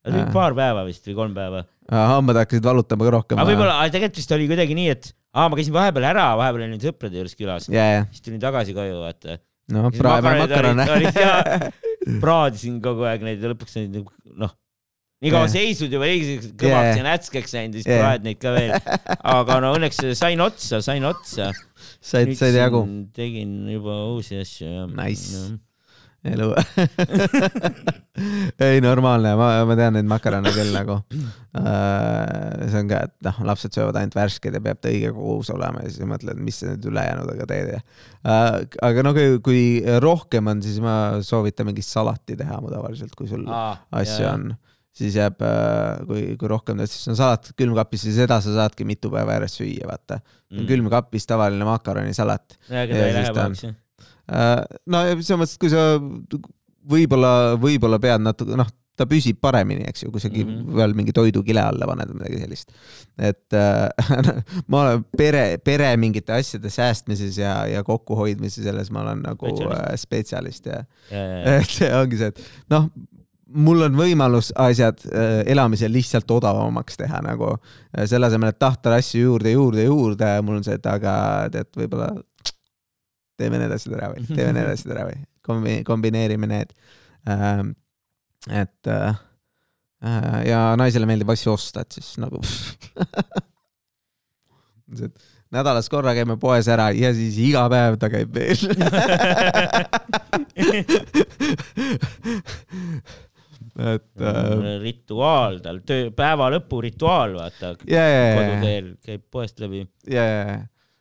oli 0.09 0.25
paar 0.35 0.57
päeva 0.59 0.87
vist 0.87 1.11
või 1.11 1.19
kolm 1.19 1.35
päeva. 1.37 1.65
hambad 1.91 2.43
hakkasid 2.45 2.71
valutama 2.71 3.09
ka 3.09 3.15
rohkem. 3.19 3.43
aga 3.43 3.51
võib-olla, 3.51 3.81
tegelikult 3.91 4.23
vist 4.23 4.39
oli 4.39 4.49
kuidagi 4.51 4.79
nii, 4.79 4.95
et 4.95 5.13
aa, 5.35 5.51
ma 5.51 5.59
käisin 5.59 5.75
vahepeal 5.75 6.11
ära, 6.15 6.31
vahepeal 6.39 6.69
olin 6.69 6.87
sõprade 6.87 7.19
juures 7.19 7.35
külas, 7.39 7.69
ja, 7.75 8.07
siis 8.15 8.23
tulin 8.23 8.43
tagasi 8.43 8.79
koju, 8.79 9.03
vaata. 9.03 9.41
no 9.75 9.91
praeme 9.99 10.39
makarone. 10.45 10.91
Praadisin 12.23 12.81
kogu 12.85 13.07
aeg 13.09 13.27
neid 13.27 13.45
ja 13.45 13.53
lõpuks 13.53 13.79
olid 13.81 14.01
nagu 14.01 14.35
noh, 14.39 14.55
nii 15.23 15.33
kaua 15.35 15.47
Jah. 15.47 15.55
seisnud 15.57 15.95
juba 15.97 16.09
õigeks 16.09 16.51
kõvaks 16.61 17.01
ja 17.01 17.07
nätskeks 17.07 17.57
läinud 17.59 17.79
siis 17.79 17.89
Jah. 17.91 18.03
praed 18.05 18.27
neid 18.27 18.41
ka 18.43 18.55
veel. 18.55 18.75
aga 19.37 19.61
no 19.65 19.73
õnneks 19.77 20.03
sain 20.19 20.43
otsa, 20.45 20.83
sain 20.85 21.07
otsa. 21.09 21.53
said, 22.01 22.35
said 22.39 22.59
jagu. 22.59 22.85
tegin 23.17 23.61
juba 23.73 24.03
uusi 24.13 24.41
asju 24.43 24.69
ja. 24.69 24.87
Nice. 24.99 25.59
Elu 26.27 26.49
ei, 28.67 28.81
normaalne, 28.83 29.35
ma, 29.39 29.49
ma 29.69 29.77
tean 29.79 29.95
neid 29.95 30.09
makarone 30.11 30.51
küll 30.55 30.73
nagu. 30.75 30.99
see 31.09 32.81
on 32.81 32.91
ka, 32.91 33.03
et 33.07 33.15
noh, 33.29 33.39
lapsed 33.47 33.75
söövad 33.77 34.01
ainult 34.01 34.17
värskeid 34.19 34.57
ja 34.59 34.63
peab 34.65 34.81
ta 34.83 34.91
õige 34.91 35.13
kogus 35.15 35.53
olema 35.55 35.85
ja 35.85 35.93
siis 35.93 36.09
mõtled, 36.11 36.41
mis 36.43 36.59
sa 36.59 36.73
nüüd 36.73 36.89
ülejäänudega 36.91 37.49
teed 37.51 37.73
ja. 37.77 37.83
aga 38.89 39.07
no 39.07 39.15
kui, 39.17 39.39
kui 39.45 39.63
rohkem 40.03 40.51
on, 40.51 40.63
siis 40.65 40.81
ma 40.83 40.97
soovitan 41.25 41.71
mingit 41.71 41.87
salati 41.87 42.39
teha 42.39 42.59
mu 42.63 42.73
tavaliselt, 42.73 43.15
kui 43.19 43.31
sul 43.31 43.47
asju. 43.49 44.27
on, 44.33 44.51
siis 44.99 45.19
jääb, 45.19 45.39
kui, 46.09 46.25
kui 46.41 46.51
rohkem 46.51 46.83
teed, 46.83 46.91
siis 46.91 47.13
on 47.13 47.19
salat 47.19 47.53
külmkapis 47.59 48.09
ja 48.11 48.17
seda 48.25 48.43
sa 48.43 48.57
saadki 48.63 48.87
mitu 48.89 49.13
päeva 49.15 49.39
järjest 49.39 49.63
süüa, 49.63 49.87
vaata 49.91 50.19
mm.. 50.19 50.67
külmkapis 50.71 51.31
tavaline 51.31 51.69
makaronisalat. 51.69 52.59
aga 52.67 52.89
ta 52.91 53.05
Ja 53.05 53.13
ei 53.13 53.21
lähe 53.21 53.37
pahaks 53.37 53.69
jah. 53.69 53.85
No 54.29 55.05
ja 55.07 55.17
selles 55.17 55.41
mõttes, 55.41 55.57
et 55.57 55.63
kui 55.63 55.73
sa 55.73 55.87
võib-olla, 56.89 57.33
võib-olla 57.61 58.01
pead 58.03 58.25
natuke, 58.25 58.57
noh, 58.59 58.69
ta 58.99 59.07
püsib 59.09 59.39
paremini, 59.43 59.87
eks 59.89 60.05
ju, 60.05 60.13
kui 60.15 60.23
sa 60.23 60.31
mm. 60.31 60.49
-hmm. 60.49 60.79
veel 60.81 60.95
mingi 60.99 61.15
toidukile 61.15 61.63
alla 61.63 61.87
paned 61.87 62.11
või 62.11 62.23
midagi 62.23 62.41
sellist. 62.43 62.73
et 63.19 63.55
äh, 63.55 63.89
ma 64.71 64.81
olen 64.83 65.05
pere, 65.17 65.45
pere 65.65 65.93
mingite 65.97 66.35
asjade 66.35 66.71
säästmises 66.71 67.39
ja, 67.39 67.67
ja 67.67 67.85
kokkuhoidmises, 67.85 68.65
selles 68.65 68.91
ma 68.91 69.05
olen 69.07 69.23
nagu 69.23 69.47
Spetsialist. 69.47 70.03
spetsialist, 70.03 70.65
spetsialist 70.65 70.67
ja 70.67 70.81
ja, 71.11 71.23
ja, 71.29 71.39
ja. 71.39 71.61
et 71.61 71.77
see 71.79 71.93
ongi 71.95 72.19
see, 72.19 72.33
et 72.35 72.75
noh, 72.75 72.91
mul 73.49 73.87
on 73.87 73.97
võimalus 73.97 74.51
asjad 74.57 75.05
äh, 75.09 75.43
elamisel 75.47 75.93
lihtsalt 75.93 76.31
odavamaks 76.31 76.99
teha 77.01 77.23
nagu 77.25 77.55
äh, 77.55 78.05
selle 78.07 78.29
asemel, 78.29 78.53
et 78.53 78.59
tahta 78.59 78.97
asju 78.99 79.23
juurde, 79.23 79.55
juurde, 79.55 79.87
juurde, 79.87 80.33
mul 80.43 80.61
on 80.61 80.67
see, 80.67 80.77
et 80.79 80.91
aga 80.91 81.13
tead, 81.55 81.71
võib-olla 81.79 82.11
teeme 83.39 83.61
need 83.63 83.73
asjad 83.75 83.97
ära 83.99 84.11
või 84.15 84.27
teeme 84.29 84.53
need 84.57 84.69
asjad 84.75 84.95
ära 84.97 85.07
või 85.11 85.19
kombi-, 85.47 85.85
kombineerime 85.89 86.47
need 86.51 86.71
ähm,. 87.29 87.75
et 88.51 88.91
äh, 88.91 89.15
äh, 90.05 90.39
ja 90.51 90.61
naisele 90.81 91.07
meeldib 91.09 91.31
asju 91.35 91.55
osta, 91.55 91.85
et 91.85 91.93
siis 91.99 92.11
nagu 92.23 92.39
nädalas 95.55 95.89
korra 95.93 96.15
käime 96.17 96.37
poes 96.41 96.69
ära 96.71 96.91
ja 96.97 97.15
siis 97.17 97.39
iga 97.49 97.69
päev 97.73 97.99
ta 98.01 98.09
käib 98.13 98.35
veel 98.35 98.59
et 103.79 104.25
äh, 104.27 104.81
rituaal 104.83 105.61
tal, 105.63 105.79
töö, 105.87 106.11
päeva 106.17 106.49
lõpu 106.53 106.81
rituaal, 106.83 107.37
vaata. 107.39 107.77
ja, 107.89 108.03
koduteel 108.35 108.91
käib 109.07 109.23
poest 109.31 109.63
läbi. 109.63 109.85
ja, 110.11 110.25
ja, 110.25 110.43
ja, 110.51 110.59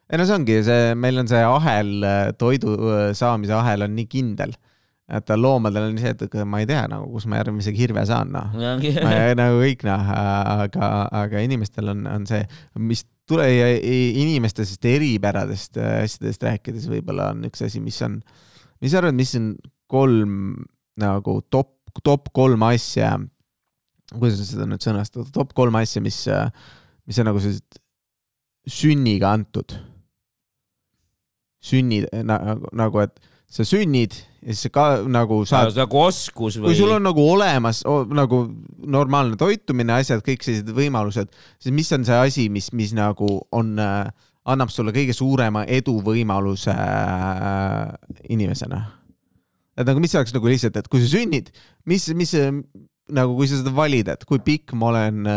ei 0.07 0.19
no 0.19 0.27
see 0.27 0.37
ongi 0.37 0.61
see, 0.63 0.95
meil 0.99 1.19
on 1.21 1.29
see 1.29 1.43
ahel, 1.43 1.91
toidu 2.39 2.77
äh, 2.87 3.11
saamise 3.17 3.55
ahel 3.57 3.85
on 3.87 3.93
nii 3.97 4.07
kindel, 4.11 4.55
et 5.17 5.31
loomadel 5.35 5.89
on 5.89 5.99
see, 5.99 6.13
et 6.15 6.37
ma 6.47 6.61
ei 6.63 6.67
tea 6.69 6.85
nagu, 6.91 7.09
kus 7.13 7.27
ma 7.29 7.41
järgmise 7.41 7.73
kirve 7.75 8.03
saan, 8.07 8.31
noh. 8.35 8.55
nagu 9.39 9.61
kõik 9.63 9.85
noh, 9.87 10.11
aga, 10.67 10.91
aga 11.23 11.43
inimestel 11.43 11.93
on, 11.93 12.05
on 12.11 12.27
see, 12.29 12.43
mis 12.79 13.03
tule-, 13.27 13.47
inimeste 14.23 14.65
sellist 14.65 14.87
eripäradest 14.91 15.79
äh, 15.81 16.03
asjadest 16.05 16.45
rääkides 16.47 16.87
võib-olla 16.91 17.31
on 17.35 17.47
üks 17.49 17.65
asi, 17.67 17.83
mis 17.83 17.99
on, 18.05 18.21
mis 18.83 18.93
sa 18.93 19.01
arvad, 19.01 19.17
mis 19.17 19.35
on 19.39 19.55
kolm 19.91 20.37
nagu 20.99 21.39
top, 21.53 21.73
top 22.03 22.31
kolm 22.35 22.63
asja, 22.67 23.13
kuidas 24.15 24.39
seda 24.47 24.67
nüüd 24.69 24.83
sõnastada, 24.83 25.27
top 25.35 25.51
kolm 25.57 25.75
asja, 25.79 26.01
mis, 26.03 26.23
mis 27.07 27.19
on 27.21 27.29
nagu 27.29 27.43
sellised 27.43 27.83
sünniga 28.67 29.31
antud. 29.35 29.75
Sünnid 31.63 32.07
nagu, 32.27 32.69
nagu, 32.77 33.01
et 33.03 33.17
sa 33.49 33.63
sünnid 33.65 34.15
ja 34.43 34.53
siis 34.53 34.67
sa 34.67 34.71
ka 34.75 34.85
nagu 35.11 35.39
saad 35.47 35.75
nagu 35.77 36.01
oskus 36.03 36.59
või 36.59 36.71
kui? 36.71 36.77
sul 36.79 36.93
on 36.97 37.05
nagu 37.07 37.23
olemas 37.23 37.81
o, 37.87 38.01
nagu 38.05 38.43
normaalne 38.83 39.39
toitumine, 39.39 39.95
asjad, 39.97 40.23
kõik 40.25 40.45
sellised 40.45 40.71
võimalused, 40.75 41.31
siis 41.59 41.75
mis 41.75 41.91
on 41.95 42.05
see 42.07 42.19
asi, 42.27 42.47
mis, 42.53 42.69
mis 42.75 42.93
nagu 42.95 43.29
on 43.55 43.73
äh,, 43.81 44.11
annab 44.47 44.71
sulle 44.71 44.93
kõige 44.95 45.15
suurema 45.15 45.65
eduvõimaluse 45.79 46.75
äh, 46.75 48.21
inimesena? 48.31 48.83
et 49.77 49.85
nagu, 49.85 50.01
mis 50.01 50.15
oleks 50.17 50.33
nagu 50.33 50.49
lihtsalt, 50.49 50.79
et 50.79 50.87
kui 50.91 51.03
sa 51.03 51.11
sünnid, 51.11 51.51
mis, 51.85 52.07
mis 52.17 52.33
nagu, 53.13 53.35
kui 53.37 53.47
sa 53.49 53.59
seda 53.61 53.73
valid, 53.75 54.11
et 54.13 54.23
kui 54.27 54.41
pikk 54.43 54.75
ma 54.79 54.91
olen, 54.91 55.31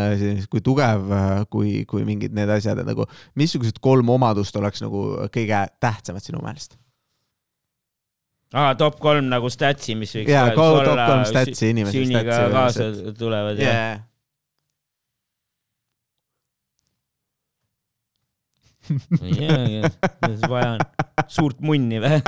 kui 0.52 0.62
tugev, 0.64 1.08
kui, 1.52 1.80
kui 1.90 2.04
mingid 2.08 2.34
need 2.36 2.50
asjad, 2.50 2.82
et 2.82 2.88
nagu 2.88 3.06
missugused 3.38 3.80
kolm 3.84 4.10
omadust 4.16 4.56
oleks 4.60 4.84
nagu 4.84 5.06
kõige 5.34 5.64
tähtsamad 5.82 6.24
sinu 6.24 6.42
meelest? 6.44 6.78
aa, 8.50 8.74
top 8.78 8.98
kolm 9.02 9.28
nagu 9.30 9.50
statsi, 9.52 9.94
mis 9.98 10.12
võiks 10.16 10.32
vahel 10.34 10.56
top 10.56 10.80
olla 10.82 11.08
kolm 11.12 11.26
statsi, 11.28 11.70
inimese 11.70 12.00
sünniga 12.00 12.38
statsi 12.38 12.54
kaasa 12.56 13.18
tulevad 13.18 13.60
ja 19.40 19.58
yeah.. 19.68 19.90
vaja 20.50 20.76
on 20.76 20.84
suurt 21.30 21.60
munni 21.64 22.00
või? 22.02 22.20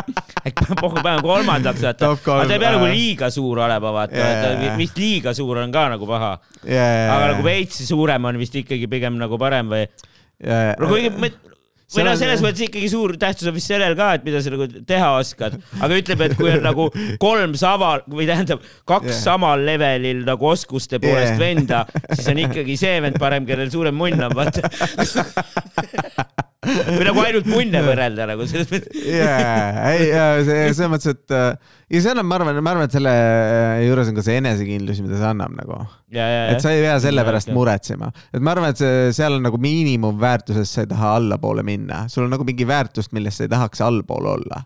äkki 0.47 0.67
peab 0.69 0.81
pohhu 0.81 0.99
panema 0.99 1.23
kolmandaks, 1.25 1.85
vaata. 1.87 2.13
aga 2.15 2.49
ta 2.49 2.57
ei 2.57 2.63
pea 2.63 2.75
nagu 2.77 2.91
liiga 2.91 3.31
suur 3.35 3.63
olema, 3.67 3.95
vaata 3.99 4.19
yeah., 4.19 4.77
vist 4.81 4.99
liiga 5.01 5.35
suur 5.37 5.63
on 5.63 5.75
ka 5.75 5.87
nagu 5.95 6.09
paha, 6.09 6.35
yeah. 6.67 7.13
aga 7.15 7.33
nagu 7.35 7.47
veits 7.47 7.83
suurem 7.89 8.31
on 8.31 8.41
vist 8.43 8.57
ikkagi 8.63 8.91
pigem 8.91 9.19
nagu 9.21 9.41
parem 9.41 9.73
või? 9.73 9.87
yeah. 10.43 10.75
no 10.81 10.91
kuigi 10.91 11.15
me 11.17 11.33
või 11.93 12.07
noh, 12.07 12.15
selles 12.17 12.41
mõttes 12.41 12.65
ikkagi 12.67 12.89
suur 12.89 13.13
tähtsus 13.21 13.49
on 13.51 13.57
vist 13.57 13.69
sellel 13.69 13.95
ka, 13.99 14.13
et 14.17 14.25
mida 14.25 14.41
sa 14.41 14.53
nagu 14.53 14.67
teha 14.89 15.11
oskad, 15.19 15.59
aga 15.85 15.99
ütleme, 16.01 16.29
et 16.29 16.37
kui 16.39 16.49
on 16.49 16.65
nagu 16.65 16.89
kolm 17.21 17.57
sama 17.61 17.99
või 18.07 18.29
tähendab 18.31 18.65
kaks 18.89 19.11
Yeah. 19.13 19.19
samal 19.19 19.61
levelil 19.67 20.23
nagu 20.25 20.47
oskuste 20.47 21.01
poolest 21.03 21.35
yeah. 21.35 21.41
venda, 21.41 21.83
siis 22.15 22.29
on 22.33 22.39
ikkagi 22.41 22.77
see 22.81 23.01
vend 23.05 23.19
parem, 23.21 23.45
kellel 23.49 23.69
suurem 23.73 23.97
munn 23.99 24.25
on, 24.25 24.33
vaata. 24.39 24.71
või 26.63 27.07
nagu 27.09 27.23
ainult 27.25 27.49
munne 27.51 27.81
võrrelda 27.83 28.27
nagu 28.31 28.45
selles 28.47 28.69
mõttes. 28.71 28.99
jaa, 29.03 29.91
ei, 29.91 30.05
see, 30.47 30.59
selles 30.77 30.91
mõttes, 30.93 31.17
et 31.17 31.35
äh, 31.35 31.73
ja 31.91 32.03
see 32.05 32.13
annab, 32.13 32.29
ma 32.31 32.39
arvan, 32.39 32.61
ma 32.63 32.75
arvan, 32.75 32.87
et 32.87 32.95
selle 32.95 33.13
äh, 33.13 33.81
juures 33.89 34.13
on 34.13 34.19
ka 34.19 34.25
see 34.27 34.39
enesekindlus, 34.39 35.01
mida 35.03 35.19
see 35.19 35.31
annab 35.33 35.57
nagu. 35.59 35.81
et 36.15 36.63
sa 36.63 36.75
ei 36.75 36.85
pea 36.85 36.99
selle 37.03 37.27
pärast 37.27 37.51
muretsema, 37.57 38.13
et 38.31 38.39
ma 38.39 38.55
arvan, 38.55 38.71
et 38.71 38.83
see, 38.83 39.09
seal 39.17 39.41
on 39.41 39.47
nagu 39.49 39.59
miinimumväärtuses, 39.63 40.71
sa 40.71 40.87
ei 40.87 40.93
taha 40.93 41.17
allapoole 41.19 41.67
minna, 41.67 42.05
sul 42.13 42.29
on 42.29 42.37
nagu 42.37 42.47
mingi 42.47 42.69
väärtust, 42.69 43.15
millest 43.17 43.43
sa 43.43 43.49
ei 43.49 43.53
tahaks 43.53 43.83
allpool 43.83 44.31
olla. 44.37 44.63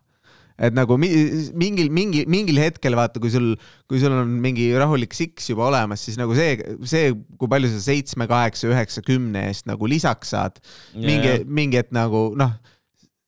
Et 0.59 0.73
nagu 0.77 0.97
mi- 0.97 1.11
mingil, 1.53 1.90
mingi, 1.92 2.23
mingil 2.33 2.57
hetkel 2.62 2.97
vaata, 2.97 3.21
kui 3.21 3.29
sul, 3.33 3.51
kui 3.88 4.01
sul 4.01 4.14
on 4.16 4.31
mingi 4.40 4.71
rahulik 4.79 5.12
siks 5.16 5.51
juba 5.53 5.66
olemas, 5.69 6.01
siis 6.07 6.16
nagu 6.16 6.33
see, 6.38 6.57
see, 6.88 7.11
kui 7.37 7.51
palju 7.53 7.69
sa 7.75 7.83
seitsme, 7.90 8.25
kaheksa, 8.31 8.71
üheksa, 8.73 9.05
kümne 9.05 9.47
eest 9.51 9.69
nagu 9.69 9.85
lisaks 9.90 10.33
saad, 10.33 10.57
mingi, 10.97 11.35
mingi 11.45 11.83
hetk 11.83 11.92
nagu 11.92 12.31
noh, 12.40 12.57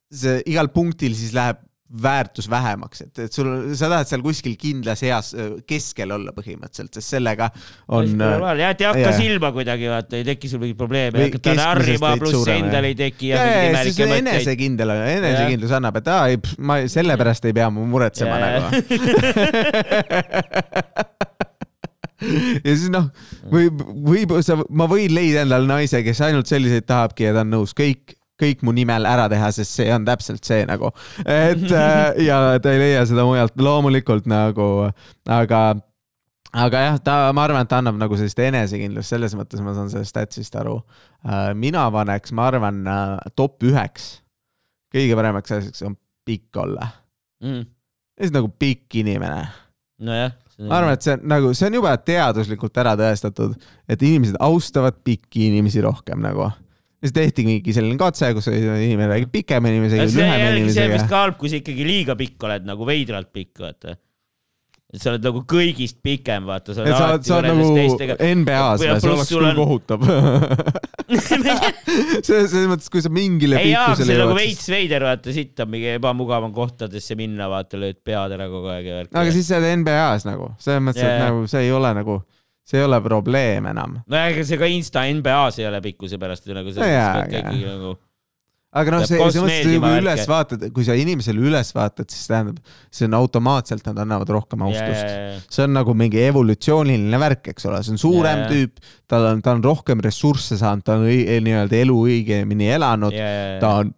see 0.08 0.38
igal 0.48 0.70
punktil 0.72 1.12
siis 1.14 1.34
läheb 1.36 1.60
väärtus 1.88 2.50
vähemaks, 2.50 3.00
et, 3.06 3.18
et 3.24 3.32
sul, 3.32 3.48
sa 3.78 3.88
tahad 3.88 4.08
seal 4.10 4.22
kuskil 4.24 4.56
kindlas 4.60 5.02
eas 5.06 5.30
keskel 5.68 6.10
olla 6.12 6.32
põhimõtteliselt, 6.36 6.92
sest 6.98 7.08
sellega 7.16 7.48
on. 7.96 8.20
et 8.20 8.80
ei 8.84 8.88
hakka 8.90 9.12
silma 9.16 9.48
kuidagi, 9.56 9.88
vaata, 9.88 10.16
ei 10.20 10.26
teki 10.28 10.46
sul 10.52 10.60
mingeid 10.62 10.80
probleeme, 10.80 11.16
keskmisest 11.32 11.62
narrima, 11.62 12.08
veits 12.12 12.22
pluss 12.24 12.46
endal 12.52 12.84
ei 12.90 12.96
teki 12.98 13.26
enesekindel 13.38 14.88
on, 14.92 14.98
enesekindlus 15.14 15.72
annab, 15.80 15.94
et 16.02 16.08
aa, 16.12 16.22
ei, 16.34 16.38
ma 16.60 16.74
sellepärast 16.92 17.42
ei 17.48 17.54
pea 17.56 17.68
mu 17.72 17.80
muretsema 17.88 18.36
nagu. 18.44 18.68
ja 22.66 22.74
siis 22.74 22.90
noh, 22.92 23.08
või, 23.50 23.70
või 23.72 24.42
sa, 24.44 24.58
ma 24.68 24.86
võin 24.90 25.14
leida 25.14 25.44
endale 25.46 25.68
naise, 25.70 26.02
kes 26.06 26.20
ainult 26.26 26.50
selliseid 26.50 26.86
tahabki 26.88 27.28
ja 27.28 27.34
ta 27.36 27.44
on 27.46 27.52
nõus 27.54 27.74
kõik, 27.78 28.17
kõik 28.38 28.62
mu 28.66 28.74
nimel 28.76 29.06
ära 29.08 29.26
teha, 29.30 29.50
sest 29.54 29.80
see 29.80 29.90
on 29.94 30.06
täpselt 30.06 30.46
see 30.46 30.62
nagu, 30.68 30.92
et 31.24 31.66
äh, 31.68 32.14
ja 32.28 32.40
ta 32.62 32.72
ei 32.74 32.82
leia 32.84 33.04
seda 33.08 33.26
mujalt 33.28 33.58
loomulikult 33.60 34.28
nagu, 34.30 34.68
aga 35.26 35.62
aga 36.56 36.82
jah, 36.84 36.98
ta, 37.04 37.16
ma 37.36 37.44
arvan, 37.44 37.64
et 37.64 37.70
ta 37.70 37.80
annab 37.82 37.98
nagu 38.00 38.16
sellist 38.18 38.38
enesekindlust, 38.40 39.12
selles 39.12 39.34
mõttes 39.36 39.60
ma 39.64 39.74
saan 39.76 39.90
sellest 39.92 40.14
statsist 40.14 40.56
aru. 40.58 40.78
mina 41.58 41.84
paneks, 41.92 42.32
ma 42.32 42.48
arvan, 42.48 42.82
top 43.36 43.64
üheks, 43.68 44.10
kõige 44.94 45.16
paremaks 45.18 45.52
asjaks 45.58 45.84
on 45.84 45.96
pikk 46.28 46.60
olla. 46.64 46.90
Mm. 47.44 47.66
siis 48.18 48.32
nagu 48.34 48.48
pikk 48.50 48.96
inimene, 48.98 49.44
nojah. 50.02 50.32
ma 50.66 50.80
arvan, 50.80 50.96
et 50.96 51.04
see 51.04 51.14
on 51.14 51.28
nagu, 51.30 51.52
see 51.54 51.68
on 51.68 51.76
juba 51.78 51.92
teaduslikult 52.02 52.80
ära 52.82 52.96
tõestatud, 52.98 53.54
et 53.88 54.02
inimesed 54.02 54.40
austavad 54.42 54.98
pikki 55.04 55.46
inimesi 55.52 55.84
rohkem 55.84 56.24
nagu. 56.24 56.48
Siis 56.98 57.12
tehti 57.14 57.44
mingi 57.46 57.72
selline 57.76 57.98
katse, 58.00 58.32
kus 58.34 58.48
inimene 58.50 59.06
räägib 59.12 59.30
pikema 59.38 59.70
inimesega, 59.70 60.08
see 60.10 60.18
lühema 60.22 60.42
jällegi 60.42 60.74
see, 60.74 60.84
inimesega. 60.88 61.08
ka 61.12 61.22
halb, 61.26 61.38
kui 61.40 61.52
sa 61.52 61.60
ikkagi 61.62 61.86
liiga 61.86 62.16
pikk 62.18 62.46
oled 62.48 62.66
nagu 62.68 62.86
veidralt 62.88 63.30
pikk, 63.34 63.60
vaata. 63.62 63.94
et 64.88 65.02
sa 65.04 65.10
oled 65.12 65.22
nagu 65.28 65.42
kõigist 65.48 65.98
pikem, 66.02 66.46
vaata. 66.48 66.72
et 66.72 66.78
sa 66.78 66.82
oled, 66.86 67.26
sa 67.28 67.38
oled 67.38 67.50
nagu 67.52 68.16
NBA-s 68.40 68.82
Ja 68.86 68.96
või, 68.96 69.02
see 69.04 69.12
oleks 69.12 69.30
küll 69.34 69.46
on- 69.50 69.58
kohutav. 69.58 69.98
selles 72.28 72.54
mõttes, 72.68 72.88
kui 72.92 73.02
sa 73.04 73.10
mingile 73.12 73.60
ei 73.62 73.70
jaa, 73.72 73.94
see 73.96 74.08
on 74.16 74.22
nagu 74.24 74.36
veits 74.36 74.66
veider, 74.72 75.04
vaata, 75.08 75.32
siit 75.34 75.60
on 75.64 75.70
mingi 75.72 75.94
ebamugav 75.96 76.46
on 76.48 76.54
kohtadesse 76.56 77.16
minna, 77.18 77.46
vaata, 77.52 77.78
lööd 77.80 78.00
pead 78.04 78.34
ära 78.36 78.48
kogu 78.50 78.72
aeg 78.74 78.88
ja 78.90 78.98
värk. 79.02 79.14
aga 79.22 79.34
siis 79.36 79.48
sa 79.48 79.60
oled 79.60 79.78
NBA-s 79.84 80.26
nagu, 80.28 80.50
selles 80.62 80.82
mõttes, 80.84 81.04
et 81.04 81.14
Jaa. 81.14 81.28
nagu 81.28 81.46
see 81.50 81.62
ei 81.68 81.72
ole 81.78 81.92
nagu, 82.00 82.18
see 82.68 82.82
ei 82.82 82.84
ole 82.84 82.98
probleem 83.04 83.70
enam. 83.70 84.02
no 84.04 84.20
ega 84.28 84.44
see 84.46 84.60
ka 84.60 84.68
Insta 84.68 85.06
NBA-s 85.08 85.62
ei 85.62 85.70
ole 85.70 85.80
pikkuse 85.84 86.20
pärast 86.20 86.48
nagu 86.50 86.68
selles 86.74 86.84
mõttes 86.84 86.94
jaa. 86.94 87.24
ikkagi 87.24 87.64
nagu. 87.64 87.94
aga 88.78 88.92
noh, 88.92 89.04
see, 89.08 89.16
selles 89.16 89.38
mõttes, 89.40 89.70
et 89.72 89.82
värke. 89.82 90.00
üles 90.02 90.24
vaatad, 90.28 90.64
kui 90.76 90.84
sa 90.86 90.96
inimesele 91.00 91.44
üles 91.48 91.72
vaatad, 91.76 92.10
siis 92.12 92.28
tähendab, 92.28 92.58
see 92.92 93.08
on 93.08 93.16
automaatselt, 93.16 93.86
nad 93.88 94.02
annavad 94.04 94.32
rohkem 94.36 94.64
austust. 94.68 95.46
see 95.54 95.64
on 95.64 95.72
nagu 95.78 95.94
mingi 95.96 96.20
evolutsiooniline 96.26 97.20
värk, 97.22 97.52
eks 97.54 97.68
ole, 97.70 97.80
see 97.86 97.94
on 97.96 98.02
suurem 98.02 98.42
Jaa. 98.44 98.50
tüüp, 98.52 98.90
tal 99.08 99.30
on, 99.30 99.40
ta 99.44 99.54
on 99.56 99.64
rohkem 99.64 100.04
ressursse 100.04 100.60
saanud, 100.60 100.84
ta 100.84 100.98
on 100.98 101.06
õi- 101.08 101.38
nii-öelda 101.46 101.80
elu 101.86 101.96
õigemini 102.10 102.68
elanud, 102.76 103.16
ta 103.62 103.72
on, 103.80 103.94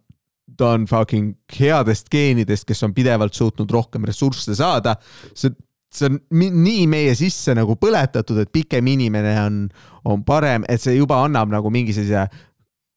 ta 0.55 0.71
on 0.77 0.87
fucking 0.87 1.35
headest 1.57 2.07
geenidest, 2.13 2.63
kes 2.69 2.87
on 2.87 2.95
pidevalt 2.95 3.35
suutnud 3.35 3.71
rohkem 3.75 4.07
ressursse 4.07 4.55
saada. 4.55 4.95
see, 5.35 5.51
see 5.95 6.07
on 6.07 6.19
nii 6.63 6.85
meie 6.91 7.15
sisse 7.19 7.55
nagu 7.57 7.75
põletatud, 7.79 8.39
et 8.43 8.51
pikem 8.53 8.87
inimene 8.87 9.33
on, 9.43 9.61
on 10.07 10.23
parem, 10.27 10.65
et 10.71 10.81
see 10.81 10.95
juba 10.97 11.21
annab 11.25 11.51
nagu 11.51 11.71
mingi 11.73 11.93
sellise 11.95 12.27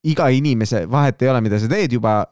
iga 0.04 0.28
inimese, 0.30 0.84
vahet 0.90 1.22
ei 1.24 1.30
ole, 1.32 1.40
mida 1.44 1.58
sa 1.58 1.70
teed 1.70 1.96
juba, 1.96 2.22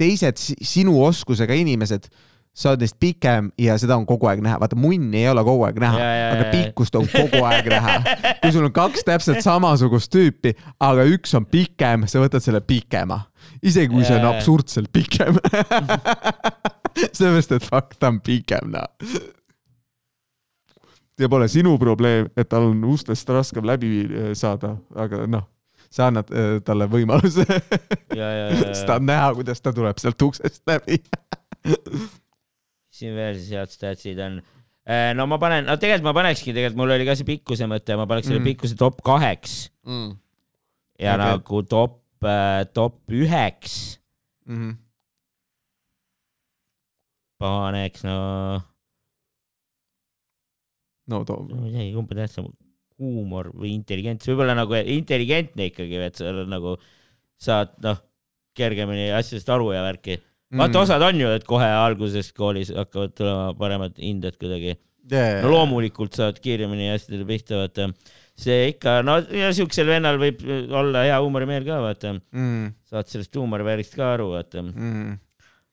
teised 0.00 0.38
si- 0.40 0.56
sinu 0.64 0.94
oskusega 1.04 1.56
inimesed, 1.58 2.06
sa 2.54 2.70
oled 2.70 2.84
neist 2.84 2.94
pikem 3.02 3.48
ja 3.58 3.74
seda 3.82 3.96
on 3.98 4.04
kogu 4.06 4.28
aeg 4.30 4.38
näha, 4.44 4.60
vaata 4.62 4.76
munni 4.78 5.24
ei 5.24 5.28
ole 5.32 5.42
kogu 5.42 5.64
aeg 5.66 5.78
näha 5.82 5.98
aga 6.36 6.44
pikkust 6.52 6.94
on 6.94 7.08
kogu 7.10 7.40
aeg 7.48 7.66
näha. 7.72 7.96
kui 8.44 8.52
sul 8.54 8.68
on 8.68 8.72
kaks 8.76 9.02
täpselt 9.08 9.42
samasugust 9.42 10.12
tüüpi, 10.14 10.52
aga 10.78 11.02
üks 11.16 11.34
on 11.34 11.48
pikem, 11.50 12.06
sa 12.06 12.22
võtad 12.22 12.44
selle 12.46 12.62
pikema, 12.62 13.24
isegi 13.58 13.90
kui 13.90 14.06
see 14.06 14.20
on 14.20 14.28
absurdselt 14.30 14.92
pikem. 14.94 15.40
sellepärast, 17.18 17.56
et 17.58 17.66
fuck, 17.66 17.98
ta 17.98 18.12
on 18.14 18.20
pikem, 18.22 18.70
noh. 18.70 18.86
See 21.18 21.28
pole 21.30 21.46
sinu 21.48 21.76
probleem, 21.78 22.28
et 22.36 22.48
tal 22.50 22.70
on 22.72 22.80
ustest 22.90 23.28
raskem 23.30 23.66
läbi 23.68 23.90
eh, 24.08 24.30
saada, 24.38 24.74
aga 24.98 25.24
noh, 25.30 25.44
sa 25.94 26.08
annad 26.10 26.30
eh, 26.34 26.56
talle 26.66 26.88
võimaluse. 26.90 27.44
ja, 28.20 28.28
ja, 28.40 28.48
siis 28.58 28.80
ja, 28.82 28.86
tahad 28.90 29.06
näha, 29.06 29.28
kuidas 29.38 29.62
ta 29.62 29.72
tuleb 29.76 30.00
sealt 30.02 30.22
uksest 30.26 30.62
läbi. 30.70 30.98
siin 32.96 33.14
veel 33.16 33.38
siis 33.38 33.50
head 33.56 33.70
statsid 33.72 34.18
on. 34.22 34.40
no 35.16 35.24
ma 35.30 35.38
panen, 35.40 35.64
no 35.66 35.74
tegelikult 35.80 36.04
ma 36.10 36.12
panekski, 36.18 36.52
tegelikult 36.52 36.78
mul 36.82 36.92
oli 36.94 37.06
ka 37.08 37.14
see 37.18 37.26
pikkuse 37.26 37.66
mõte, 37.70 37.96
ma 37.98 38.04
paneks 38.10 38.28
selle 38.28 38.42
Mm. 38.42 38.50
pikkuse 38.52 38.76
top 38.78 38.98
kaheks 39.06 39.54
ja 41.00 41.14
Okei. 41.14 41.22
nagu 41.24 41.62
top, 41.66 42.00
top 42.76 42.98
üheks 43.10 43.98
Mhm. 44.46 44.74
paneks 47.40 48.04
no, 48.06 48.18
no 51.10 51.24
too, 51.28 51.44
ma 51.50 51.66
ei 51.68 51.74
teagi, 51.74 51.94
kumb 51.96 52.12
on 52.12 52.20
tähtsam, 52.20 52.50
huumor 53.00 53.50
või 53.54 53.72
intelligentsus, 53.74 54.30
võib-olla 54.30 54.54
nagu 54.56 54.76
intelligentne 54.78 55.68
ikkagi, 55.70 55.98
et 56.06 56.20
sa 56.20 56.30
oled 56.30 56.50
nagu, 56.50 56.76
saad 57.40 57.74
noh, 57.84 57.98
kergemini 58.54 59.10
asjadest 59.14 59.50
aru 59.50 59.72
ja 59.74 59.82
värki. 59.84 60.20
Mm. 60.54 60.60
vaata, 60.62 60.82
osad 60.84 61.02
on 61.02 61.18
ju, 61.18 61.30
et 61.34 61.46
kohe 61.48 61.66
alguses 61.66 62.28
koolis 62.36 62.70
hakkavad 62.76 63.14
tulema 63.18 63.46
paremad 63.58 63.96
hinded 63.98 64.36
kuidagi. 64.38 64.76
no 65.42 65.50
loomulikult 65.52 66.14
saad 66.16 66.38
kiiremini 66.40 66.92
asjadele 66.94 67.26
pihta, 67.28 67.58
vaata. 67.64 67.88
see 68.38 68.70
ikka, 68.70 69.00
no 69.06 69.18
ja 69.34 69.50
siuksel 69.54 69.90
vennal 69.90 70.18
võib 70.22 70.40
olla 70.74 71.04
hea 71.08 71.18
huumorimeel 71.20 71.66
ka, 71.66 71.80
vaata. 71.82 72.14
mm,. 72.14 72.70
saad 72.92 73.10
sellest 73.10 73.34
huumorivärgist 73.40 73.98
ka 73.98 74.14
aru, 74.14 74.30
vaata. 74.36 74.62
Mm. 74.62 75.18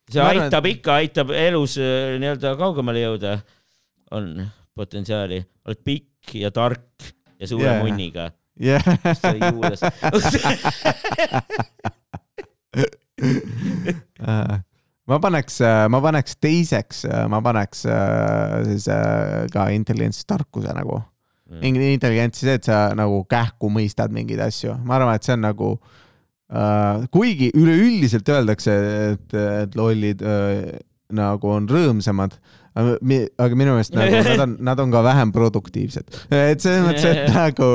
see 0.09 0.19
Ma 0.19 0.31
arvan, 0.31 0.47
aitab 0.49 0.71
ikka, 0.73 0.97
aitab 1.03 1.35
elus 1.37 1.77
äh, 1.77 2.17
nii-öelda 2.23 2.55
kaugemale 2.59 3.05
jõuda. 3.05 3.37
on 4.17 4.33
potentsiaali, 4.77 5.41
oled 5.67 5.81
pikk 5.85 6.35
ja 6.41 6.51
tark 6.53 7.13
ja 7.39 7.47
suure 7.49 7.67
yeah. 7.67 7.81
munniga. 7.83 8.31
Yeah. 8.61 8.83
sa 9.17 9.33
juudas. 9.33 9.81
ma 15.09 15.19
paneks, 15.21 15.61
ma 15.91 16.01
paneks 16.03 16.37
teiseks, 16.41 17.05
ma 17.31 17.41
paneks 17.43 17.85
äh, 17.89 18.61
siis 18.69 18.87
äh, 18.91 19.47
ka 19.53 19.69
intelligentsi 19.73 20.27
tarkuse 20.29 20.75
nagu. 20.77 21.01
intelligentsi 21.51 22.45
see, 22.45 22.55
et 22.59 22.63
sa 22.69 22.93
nagu 22.95 23.25
kähku 23.27 23.67
mõistad 23.73 24.13
mingeid 24.15 24.39
asju, 24.45 24.77
ma 24.87 24.95
arvan, 24.95 25.17
et 25.17 25.25
see 25.27 25.35
on 25.35 25.41
nagu 25.43 25.71
äh,, 26.47 27.01
kuigi 27.11 27.49
üleüldiselt 27.59 28.29
öeldakse, 28.31 28.71
et, 29.11 29.35
et 29.35 29.75
lollid 29.75 30.23
äh, 30.23 30.79
nagu 31.11 31.51
on 31.51 31.67
rõõmsamad, 31.67 32.31
mi- 32.37 32.60
aga 32.75 33.57
minu 33.59 33.73
meelest 33.75 33.95
nagu 33.97 34.21
nad 34.29 34.43
on, 34.45 34.53
nad 34.63 34.79
on 34.79 34.93
ka 34.93 35.01
vähem 35.03 35.33
produktiivsed. 35.35 36.07
et 36.31 36.63
selles 36.63 36.85
mõttes, 36.85 37.03
et 37.09 37.33
nagu 37.35 37.69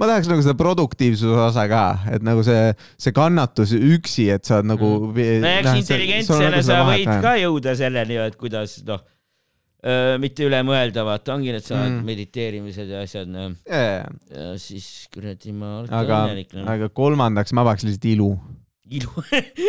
ma 0.00 0.08
tahaks 0.10 0.30
nagu 0.32 0.42
seda 0.42 0.56
produktiivsuse 0.58 1.38
osa 1.46 1.66
ka, 1.70 1.84
et 2.16 2.24
nagu 2.26 2.42
see, 2.46 2.72
see 2.98 3.14
kannatus 3.14 3.76
üksi, 3.76 4.26
et 4.34 4.44
sa 4.48 4.58
oled 4.58 4.72
nagu 4.74 4.90
Mm. 5.10 5.40
no 5.42 5.48
eks 5.60 5.78
intelligentsena 5.84 6.60
sa 6.66 6.82
võid 6.88 7.08
ka 7.22 7.36
jõuda 7.40 7.72
selleni, 7.78 8.18
et 8.24 8.36
kuidas 8.40 8.78
noh, 8.86 9.00
mitte 10.20 10.44
üle 10.44 10.58
mõelda, 10.66 11.04
vaata, 11.06 11.34
ongi 11.38 11.54
needsamad 11.54 11.86
Mm. 11.88 11.94
mm. 12.00 12.08
mediteerimised 12.10 12.90
ja 12.92 13.04
asjad, 13.06 13.30
noh. 13.32 13.54
yeah.. 13.70 14.10
ja 14.34 14.50
siis 14.60 15.06
kuradi 15.14 15.54
ma 15.56 15.78
olen 15.80 15.94
aga 16.02 16.18
õnnelik, 16.26 16.52
noh. 16.58 16.66
aga 16.68 16.90
kolmandaks 16.92 17.54
ma 17.56 17.64
paneks 17.64 17.86
lihtsalt 17.88 18.10
ilu. 18.12 18.34
ilu. 18.90 19.24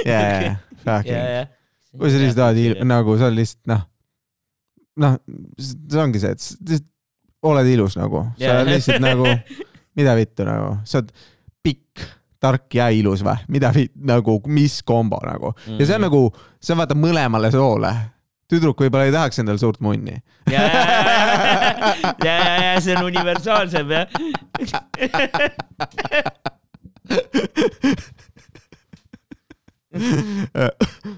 Yeah, 0.05 0.43
ja, 0.43 0.55
fucking. 0.83 1.55
kui 1.97 2.11
sa 2.11 2.19
lihtsalt 2.25 2.41
tahad 2.43 2.59
ilu, 2.65 2.75
nagu 2.91 3.15
sa 3.21 3.29
oled 3.29 3.39
lihtsalt 3.39 3.71
noh, 3.71 3.85
noh, 4.99 5.17
see 5.59 6.01
ongi 6.01 6.19
see, 6.21 6.31
et 6.35 6.87
oled 7.47 7.67
ilus 7.71 7.97
nagu, 7.97 8.25
sa 8.37 8.43
Jaa. 8.45 8.55
oled 8.61 8.73
lihtsalt 8.75 9.03
nagu, 9.03 9.25
mida 9.97 10.15
vittu 10.19 10.45
nagu, 10.47 10.75
sa 10.85 11.01
oled 11.01 11.11
pikk, 11.63 12.07
tark 12.41 12.73
ja 12.73 12.89
ilus 12.93 13.21
või, 13.25 13.37
mida 13.53 13.71
vittu 13.75 14.01
nagu, 14.07 14.39
mis 14.49 14.81
kombo 14.83 15.19
nagu 15.25 15.53
ja 15.77 15.85
see 15.85 15.95
on 15.97 16.05
nagu, 16.07 16.21
see 16.61 16.73
on 16.75 16.81
vaata 16.83 16.97
mõlemale 16.97 17.51
soole. 17.53 17.93
tüdruk 18.51 18.81
võib-olla 18.83 19.05
ei 19.07 19.13
tahaks 19.15 19.39
endale 19.39 19.61
suurt 19.61 19.79
munni. 19.79 20.17
ja, 20.51 20.61
ja, 22.25 22.35
ja, 22.35 22.55
ja 22.65 22.81
see 22.81 22.95
on 22.97 23.05
universaalsem 23.07 23.87
jah. 23.95 24.07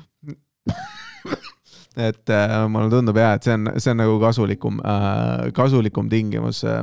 et 1.97 2.29
äh, 2.33 2.53
mulle 2.71 2.89
tundub 2.89 3.17
jah, 3.19 3.35
et 3.37 3.45
see 3.45 3.53
on, 3.53 3.69
see 3.77 3.91
on 3.93 3.99
nagu 4.01 4.15
kasulikum 4.21 4.79
äh,, 4.81 5.51
kasulikum 5.53 6.09
tingimus 6.09 6.63
äh.. 6.65 6.81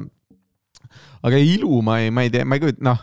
aga 1.26 1.40
ilu 1.42 1.80
ma 1.82 1.98
ei, 2.02 2.10
ma 2.14 2.22
ei 2.26 2.30
tea, 2.30 2.44
ma 2.46 2.56
ei 2.58 2.62
kujuta, 2.62 2.84
noh, 2.86 3.00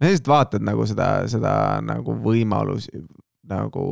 sa 0.00 0.08
lihtsalt 0.10 0.28
vaatad 0.32 0.64
nagu 0.66 0.84
seda, 0.88 1.08
seda 1.32 1.54
nagu 1.84 2.14
võimalusi 2.24 3.04
nagu 3.50 3.86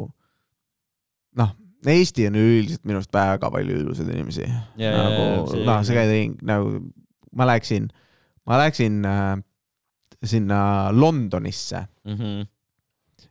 noh, 1.39 1.55
Eesti 1.89 2.27
on 2.27 2.35
üldiselt 2.41 2.83
minu 2.89 2.99
arust 2.99 3.13
väga 3.15 3.49
palju 3.55 3.77
ilusaid 3.85 4.09
inimesi. 4.11 4.43
Ja, 4.43 4.63
ja, 4.83 4.89
ja, 4.91 5.03
nagu 5.07 5.61
noh, 5.63 5.83
sa 5.87 5.95
käid 5.95 6.11
ring, 6.11 6.33
nagu 6.43 6.81
ma 7.39 7.47
läksin, 7.47 7.87
ma 8.49 8.59
läksin 8.65 8.97
äh, 9.07 9.37
sinna 10.27 10.91
Londonisse 10.93 11.85
Mhm. 12.09 12.47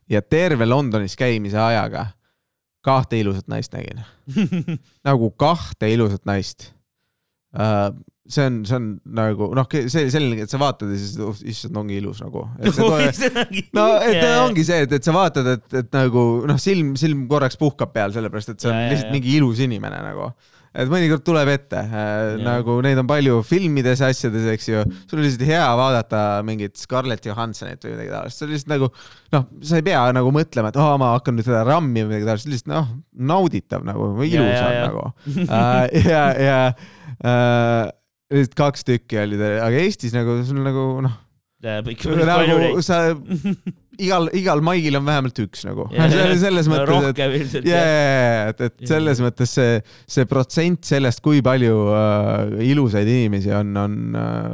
ja 0.08 0.22
terve 0.22 0.64
Londonis 0.66 1.16
käimise 1.18 1.58
ajaga 1.60 2.06
kahte 2.88 3.20
ilusat 3.20 3.48
naist 3.52 3.76
nägin. 3.76 4.02
nagu 5.08 5.30
kahte 5.40 5.92
ilusat 5.92 6.24
naist. 6.28 6.72
see 8.28 8.44
on, 8.44 8.58
see 8.68 8.76
on 8.76 8.88
nagu 9.16 9.48
noh, 9.56 9.66
see 9.88 10.10
selline, 10.12 10.44
et 10.44 10.52
sa 10.52 10.60
vaatad 10.60 10.90
ja 10.92 10.98
siis 11.00 11.14
oh, 11.24 11.38
issand, 11.48 11.78
ongi 11.80 11.96
ilus 12.00 12.20
nagu. 12.24 12.44
no 13.78 13.86
et 14.02 14.18
yeah. 14.18 14.42
ongi 14.44 14.66
see, 14.68 14.82
et, 14.84 14.92
et 14.98 15.08
sa 15.08 15.14
vaatad, 15.16 15.48
et, 15.56 15.66
et 15.80 15.88
nagu 15.96 16.26
noh, 16.48 16.60
silm, 16.60 16.92
silm 17.00 17.24
korraks 17.30 17.56
puhkab 17.60 17.94
peal, 17.94 18.12
sellepärast 18.14 18.52
et 18.52 18.60
see 18.64 18.72
on 18.72 18.76
ja, 18.76 18.92
lihtsalt 18.92 19.10
ja. 19.10 19.16
mingi 19.16 19.34
ilus 19.40 19.64
inimene 19.64 20.02
nagu. 20.04 20.30
Et 20.74 20.90
mõnikord 20.90 21.24
tuleb 21.26 21.50
ette 21.52 21.80
äh,, 21.80 22.36
nagu 22.42 22.78
neid 22.84 23.00
on 23.00 23.08
palju 23.08 23.40
filmides 23.46 24.02
ja 24.02 24.10
asjades, 24.12 24.46
eks 24.52 24.68
ju. 24.70 24.82
sul 25.08 25.20
on 25.20 25.26
lihtsalt 25.26 25.46
hea 25.48 25.66
vaadata 25.80 26.22
mingit 26.46 26.76
Scarlett 26.80 27.28
Johanssonit 27.28 27.84
või 27.84 27.94
midagi 27.94 28.12
taolist, 28.14 28.40
see 28.40 28.48
on 28.48 28.54
lihtsalt 28.54 28.74
nagu 28.74 28.90
noh, 29.34 29.46
sa 29.70 29.80
ei 29.80 29.86
pea 29.86 30.02
nagu 30.16 30.32
mõtlema, 30.34 30.72
et 30.72 30.80
oh, 30.80 30.90
ma 31.00 31.12
hakkan 31.16 31.38
nüüd 31.38 31.48
seda 31.48 31.64
rammi 31.68 32.04
või 32.04 32.12
midagi 32.12 32.28
taolist, 32.28 32.50
lihtsalt 32.52 32.72
noh, 32.74 32.90
nauditav 33.32 33.86
nagu, 33.88 34.10
ilus 34.26 34.60
on 34.60 34.76
nagu. 34.82 35.06
Äh. 35.46 35.98
ja, 36.12 36.24
ja 36.36 36.60
äh, 36.68 37.88
lihtsalt 38.34 38.58
kaks 38.58 38.86
tükki 38.88 39.22
olid, 39.24 39.42
aga 39.64 39.82
Eestis 39.82 40.16
nagu 40.16 40.40
sul 40.46 40.62
nagu 40.64 40.88
noh, 41.04 41.18
nagu 42.68 42.86
sa 42.86 43.08
igal, 44.02 44.28
igal 44.36 44.62
maigil 44.64 44.98
on 44.98 45.06
vähemalt 45.06 45.40
üks 45.42 45.64
nagu. 45.66 45.86
selles 45.92 46.68
mõttes, 46.70 46.84
et 46.84 46.90
rohkem 46.92 47.36
ilmselt 47.38 47.68
ja, 47.68 47.82
et, 48.52 48.62
et 48.68 48.86
selles 48.90 49.22
mõttes 49.24 49.54
see, 49.58 49.78
see 50.10 50.28
protsent 50.30 50.88
sellest, 50.88 51.22
kui 51.24 51.42
palju 51.44 51.76
äh, 51.94 52.56
ilusaid 52.70 53.08
inimesi 53.10 53.52
on, 53.56 53.74
on 53.82 54.18
äh,, 54.18 54.48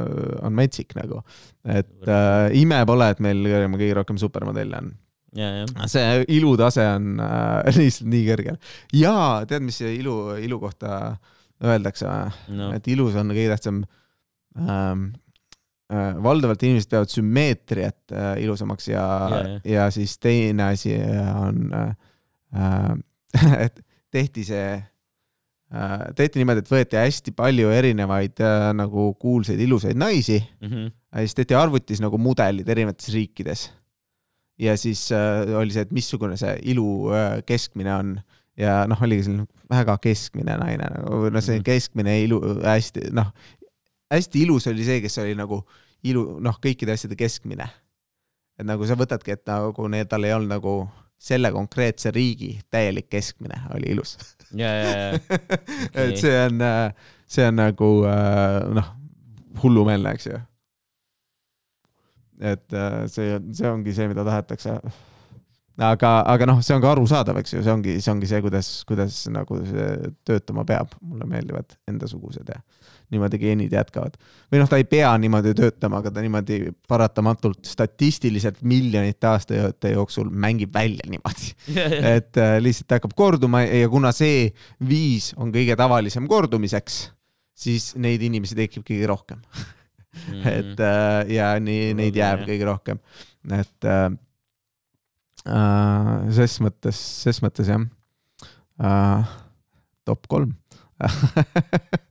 on 0.45 0.55
metsik 0.57 0.95
nagu. 0.97 1.21
et 1.65 2.09
äh, 2.09 2.55
ime 2.59 2.81
pole, 2.87 3.09
et 3.13 3.23
meil 3.23 3.43
kõige 3.75 3.93
rohkem 3.99 4.21
supermodelle 4.21 4.81
on. 4.81 4.93
ja, 5.37 5.51
ja. 5.61 5.89
see 5.91 6.23
ilutase 6.37 6.87
on 6.95 7.21
äh, 7.23 7.75
lihtsalt 7.79 8.09
nii 8.13 8.25
kõrgel. 8.31 8.59
ja 8.97 9.17
tead, 9.49 9.65
mis 9.67 9.81
ilu, 9.85 10.35
ilu 10.41 10.61
kohta 10.63 11.15
öeldakse 11.65 12.09
no 12.55 12.73
et 12.75 12.87
ilus 12.91 13.15
on 13.19 13.31
kõige 13.35 13.53
tähtsam 13.53 13.85
ähm,. 14.59 15.13
Äh, 15.93 16.15
valdavalt 16.23 16.63
inimesed 16.65 16.89
peavad 16.89 17.11
sümmeetriat 17.13 18.11
äh, 18.11 18.31
ilusamaks 18.41 18.87
ja, 18.89 19.03
Ja, 19.29 19.41
ja, 19.45 19.59
ja. 19.69 19.83
siis 19.93 20.15
teine 20.17 20.63
asi 20.71 20.95
on 21.37 21.59
äh,, 21.77 21.91
äh, 22.57 23.59
et 23.67 23.81
tehti 24.09 24.43
see 24.47 24.65
äh,, 24.81 26.05
tehti 26.17 26.41
niimoodi, 26.41 26.63
et 26.65 26.71
võeti 26.73 26.97
hästi 26.97 27.35
palju 27.37 27.69
erinevaid 27.69 28.41
äh, 28.41 28.69
nagu 28.77 29.11
kuulsaid 29.21 29.61
ilusaid 29.61 29.97
naisi 30.01 30.39
Mhm. 30.61 30.87
ja 31.13 31.21
siis 31.25 31.35
tehti 31.37 31.53
arvutis 31.59 32.01
nagu 32.01 32.17
mudelid 32.17 32.67
erinevates 32.69 33.13
riikides. 33.13 33.67
ja 34.57 34.73
siis 34.79 35.11
äh, 35.11 35.45
oli 35.59 35.69
see, 35.75 35.81
et 35.85 35.91
missugune 35.91 36.37
see 36.39 36.57
ilu 36.71 37.11
äh, 37.13 37.41
keskmine 37.45 37.93
on 37.93 38.15
ja 38.57 38.85
noh, 38.87 39.01
oligi 39.03 39.25
selline 39.27 39.45
väga 39.69 39.97
keskmine 39.99 40.53
naine 40.61 40.85
nagu, 40.95 41.25
noh, 41.29 41.41
see 41.43 41.57
Mhm. 41.59 41.63
keskmine 41.67 42.13
ilu, 42.23 42.37
hästi 42.63 43.09
noh, 43.11 43.33
hästi 44.13 44.43
ilus 44.45 44.67
oli 44.67 44.85
see, 44.85 45.01
kes 45.03 45.17
oli 45.23 45.35
nagu 45.37 45.61
ilu, 46.05 46.25
noh, 46.43 46.59
kõikide 46.61 46.95
asjade 46.95 47.17
keskmine. 47.19 47.67
et 48.59 48.63
nagu 48.67 48.85
sa 48.87 48.95
võtadki, 48.95 49.35
et 49.35 49.43
nagu 49.49 49.87
need, 49.91 50.07
tal 50.07 50.23
ei 50.23 50.33
olnud 50.35 50.53
nagu 50.53 50.75
selle 51.19 51.49
konkreetse 51.51 52.11
riigi 52.15 52.59
täielik 52.71 53.09
keskmine 53.09 53.61
oli 53.75 53.93
ilus. 53.95 54.17
ja, 54.53 54.69
ja, 54.69 54.91
ja. 54.97 55.39
et 56.05 56.19
see 56.21 56.35
on, 56.45 56.61
see 57.27 57.47
on 57.47 57.57
nagu 57.59 57.89
äh, 58.09 58.59
noh, 58.75 58.93
hullumeelne, 59.63 60.13
eks 60.15 60.29
ju. 60.29 60.39
et 62.39 62.73
äh, 62.77 63.01
see, 63.11 63.39
see 63.55 63.69
ongi 63.71 63.95
see, 63.95 64.07
mida 64.11 64.25
tahetakse. 64.27 64.77
aga, 65.89 66.11
aga 66.31 66.49
noh, 66.51 66.61
see 66.63 66.77
on 66.77 66.83
ka 66.83 66.93
arusaadav, 66.93 67.41
eks 67.41 67.57
ju, 67.57 67.63
see 67.65 67.73
ongi, 67.73 67.97
see 68.03 68.13
ongi 68.13 68.29
see, 68.29 68.43
kuidas, 68.45 68.71
kuidas 68.87 69.23
nagu 69.33 69.59
see 69.65 70.13
töötama 70.27 70.67
peab. 70.67 70.93
mulle 71.01 71.27
meeldivad 71.31 71.79
endasugused 71.89 72.53
ja 72.53 72.61
niimoodi 73.15 73.39
geenid 73.41 73.73
jätkavad. 73.73 74.19
või 74.51 74.61
noh, 74.61 74.69
ta 74.69 74.79
ei 74.81 74.87
pea 74.89 75.13
niimoodi 75.21 75.55
töötama, 75.57 76.03
aga 76.03 76.11
ta 76.11 76.23
niimoodi 76.25 76.59
paratamatult 76.87 77.65
statistiliselt 77.65 78.61
miljonite 78.61 79.31
aastate 79.31 79.95
jooksul 79.95 80.29
mängib 80.29 80.73
välja 80.75 81.07
niimoodi 81.09 81.53
et 82.15 82.37
äh, 82.37 82.57
lihtsalt 82.63 82.97
hakkab 82.97 83.15
korduma 83.17 83.63
ja 83.65 83.89
kuna 83.91 84.11
see 84.15 84.49
viis 84.87 85.31
on 85.39 85.53
kõige 85.55 85.77
tavalisem 85.79 86.27
kordumiseks, 86.29 86.99
siis 87.55 87.93
neid 88.01 88.23
inimesi 88.25 88.57
tekib 88.57 88.85
kõige 88.87 89.09
rohkem. 89.09 89.41
et 90.47 90.79
äh, 90.79 91.21
ja 91.35 91.53
nii 91.59 91.93
neid 91.97 92.15
jääb 92.15 92.45
kõige 92.47 92.67
rohkem, 92.69 93.01
et 93.51 93.89
äh, 93.89 94.05
äh, 95.51 96.11
ses 96.37 96.59
mõttes, 96.63 97.01
ses 97.25 97.41
mõttes 97.43 97.71
jah 97.71 97.83
äh,. 98.79 99.33
top 100.05 100.27
kolm 100.29 100.53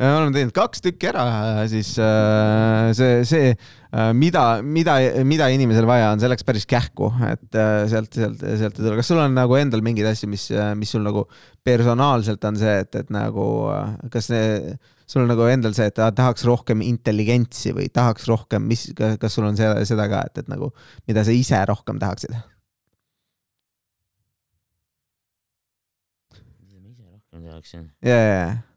oleme 0.00 0.32
teinud 0.32 0.52
kaks 0.56 0.80
tükki 0.84 1.10
ära, 1.10 1.24
siis 1.68 1.92
äh, 2.00 2.90
see, 2.96 3.20
see, 3.28 3.50
mida, 4.16 4.44
mida, 4.64 4.94
mida 5.28 5.48
inimesel 5.52 5.88
vaja 5.88 6.12
on, 6.14 6.22
see 6.22 6.30
läks 6.30 6.46
päris 6.46 6.66
kähku, 6.68 7.10
et 7.28 7.58
äh, 7.58 7.82
sealt, 7.90 8.14
sealt, 8.16 8.40
sealt 8.40 8.78
ei 8.78 8.84
tule. 8.84 8.96
kas 9.00 9.10
sul 9.10 9.20
on 9.20 9.36
nagu 9.36 9.58
endal 9.58 9.84
mingeid 9.84 10.08
asju, 10.12 10.30
mis, 10.32 10.46
mis 10.80 10.94
sul 10.94 11.04
nagu 11.04 11.26
personaalselt 11.66 12.46
on 12.48 12.60
see, 12.60 12.78
et, 12.84 13.02
et 13.02 13.12
nagu 13.12 13.44
kas 14.12 14.30
see, 14.30 14.72
sul 15.10 15.24
on 15.24 15.30
nagu 15.32 15.48
endal 15.50 15.74
see, 15.76 15.90
et 15.90 16.00
ah, 16.00 16.12
tahaks 16.14 16.46
rohkem 16.48 16.84
intelligentsi 16.86 17.74
või 17.76 17.90
tahaks 17.92 18.28
rohkem, 18.30 18.64
mis, 18.70 18.88
kas 18.94 19.36
sul 19.36 19.50
on 19.50 19.58
see, 19.58 19.68
seda 19.90 20.06
ka, 20.12 20.22
et, 20.30 20.44
et 20.44 20.50
nagu 20.52 20.70
mida 21.10 21.26
sa 21.26 21.34
ise 21.34 21.60
rohkem 21.68 22.00
tahaksid? 22.00 22.38
mida 26.62 26.80
ma 26.80 26.94
ise 26.94 27.06
rohkem 27.10 27.46
tahaksin? 27.50 27.86
ja, 28.06 28.16
ja, 28.16 28.34
ja. 28.40 28.69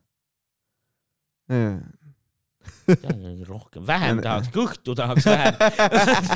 rohkem, 3.47 3.83
vähem 3.87 4.19
tahaks, 4.23 4.49
kõhtu 4.53 4.95
tahaks 4.97 5.27
vähem. 5.27 5.55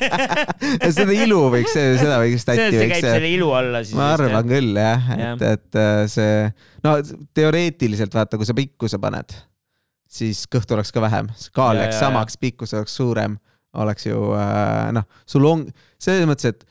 seda 0.98 1.16
ilu 1.16 1.40
võiks, 1.52 1.74
seda 1.76 2.20
võiks 2.22 2.46
see 2.46 2.54
tatti 2.54 2.70
see 2.72 2.84
võiks 2.84 2.94
käib 2.94 3.08
selle 3.08 3.32
ilu 3.34 3.50
alla 3.58 3.82
siis. 3.84 3.98
ma 3.98 4.14
arvan 4.16 4.48
küll 4.48 4.80
jah, 4.80 5.10
et 5.12 5.24
Jah., 5.26 5.44
et 5.58 5.80
äh, 5.82 6.00
see, 6.12 6.48
no 6.86 6.96
teoreetiliselt 7.38 8.16
vaata, 8.16 8.40
kui 8.40 8.48
sa 8.48 8.56
pikkuse 8.58 9.00
paned, 9.04 9.36
siis 10.08 10.46
kõhtu 10.52 10.78
oleks 10.78 10.94
ka 10.96 11.04
vähem, 11.04 11.30
kaal 11.56 11.76
Ja, 11.76 11.86
jääks 11.86 11.98
ja, 11.98 12.00
ja. 12.00 12.06
samaks, 12.08 12.40
pikkus 12.42 12.76
oleks 12.78 12.96
suurem, 12.96 13.38
oleks 13.78 14.08
ju 14.08 14.32
äh, 14.40 14.88
noh, 14.96 15.08
sul 15.28 15.48
on 15.50 15.68
selles 16.00 16.28
mõttes, 16.30 16.56
et 16.56 16.68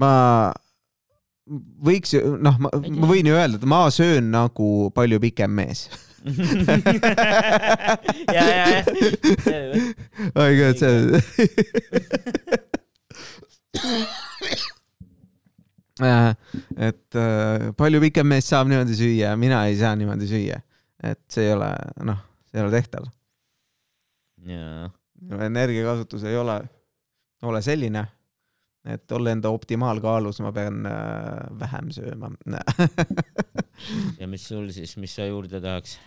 ma 0.00 0.12
võiks 1.84 2.14
ju 2.14 2.36
noh, 2.40 2.56
ma, 2.62 2.70
ma 2.72 3.06
võin 3.10 3.26
ju 3.26 3.34
öelda, 3.34 3.58
et 3.58 3.66
ma 3.68 3.82
söön 3.94 4.30
nagu 4.34 4.90
palju 4.94 5.20
pikem 5.22 5.52
mees. 5.54 5.88
ja, 8.36 8.44
ja, 8.44 8.64
ja. 8.68 8.82
oi 10.36 10.50
god, 10.58 10.76
see 10.76 11.20
et 16.00 17.16
äh, 17.18 17.70
palju 17.76 18.00
pikem 18.04 18.28
mees 18.28 18.48
saab 18.48 18.68
niimoodi 18.70 18.96
süüa, 18.96 19.32
mina 19.40 19.62
ei 19.68 19.76
saa 19.80 19.94
niimoodi 19.98 20.28
süüa. 20.28 20.60
et 21.02 21.20
see 21.32 21.46
ei 21.48 21.54
ole, 21.54 21.70
noh, 22.04 22.20
see 22.50 22.60
ei 22.60 22.64
ole 22.64 22.72
tehtav. 22.76 23.08
jaa, 24.50 24.88
minu 25.20 25.42
energiakasutus 25.44 26.24
ei 26.28 26.36
ole, 26.40 26.60
ole 27.48 27.62
selline, 27.64 28.04
et 28.88 29.12
olla 29.12 29.34
enda 29.34 29.50
optimaalkaalus, 29.52 30.40
ma 30.44 30.52
pean 30.56 30.86
äh, 30.88 30.94
vähem 31.60 31.90
sööma. 31.94 32.30
ja 34.20 34.28
mis 34.30 34.46
sul 34.48 34.70
siis, 34.74 34.96
mis 35.00 35.14
sa 35.18 35.28
juurde 35.28 35.60
tahaks? 35.60 35.98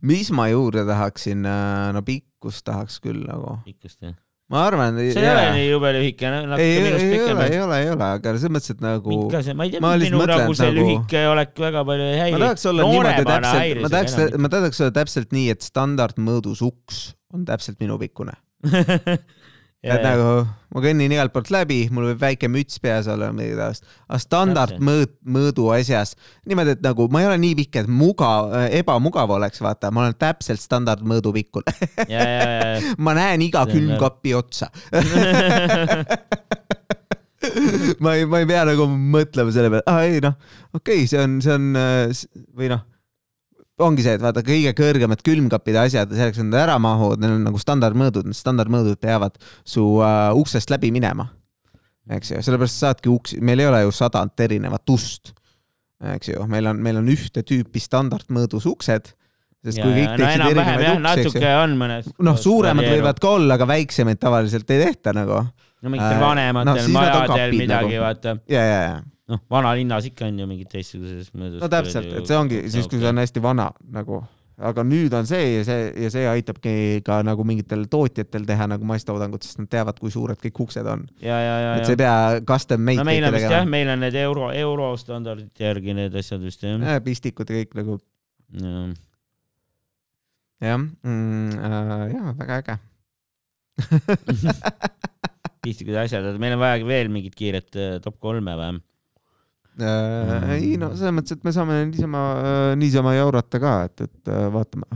mis 0.00 0.30
ma 0.32 0.48
juurde 0.48 0.86
tahaksin, 0.88 1.44
no 1.92 2.04
pikkust 2.06 2.64
tahaks 2.68 3.02
küll 3.04 3.26
nagu, 3.28 3.58
pikkust 3.66 4.00
jah? 4.06 4.16
ma 4.48 4.62
arvan. 4.64 4.96
see 4.96 5.20
ei 5.20 5.28
ole 5.28 5.48
nii 5.58 5.66
jube 5.68 5.90
lühike, 5.98 6.24
ei, 6.24 6.46
natuke 6.48 6.64
ei, 6.64 6.80
minust 6.86 7.04
ei 7.04 7.10
pikem 7.12 7.36
ole, 7.36 7.48
ei 7.52 7.60
ole, 7.60 7.80
ei 7.84 7.90
ole, 7.92 8.10
aga 8.16 8.32
selles 8.32 8.54
mõttes, 8.56 8.72
et 8.72 8.84
nagu 8.84 9.12
mind 9.12 9.34
ka 9.34 9.42
see, 9.44 9.56
ma 9.58 9.66
ei 9.68 9.74
tea, 9.74 9.82
ma 9.84 9.92
minu 10.00 10.22
nagu 10.24 10.56
see 10.56 10.70
nagu- 10.70 10.78
lühike 10.78 11.24
olek 11.34 11.52
väga 11.66 11.84
palju 11.90 12.06
ei 12.06 12.16
ma 12.16 12.22
häiri. 12.24 12.42
tahaks 12.46 12.68
olla 12.72 12.88
niimoodi 12.88 13.26
täpselt, 13.28 13.82
ma 13.84 13.92
tahaks, 13.92 14.16
ma 14.40 14.52
tahaks 14.56 14.84
olla 14.84 14.96
täpselt 15.02 15.36
nii, 15.36 15.50
et 15.52 15.68
standardmõõdus 15.68 16.64
uks 16.64 17.02
on 17.36 17.44
täpselt 17.48 17.76
minu 17.84 18.00
pikkune. 18.00 18.38
et 19.84 20.02
nagu 20.02 20.30
ma 20.74 20.82
kõnnin 20.84 21.12
igalt 21.14 21.32
poolt 21.32 21.52
läbi, 21.54 21.78
mul 21.94 22.10
võib 22.10 22.20
väike 22.22 22.50
müts 22.50 22.80
peas 22.82 23.06
olla 23.08 23.30
või 23.30 23.38
midagi 23.40 23.58
taolist, 23.60 23.86
aga 24.08 24.20
standardmõõt, 24.24 25.14
mõõdu 25.36 25.68
asjas 25.76 26.16
niimoodi, 26.48 26.74
et 26.76 26.82
nagu 26.84 27.06
ma 27.12 27.22
ei 27.22 27.30
ole 27.30 27.38
nii 27.44 27.54
pikk, 27.62 27.82
et 27.82 27.88
mugav, 27.90 28.52
ebamugav 28.80 29.32
oleks, 29.38 29.62
vaata, 29.64 29.92
ma 29.94 30.06
olen 30.06 30.18
täpselt 30.18 30.60
standardmõõdu 30.64 31.34
ja, 32.10 32.26
ma 33.04 33.16
näen 33.16 33.46
iga 33.46 33.64
on 33.64 33.72
külmkapi 33.72 34.34
otsa. 34.38 34.72
ma 38.02 38.14
ei, 38.16 38.26
ma 38.26 38.42
ei 38.42 38.48
pea 38.48 38.64
nagu 38.68 38.86
mõtlema 38.88 39.52
selle 39.54 39.70
peale, 39.72 39.84
aa 39.86 40.06
ei 40.06 40.22
noh, 40.24 40.36
okei 40.74 41.04
okay,, 41.04 41.10
see 41.10 41.20
on, 41.22 41.38
see 41.44 41.54
on 41.54 41.68
äh, 41.78 42.22
või 42.58 42.70
noh, 42.72 42.82
ongi 43.84 44.04
see, 44.04 44.16
et 44.18 44.22
vaata 44.22 44.42
kõige 44.46 44.72
kõrgemad 44.76 45.22
külmkappide 45.24 45.80
asjad, 45.84 46.12
selleks, 46.14 46.40
et 46.40 46.48
nad 46.48 46.62
ära 46.64 46.78
mahuvad, 46.82 47.22
neil 47.22 47.36
on 47.36 47.44
nagu 47.46 47.60
standardmõõdud, 47.62 48.28
need 48.28 48.38
standardmõõdud 48.38 49.00
peavad 49.02 49.38
su 49.66 49.84
uh, 50.00 50.30
uksest 50.38 50.72
läbi 50.72 50.90
minema. 50.94 51.28
eks 52.14 52.32
ju, 52.32 52.40
sellepärast 52.44 52.82
saadki 52.84 53.12
uksi, 53.12 53.40
meil 53.44 53.60
ei 53.62 53.68
ole 53.68 53.82
ju 53.84 53.94
sadat 53.94 54.40
erinevat 54.40 54.90
ust. 54.90 55.34
eks 56.14 56.32
ju, 56.32 56.42
meil 56.50 56.66
on, 56.70 56.82
meil 56.82 57.00
on 57.00 57.08
ühte 57.12 57.44
tüüpi 57.46 57.82
standardmõõdus 57.82 58.66
uksed, 58.70 59.12
sest 59.64 59.82
kui 59.82 59.94
kõik 59.94 60.16
teeksid 60.16 60.44
erinevaid 60.48 60.84
uksi, 60.84 60.98
eks 60.98 61.06
natuke 61.06 61.46
ju. 61.46 61.62
on 61.62 61.78
mõnes. 61.78 62.10
noh, 62.30 62.38
suuremad 62.38 62.90
võivad 62.90 63.22
ka 63.22 63.34
olla, 63.38 63.58
aga 63.58 63.70
väiksemaid 63.76 64.20
tavaliselt 64.22 64.70
ei 64.74 64.84
tehta 64.86 65.14
nagu. 65.16 65.44
No 65.82 65.92
mingitel 65.92 66.16
Äh, 66.16 66.24
vanematel 66.24 66.84
on 66.84 66.96
majadel 66.96 67.54
midagi 67.54 67.94
nagu. 67.94 68.02
vaata, 68.02 68.34
ja, 68.50 68.64
ja, 68.64 68.80
ja. 68.82 68.96
noh, 69.28 69.44
vanalinnas 69.50 70.08
ikka 70.10 70.26
on 70.30 70.40
ju 70.42 70.48
mingid 70.50 70.72
teistsuguses 70.72 71.30
mõttes. 71.34 71.60
no 71.62 71.70
täpselt, 71.72 72.10
et 72.18 72.26
see 72.26 72.38
ongi 72.38 72.64
siis, 72.66 72.90
kui 72.90 73.00
see 73.02 73.10
on 73.10 73.22
hästi 73.22 73.42
vana 73.44 73.68
nagu, 73.94 74.20
aga 74.70 74.82
nüüd 74.86 75.14
on 75.14 75.28
see 75.30 75.58
ja 75.58 75.64
see 75.66 75.88
ja 76.04 76.10
see 76.10 76.26
aitabki 76.30 76.74
ka 77.06 77.20
nagu 77.26 77.46
mingitel 77.46 77.84
tootjatel 77.90 78.46
teha 78.48 78.66
nagu 78.74 78.88
masstoodangut, 78.90 79.46
sest 79.46 79.62
nad 79.62 79.70
teavad, 79.70 80.00
kui 80.02 80.10
suured 80.14 80.40
kõik 80.42 80.62
uksed 80.66 80.86
on. 80.90 81.06
ja, 81.22 81.38
ja, 81.38 81.58
ja, 81.64 81.74
et 81.78 81.86
sa 81.86 81.94
ei 81.94 81.98
ja. 81.98 82.02
pea 82.04 82.46
custom 82.48 82.82
made 82.82 83.02
no 83.02 83.08
meil 83.08 83.28
on 83.28 83.36
vist 83.38 83.50
jah, 83.52 83.68
meil 83.76 83.92
on 83.94 84.02
need 84.06 84.18
euro, 84.24 84.50
eurostandardite 84.64 85.68
järgi 85.68 85.94
need 86.00 86.18
asjad 86.18 86.42
vist 86.42 86.66
jah. 86.66 86.98
pistikud 87.04 87.50
ja 87.50 87.62
kõik 87.62 87.78
nagu 87.78 88.00
jah 90.58 90.78
mm,, 90.78 91.50
äh, 91.54 92.04
jaa, 92.16 92.34
väga 92.38 92.62
äge. 92.62 92.78
pistikud 95.64 95.96
ja 95.96 96.04
asjad, 96.06 96.26
aga 96.26 96.40
meil 96.42 96.56
on 96.56 96.62
vaja 96.62 96.86
veel 96.86 97.10
mingit 97.12 97.36
kiiret 97.38 97.78
äh, 97.78 97.96
top 98.04 98.18
kolme 98.22 98.54
või? 98.58 98.78
Äh, 99.78 100.48
ei 100.56 100.72
no 100.80 100.90
selles 100.98 101.14
mõttes, 101.14 101.38
et 101.38 101.44
me 101.46 101.54
saame 101.54 101.80
niisama, 101.86 102.22
niisama 102.80 103.14
jaurata 103.14 103.60
ka, 103.62 103.74
et, 103.86 104.08
et 104.08 104.32
äh, 104.32 104.48
vaatame, 104.54 104.88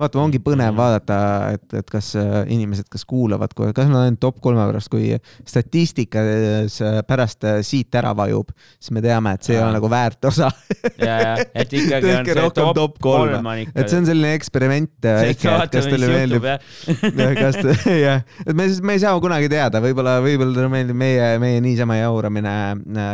vaatame, 0.00 0.24
ongi 0.26 0.40
põnev 0.42 0.74
vaadata, 0.76 1.16
et, 1.54 1.64
et 1.78 1.90
kas 1.90 2.10
äh, 2.18 2.32
inimesed, 2.52 2.88
kas 2.90 3.04
kuulavad, 3.08 3.52
kas 3.54 3.86
nad 3.90 4.00
ainult 4.02 4.20
top 4.22 4.40
kolme 4.42 4.64
pärast, 4.66 4.90
kui 4.92 5.12
statistikas 5.46 6.78
äh, 6.82 6.98
pärast 7.06 7.46
äh, 7.46 7.60
siit 7.66 7.94
ära 7.98 8.14
vajub, 8.18 8.50
siis 8.78 8.94
me 8.96 9.02
teame, 9.04 9.36
et 9.36 9.46
see 9.46 9.54
ei 9.54 9.60
Aa. 9.60 9.68
ole 9.68 9.78
nagu 9.78 9.90
väärt 9.92 10.28
osa. 10.30 10.50
ja, 10.98 11.14
ja, 11.22 11.32
et 11.54 11.76
ikkagi 11.78 12.10
on 12.16 12.30
see 12.30 12.48
top, 12.58 12.74
top 12.78 12.98
kolm 13.04 13.38
on 13.38 13.62
ikka. 13.62 13.76
et 13.78 13.92
see 13.92 14.02
on 14.02 14.10
selline 14.10 14.34
eksperiment, 14.40 14.94
kas 15.04 15.90
teile 15.90 16.10
meeldib, 16.10 16.50
kas 17.44 17.60
te, 17.60 17.78
jah, 18.06 18.24
et 18.44 18.54
me, 18.54 18.68
me 18.82 18.98
ei 18.98 19.04
saa 19.04 19.14
kunagi 19.22 19.50
teada, 19.52 19.82
võib-olla, 19.84 20.18
võib-olla 20.24 20.58
teile 20.58 20.72
meeldib 20.74 21.02
meie, 21.04 21.34
meie 21.42 21.62
niisama 21.64 22.00
jauramine 22.00 22.56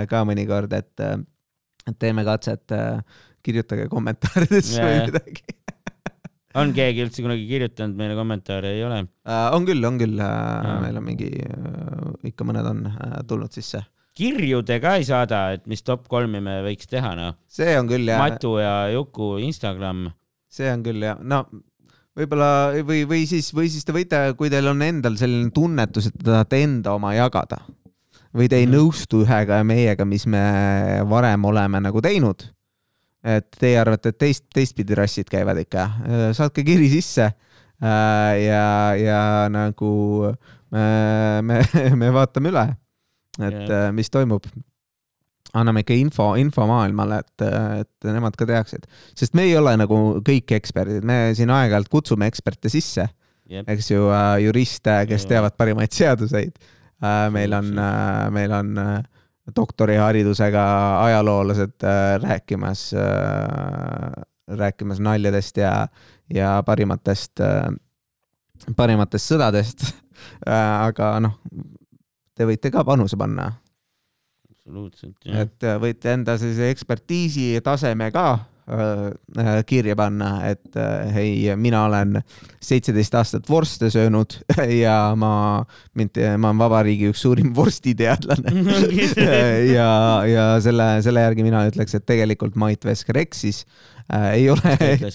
ka 0.09 0.25
mõnikord, 0.29 0.73
et, 0.81 0.95
et 1.85 2.01
teeme 2.01 2.25
katset, 2.25 2.73
kirjutage 3.45 3.87
kommentaarides 3.93 4.75
Jaa, 4.77 4.85
või 4.85 5.11
midagi. 5.11 5.60
On 6.59 6.73
keegi 6.75 7.05
üldse 7.05 7.23
kunagi 7.23 7.47
kirjutanud 7.47 7.95
meile 7.99 8.17
kommentaare, 8.19 8.73
ei 8.75 8.85
ole? 8.87 9.05
on 9.55 9.67
küll, 9.69 9.85
on 9.87 9.99
küll, 10.01 10.19
Jaa. 10.19 10.81
meil 10.83 10.97
on 10.99 11.05
mingi, 11.07 11.31
ikka 12.27 12.47
mõned 12.49 12.67
on 12.67 12.85
äh, 12.91 13.17
tulnud 13.29 13.53
sisse. 13.55 13.85
kirjude 14.19 14.81
ka 14.83 14.97
ei 14.99 15.05
saada, 15.07 15.53
et 15.55 15.67
mis 15.71 15.83
top 15.87 16.09
kolmi 16.11 16.41
me 16.43 16.59
võiks 16.67 16.89
teha, 16.91 17.15
noh. 17.19 17.37
see 17.49 17.77
on 17.79 17.89
küll 17.91 18.09
jah, 18.11 18.19
Matu 18.21 18.57
ja 18.59 18.75
Juku 18.93 19.37
Instagram. 19.47 20.09
see 20.51 20.71
on 20.73 20.83
küll 20.87 21.03
jah, 21.07 21.19
no 21.23 21.45
võib-olla 22.19 22.73
või, 22.83 23.05
või 23.09 23.23
siis, 23.31 23.53
või 23.55 23.71
siis 23.71 23.87
te 23.87 23.95
võite, 23.95 24.19
kui 24.37 24.51
teil 24.51 24.67
on 24.69 24.83
endal 24.83 25.15
selline 25.17 25.53
tunnetus, 25.55 26.11
et 26.11 26.17
te 26.19 26.27
tahate 26.27 26.59
enda 26.67 26.97
oma 26.99 27.15
jagada 27.15 27.61
või 28.35 28.49
te 28.51 28.59
ei 28.61 28.67
Mhm. 28.67 28.75
nõustu 28.77 29.23
ühega 29.25 29.63
meiega, 29.67 30.05
mis 30.07 30.27
me 30.27 31.03
varem 31.09 31.45
oleme 31.45 31.81
nagu 31.83 32.01
teinud. 32.03 32.45
Et 33.25 33.47
teie 33.61 33.77
arvate, 33.81 34.15
et 34.15 34.19
teist, 34.19 34.47
teistpidi 34.55 34.97
rassid 34.97 35.29
käivad 35.31 35.59
ikka, 35.61 35.87
saatke 36.37 36.65
kiri 36.65 36.89
sisse. 36.93 37.31
Äh, 37.81 38.45
ja, 38.45 38.95
ja 39.01 39.21
nagu 39.49 39.93
me, 40.71 41.41
me, 41.43 41.61
me 42.01 42.11
vaatame 42.13 42.53
üle, 42.53 42.65
et 43.41 43.63
Jah. 43.71 43.89
mis 43.97 44.13
toimub. 44.13 44.49
Anname 45.57 45.83
ikka 45.83 45.97
info, 45.99 46.29
info 46.39 46.63
maailmale, 46.69 47.23
et, 47.25 47.45
et 47.81 48.07
nemad 48.07 48.37
ka 48.39 48.47
teaksid, 48.47 48.85
sest 49.19 49.33
me 49.35 49.49
ei 49.49 49.57
ole 49.59 49.73
nagu 49.81 49.97
kõik 50.23 50.53
eksperdid, 50.55 51.03
me 51.03 51.33
siin 51.35 51.51
aeg-ajalt 51.51 51.91
kutsume 51.91 52.29
eksperte 52.31 52.71
sisse, 52.71 53.09
eks 53.59 53.89
ju, 53.91 54.05
juriste, 54.45 54.95
kes 55.11 55.25
Jaa. 55.25 55.33
teavad 55.33 55.57
parimaid 55.59 55.97
seaduseid. 55.99 56.55
meil 57.35 57.57
on, 57.57 57.73
meil 58.37 58.55
on 58.55 58.79
äh, 58.79 58.95
doktoriharidusega 59.57 60.65
ajaloolased 61.07 61.87
äh, 61.87 62.19
rääkimas, 62.23 62.91
rääkimas 64.49 65.01
naljadest 65.01 65.57
ja, 65.63 65.89
ja 66.35 66.61
parimatest, 66.67 67.41
parimatest 68.77 69.35
sõdadest. 69.35 69.85
aga 70.45 71.15
noh, 71.25 71.39
te 72.37 72.45
võite 72.45 72.73
ka 72.73 72.85
panuse 72.85 73.17
panna 73.17 73.51
absoluutselt, 74.71 75.17
jah. 75.25 75.45
et 75.45 75.67
äh, 75.67 75.79
võite 75.81 76.13
enda 76.15 76.37
sellise 76.39 76.71
ekspertiisi 76.71 77.61
taseme 77.65 78.11
ka 78.15 78.27
äh, 78.31 78.41
äh, 78.41 78.60
kirja 79.67 79.97
panna, 79.99 80.31
et 80.51 80.77
äh, 80.79 81.11
hei, 81.15 81.31
mina 81.59 81.85
olen 81.89 82.21
seitseteist 82.63 83.15
aastat 83.19 83.49
vorste 83.51 83.91
söönud 83.91 84.37
ja 84.85 85.13
ma, 85.19 85.63
mind, 85.99 86.21
ma 86.39 86.53
olen 86.53 86.61
vabariigi 86.61 87.11
üks 87.11 87.25
suurim 87.27 87.53
vorstiteadlane 87.57 88.55
ja, 89.77 89.91
ja 90.29 90.47
selle, 90.63 90.91
selle 91.05 91.27
järgi 91.27 91.47
mina 91.47 91.65
ütleks, 91.71 91.97
et 91.99 92.07
tegelikult 92.09 92.59
Mait 92.61 92.85
Vesker 92.87 93.19
eksis 93.25 93.65
äh,. 94.13 94.31
ei 94.39 94.49
ole, 94.53 94.75
äh, 94.79 95.13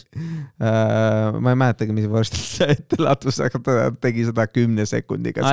ma 1.39 1.55
ei 1.55 1.59
mäletagi, 1.63 1.95
mis 1.95 2.09
vorst 2.11 2.37
see 2.39 2.71
ette 2.75 2.99
laadus, 3.01 3.39
aga 3.43 3.61
ta 3.61 3.89
tegi 4.01 4.27
seda 4.29 4.47
kümne 4.51 4.87
sekundiga. 4.89 5.45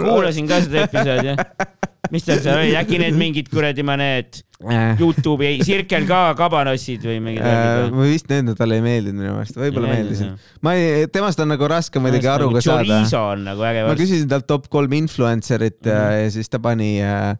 kuulasin 0.00 0.48
ka 0.50 0.62
seda 0.64 0.86
episoodi, 0.88 1.34
jah. 1.34 1.66
mis 2.10 2.24
tal 2.28 2.40
seal 2.40 2.62
oli, 2.62 2.78
äkki 2.78 3.02
need 3.02 3.20
mingid 3.20 3.52
kuradi 3.52 3.84
ma 3.86 3.98
need 4.00 4.40
Äh, 4.40 4.49
Youtube'i 4.60 5.62
Circle 5.64 6.04
K 6.04 6.16
kabanossid 6.36 7.04
või 7.08 7.16
mingid 7.24 7.44
värgid 7.44 7.94
ma 7.96 8.08
vist 8.10 8.28
need 8.28 8.50
talle 8.58 8.76
ei 8.76 8.84
meeldinud 8.84 9.22
minu 9.22 9.32
meelest, 9.38 9.56
võib-olla 9.56 9.94
meeldisid. 9.94 10.50
ma 10.66 10.74
ei, 10.76 11.06
temast 11.12 11.40
on 11.40 11.48
nagu 11.48 11.70
raske 11.70 12.02
muidugi 12.02 12.28
aru 12.28 12.50
ka 12.52 12.62
saada. 12.66 13.00
Nagu 13.40 13.64
ma 13.64 13.96
küsisin 13.96 14.28
talt 14.28 14.44
top 14.50 14.68
kolm 14.72 14.92
influencer'it 14.98 15.80
mm. 15.80 15.90
-hmm. 15.90 16.20
ja 16.20 16.30
siis 16.36 16.52
ta 16.52 16.60
pani 16.60 16.90
äh,, 17.00 17.30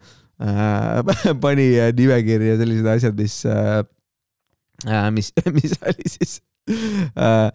äh, 0.41 1.35
pani 1.45 1.69
äh, 1.77 1.93
nimekirja 1.97 2.57
sellised 2.63 2.89
asjad, 2.95 3.17
mis 3.21 3.45
äh,, 3.45 3.85
äh, 4.89 5.11
mis, 5.13 5.33
mis 5.61 5.77
oli 5.85 6.15
siis 6.17 6.41
äh, 6.71 7.51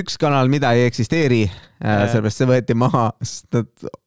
üks 0.00 0.16
kanal, 0.16 0.48
mida 0.48 0.72
ei 0.72 0.86
eksisteeri 0.88 1.44
äh, 1.44 2.06
sellepärast 2.08 2.40
see 2.40 2.48
võeti 2.48 2.78
maha, 2.78 3.10
sest 3.20 3.52
nad 3.52 3.68
äh, 3.84 3.98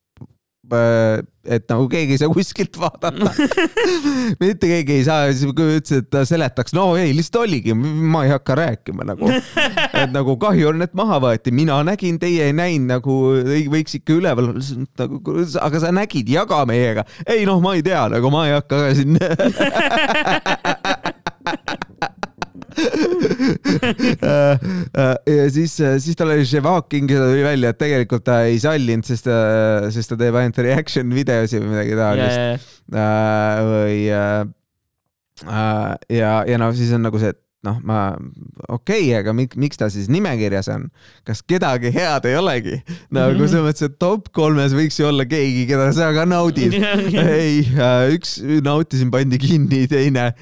et 0.63 1.65
nagu 1.67 1.89
keegi 1.91 2.13
ei 2.15 2.19
saa 2.21 2.29
kuskilt 2.31 2.77
vaadata. 2.79 3.31
mitte 4.41 4.67
keegi 4.69 4.93
ei 4.95 5.03
saa, 5.03 5.25
siis 5.35 5.51
kui 5.51 5.75
ütles, 5.79 5.97
et 5.99 6.07
ta 6.13 6.21
seletaks, 6.27 6.71
no 6.77 6.93
ei, 6.99 7.11
lihtsalt 7.15 7.41
oligi, 7.43 7.73
ma 7.75 8.21
ei 8.23 8.31
hakka 8.31 8.55
rääkima 8.61 9.03
nagu. 9.11 9.27
et 10.01 10.11
nagu 10.15 10.37
kahju 10.39 10.69
on, 10.71 10.79
et 10.85 10.93
maha 10.97 11.17
võeti, 11.23 11.51
mina 11.55 11.75
nägin, 11.85 12.15
teie 12.21 12.43
ei 12.47 12.55
näinud 12.55 12.87
nagu 12.95 13.13
ei- 13.43 13.67
võiks 13.71 13.93
ikka 13.99 14.11
üleval 14.21 14.45
olla 14.53 14.63
nagu, 15.03 15.17
aga 15.67 15.77
sa 15.83 15.91
nägid, 15.95 16.27
jaga 16.31 16.59
meiega. 16.69 17.03
ei 17.27 17.43
noh, 17.49 17.59
ma 17.63 17.75
ei 17.75 17.83
tea, 17.85 18.03
nagu 18.15 18.27
ma 18.33 18.41
ei 18.47 18.53
hakka 18.55 18.75
ka 18.87 18.89
siin. 18.95 19.19
ja 25.33 25.49
siis, 25.53 25.75
siis 25.77 26.15
tal 26.19 26.33
oli 26.33 26.45
Shevakin, 26.47 27.07
keda 27.09 27.29
tuli 27.29 27.43
välja, 27.45 27.73
et 27.73 27.79
tegelikult 27.81 28.25
ta 28.27 28.41
ei 28.47 28.59
sallinud, 28.61 29.05
sest, 29.07 29.29
sest 29.95 30.13
ta 30.13 30.19
teeb 30.19 30.35
ainult 30.39 30.59
reaction 30.63 31.13
videosi 31.15 31.61
või 31.61 31.73
midagi 31.75 31.97
taolist. 31.99 32.71
Äh, 32.93 33.61
või 33.63 33.99
äh, 34.11 34.41
äh, 35.47 35.95
ja, 36.17 36.33
ja 36.47 36.59
no 36.61 36.71
siis 36.75 36.91
on 36.95 37.05
nagu 37.07 37.21
see, 37.21 37.31
et 37.33 37.42
noh, 37.63 37.77
ma 37.87 37.97
okei 38.67 39.07
okay,, 39.07 39.13
aga 39.21 39.31
miks, 39.35 39.55
miks 39.59 39.77
ta 39.79 39.87
siis 39.91 40.09
nimekirjas 40.11 40.67
on, 40.73 40.89
kas 41.27 41.41
kedagi 41.47 41.91
head 41.95 42.25
ei 42.27 42.35
olegi? 42.39 42.79
nagu 43.13 43.47
selles 43.47 43.63
mõttes, 43.67 43.83
et 43.87 43.95
top 44.01 44.23
kolmes 44.35 44.75
võiks 44.75 44.99
ju 44.99 45.07
olla 45.07 45.25
keegi, 45.29 45.63
keda 45.69 45.91
sa 45.95 46.11
ka 46.15 46.25
naudid. 46.29 46.73
ei, 47.23 47.63
üks 48.15 48.29
nautisin, 48.65 49.11
pandi 49.13 49.37
kinni, 49.41 49.81
teine 49.91 50.25
äh, 50.33 50.35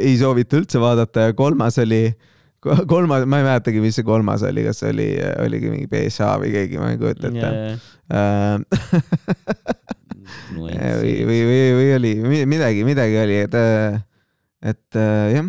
ei 0.00 0.14
soovita 0.20 0.58
üldse 0.60 0.78
vaadata 0.82 1.18
ja 1.28 1.32
kolmas 1.36 1.78
oli, 1.82 2.02
kolmas, 2.88 3.26
ma 3.28 3.36
ei 3.42 3.46
mäletagi, 3.46 3.78
mis 3.84 3.94
see 3.98 4.06
kolmas 4.06 4.40
oli, 4.46 4.62
kas 4.66 4.78
oli, 4.88 5.08
oligi 5.44 5.68
mingi 5.72 5.88
BSA 5.90 6.30
või 6.42 6.50
keegi, 6.54 6.76
ma 6.80 6.86
ei 6.94 7.00
kujuta 7.00 7.24
ette. 7.30 7.48
või, 10.56 10.72
või, 10.72 11.40
või, 11.50 11.60
või 11.76 11.88
oli 11.96 12.12
mi- 12.22 12.46
midagi, 12.48 12.80
midagi 12.86 13.16
oli, 13.22 13.36
et, 13.44 13.54
et 14.72 14.98
äh, 14.98 15.26
jah, 15.36 15.46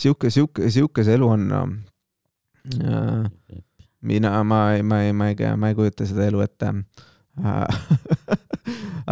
sihuke, 0.00 0.30
sihuke, 0.30 0.70
sihuke 0.72 1.04
see 1.06 1.16
elu 1.18 1.28
on 1.28 1.48
no.. 1.50 1.62
mina, 4.06 4.32
ma, 4.44 4.60
ma 4.82 5.02
ei, 5.06 5.12
ma 5.12 5.30
ei, 5.30 5.36
ma 5.56 5.70
ei 5.70 5.78
kujuta 5.78 6.06
seda 6.06 6.26
elu 6.26 6.42
ette. 6.44 6.72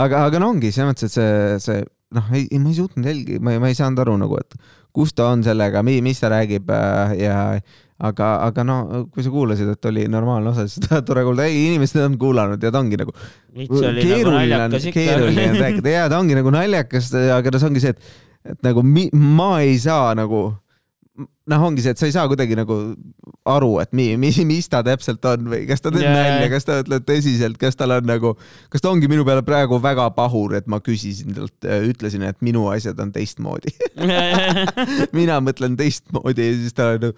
aga, 0.02 0.24
aga 0.24 0.40
no 0.40 0.54
ongi 0.54 0.72
selles 0.72 0.90
mõttes, 0.92 1.12
et 1.12 1.16
see, 1.18 1.58
see 1.64 1.84
noh, 2.16 2.30
ei, 2.34 2.48
ma 2.60 2.70
ei 2.70 2.78
suutnud 2.78 3.08
jälgi, 3.08 3.40
ma 3.42 3.54
ei, 3.54 3.62
ma 3.62 3.70
ei 3.70 3.78
saanud 3.78 4.00
aru 4.04 4.16
nagu, 4.22 4.38
et 4.40 4.56
kus 4.94 5.14
ta 5.16 5.28
on 5.34 5.42
sellega, 5.44 5.82
mis 5.84 6.20
ta 6.22 6.30
räägib 6.32 6.70
äh, 6.70 7.16
ja 7.24 7.38
aga, 7.98 8.28
aga 8.48 8.64
no 8.66 8.76
kui 9.12 9.24
sa 9.26 9.32
kuulasid, 9.32 9.70
et 9.74 9.88
oli 9.90 10.06
normaalne 10.10 10.50
osa, 10.52 10.66
siis 10.68 10.78
seda 10.84 11.02
tore 11.06 11.24
kuulda, 11.26 11.46
ei 11.50 11.68
inimesed 11.70 12.02
on 12.04 12.18
kuulanud 12.20 12.62
ja 12.62 12.72
ta 12.74 12.82
ongi 12.82 12.98
nagu 13.00 13.14
nagu 13.54 13.80
keeruline 14.00 14.60
on, 14.66 14.76
keeruline 14.94 15.48
on 15.52 15.62
rääkida 15.62 15.96
ja 15.96 16.04
ta 16.10 16.20
ongi 16.20 16.38
nagu 16.38 16.52
naljakas, 16.54 17.12
aga 17.36 17.54
no 17.54 17.62
see 17.62 17.70
ongi 17.70 17.84
see, 17.84 17.94
et, 17.94 18.12
et 18.54 18.66
nagu 18.66 18.84
mi, 18.86 19.08
ma 19.14 19.56
ei 19.64 19.78
saa 19.82 20.14
nagu, 20.18 20.46
noh, 21.14 21.62
ongi 21.62 21.82
see, 21.84 21.92
et 21.94 22.00
sa 22.00 22.08
ei 22.08 22.14
saa 22.14 22.26
kuidagi 22.30 22.56
nagu 22.58 22.76
aru, 23.48 23.78
et 23.82 23.92
mi, 23.94 24.06
mi, 24.20 24.30
mis 24.48 24.66
ta 24.70 24.80
täpselt 24.86 25.24
on 25.30 25.46
või 25.52 25.62
kas 25.68 25.84
ta 25.84 25.92
teeb 25.94 26.02
Jaa. 26.06 26.14
nalja, 26.14 26.48
kas 26.50 26.66
ta 26.66 26.78
ütleb 26.82 27.04
tõsiselt, 27.06 27.58
kas 27.60 27.78
tal 27.78 27.94
on 27.94 28.08
nagu, 28.08 28.34
kas 28.72 28.82
ta 28.82 28.90
ongi 28.90 29.10
minu 29.10 29.26
peale 29.26 29.44
praegu 29.46 29.78
väga 29.82 30.08
pahur, 30.16 30.56
et 30.58 30.66
ma 30.70 30.80
küsisin 30.84 31.36
talt, 31.36 31.68
ütlesin, 31.92 32.24
et 32.26 32.38
minu 32.44 32.66
asjad 32.72 32.98
on 33.04 33.12
teistmoodi. 33.14 33.70
mina 35.18 35.38
mõtlen 35.44 35.78
teistmoodi 35.78 36.48
ja 36.48 36.58
siis 36.58 36.74
ta 36.76 36.90
on 36.96 37.00
nagu, 37.08 37.14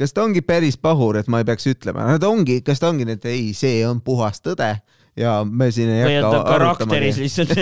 kas 0.00 0.12
ta 0.16 0.26
ongi 0.26 0.42
päris 0.44 0.76
pahur, 0.76 1.16
et 1.20 1.28
ma 1.32 1.40
ei 1.42 1.48
peaks 1.48 1.66
ütlema, 1.72 2.04
no 2.12 2.20
ta 2.20 2.28
ongi, 2.32 2.60
kas 2.66 2.82
ta 2.82 2.92
ongi, 2.92 3.08
et 3.08 3.24
ei, 3.30 3.52
see 3.56 3.80
on 3.88 4.02
puhas 4.04 4.44
tõde 4.44 4.74
ja 5.18 5.40
me 5.44 5.70
siin 5.74 5.90
ei 5.94 6.04
või 6.04 6.18
hakka 6.20 6.38
karakteris 6.52 7.16
arutamagi. 7.16 7.22
lihtsalt. 7.24 7.52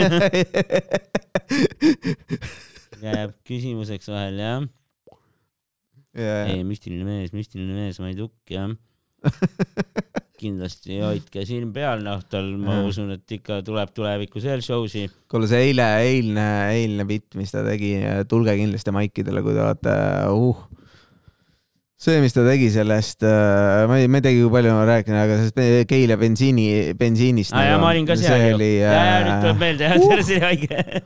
jääb 3.07 3.37
küsimuseks 3.47 4.09
vahel 4.11 4.41
jah. 4.41 4.67
ei, 6.17 6.63
müstiline 6.67 7.07
mees, 7.07 7.33
müstiline 7.37 7.77
mees, 7.77 8.01
ma 8.03 8.13
ei 8.13 8.19
tukk 8.19 8.57
jah. 8.57 8.73
kindlasti 10.41 11.01
hoidke 11.01 11.45
silm 11.49 11.73
peal, 11.75 12.03
noh, 12.05 12.21
tal 12.31 12.49
ma 12.61 12.79
Jah. 12.79 12.89
usun, 12.91 13.13
et 13.17 13.37
ikka 13.39 13.63
tuleb 13.67 13.93
tulevikus 13.97 14.47
veel 14.47 14.65
show 14.65 14.87
si. 14.91 15.07
kuule, 15.31 15.49
see 15.51 15.71
eile, 15.71 15.87
eilne, 16.05 16.47
eilne 16.77 17.07
bitt, 17.09 17.31
mis 17.39 17.53
ta 17.55 17.65
tegi, 17.67 17.97
tulge 18.31 18.57
kindlasti 18.59 18.95
maikidele, 18.97 19.45
kui 19.45 19.57
te 19.57 19.63
olete 19.65 19.97
uh.. 20.35 20.61
see, 21.97 22.21
mis 22.25 22.37
ta 22.37 22.45
tegi 22.47 22.69
sellest, 22.75 23.25
ma 23.25 23.99
ei, 24.01 24.11
ma 24.13 24.21
ei 24.21 24.27
teagi, 24.29 24.45
kui 24.45 24.53
palju 24.59 24.77
ma 24.77 24.85
räägin, 24.93 25.19
aga 25.23 25.41
sellest 25.41 25.91
Keila 25.91 26.21
bensiini, 26.21 26.69
bensiinist. 27.01 27.57
aa 27.57 27.67
jaa, 27.71 27.83
ma 27.83 27.93
olin 27.95 28.09
ka 28.09 28.19
seal 28.21 28.45
ju. 28.45 28.55
oli 28.59 28.73
ja, 28.77 28.93
ja 28.93 29.19
nüüd 29.25 29.45
tuleb 29.47 29.57
äh, 29.57 29.61
meelde 29.65 29.91
jah, 29.91 29.99
see 30.05 30.21
oli 30.21 30.41
haige. 30.45 31.05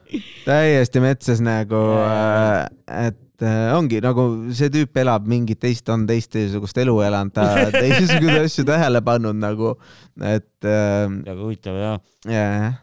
täiesti 0.48 1.06
metsas 1.06 1.44
nagu 1.44 1.84
Jaa., 1.94 3.10
et 3.40 3.46
äh, 3.48 3.72
ongi 3.72 4.00
nagu 4.04 4.22
see 4.52 4.68
tüüp 4.72 4.98
elab 5.00 5.24
mingit 5.28 5.60
teist, 5.62 5.88
on 5.88 6.04
teistsugust 6.08 6.76
elu 6.82 6.92
elanud, 7.06 7.32
ta 7.32 7.46
teistsuguseid 7.72 8.44
asju 8.44 8.66
tähele 8.68 9.00
pannud 9.04 9.38
nagu, 9.40 9.72
et 10.20 10.68
äh, 10.68 11.08
väga 11.08 11.40
huvitav 11.40 11.78
jah. 11.80 12.02
jah 12.28 12.76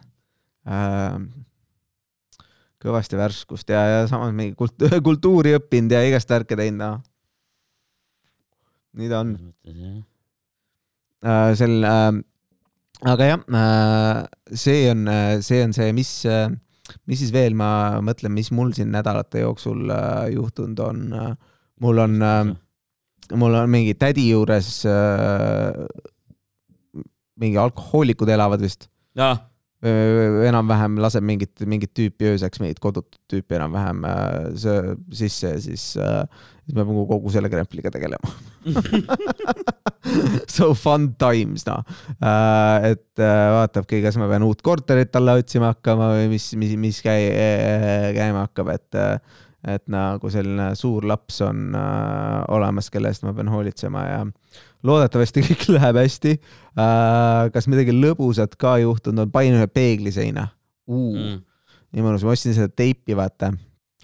äh,. 0.66 1.20
kõvasti 2.82 3.20
värskust 3.20 3.70
ja, 3.70 3.84
ja 3.92 4.02
samas 4.10 4.34
mingi 4.34 4.56
kult, 4.58 4.82
kultuuri 5.08 5.54
õppinud 5.60 5.94
ja 5.94 6.02
igast 6.10 6.30
värke 6.34 6.58
teinud, 6.58 6.82
noh. 6.82 7.06
nii 8.98 9.14
ta 9.14 9.22
on 9.22 9.36
äh,. 11.22 11.54
sel 11.60 11.78
äh,, 11.86 12.12
aga 13.14 13.30
jah 13.30 13.46
äh,, 13.46 14.24
see 14.58 14.88
on, 14.90 15.06
see 15.46 15.62
on 15.68 15.78
see, 15.78 15.94
mis 15.94 16.18
äh,, 16.26 16.50
mis 17.06 17.22
siis 17.22 17.34
veel 17.36 17.56
ma 17.58 18.00
mõtlen, 18.06 18.34
mis 18.36 18.52
mul 18.56 18.74
siin 18.76 18.92
nädalate 18.94 19.44
jooksul 19.44 19.90
äh, 19.94 20.30
juhtunud 20.36 20.80
on? 20.84 21.04
Mul 21.84 22.04
on 22.04 22.22
äh,, 22.26 22.54
mul 23.36 23.58
on 23.60 23.70
mingi 23.72 23.96
tädi 24.00 24.30
juures 24.30 24.82
äh, 24.90 25.84
mingi 27.38 27.60
alkohoolikud 27.62 28.30
elavad 28.34 28.64
vist. 28.64 28.90
Enam-vähem 30.48 30.96
laseb 30.98 31.22
mingit, 31.28 31.54
mingit 31.70 31.92
tüüpi 31.94 32.32
ööseks, 32.32 32.60
mingit 32.64 32.80
kodutut 32.82 33.20
tüüpi 33.30 33.60
enam-vähem 33.60 34.06
äh, 34.10 34.38
sisse 35.14 35.54
ja 35.54 35.60
siis 35.62 35.92
siis 36.68 36.76
me 36.76 36.84
peame 36.84 37.06
kogu 37.08 37.32
selle 37.34 37.52
krempliga 37.52 37.94
tegelema. 37.94 38.36
So 40.48 40.72
fun 40.78 41.10
times 41.20 41.66
noh 41.68 41.82
äh,, 42.24 42.94
et 42.94 43.20
äh, 43.20 43.48
vaatabki, 43.52 44.00
kas 44.06 44.16
ma 44.20 44.30
pean 44.30 44.46
uut 44.46 44.62
korterit 44.64 45.12
talle 45.12 45.36
otsima 45.40 45.74
hakkama 45.74 46.14
või 46.14 46.30
mis, 46.32 46.46
mis, 46.60 46.78
mis 46.80 47.02
käi-, 47.04 48.14
käima 48.16 48.46
hakkab, 48.46 48.72
et 48.78 48.98
äh, 48.98 49.18
et 49.68 49.84
nagu 49.92 50.30
selline 50.32 50.70
suur 50.80 51.06
laps 51.10 51.42
on 51.44 51.76
äh, 51.76 52.44
olemas, 52.56 52.92
kelle 52.94 53.12
eest 53.12 53.26
ma 53.26 53.34
pean 53.36 53.50
hoolitsema 53.52 54.04
ja 54.06 54.20
loodetavasti 54.88 55.44
kõik 55.50 55.68
läheb 55.76 56.02
hästi 56.04 56.36
äh,. 56.38 57.50
kas 57.54 57.68
midagi 57.72 57.96
lõbusat 57.96 58.56
ka 58.60 58.78
juhtunud 58.84 59.26
on, 59.26 59.34
panin 59.34 59.58
ühe 59.60 59.68
peegli 59.68 60.14
seina 60.14 60.50
uh,. 60.88 61.12
Mm. 61.18 61.42
nii 61.98 62.06
mõnus, 62.06 62.24
ma 62.24 62.36
ostsin 62.36 62.56
seda 62.56 62.70
teipi, 62.72 63.16
vaata. 63.18 63.52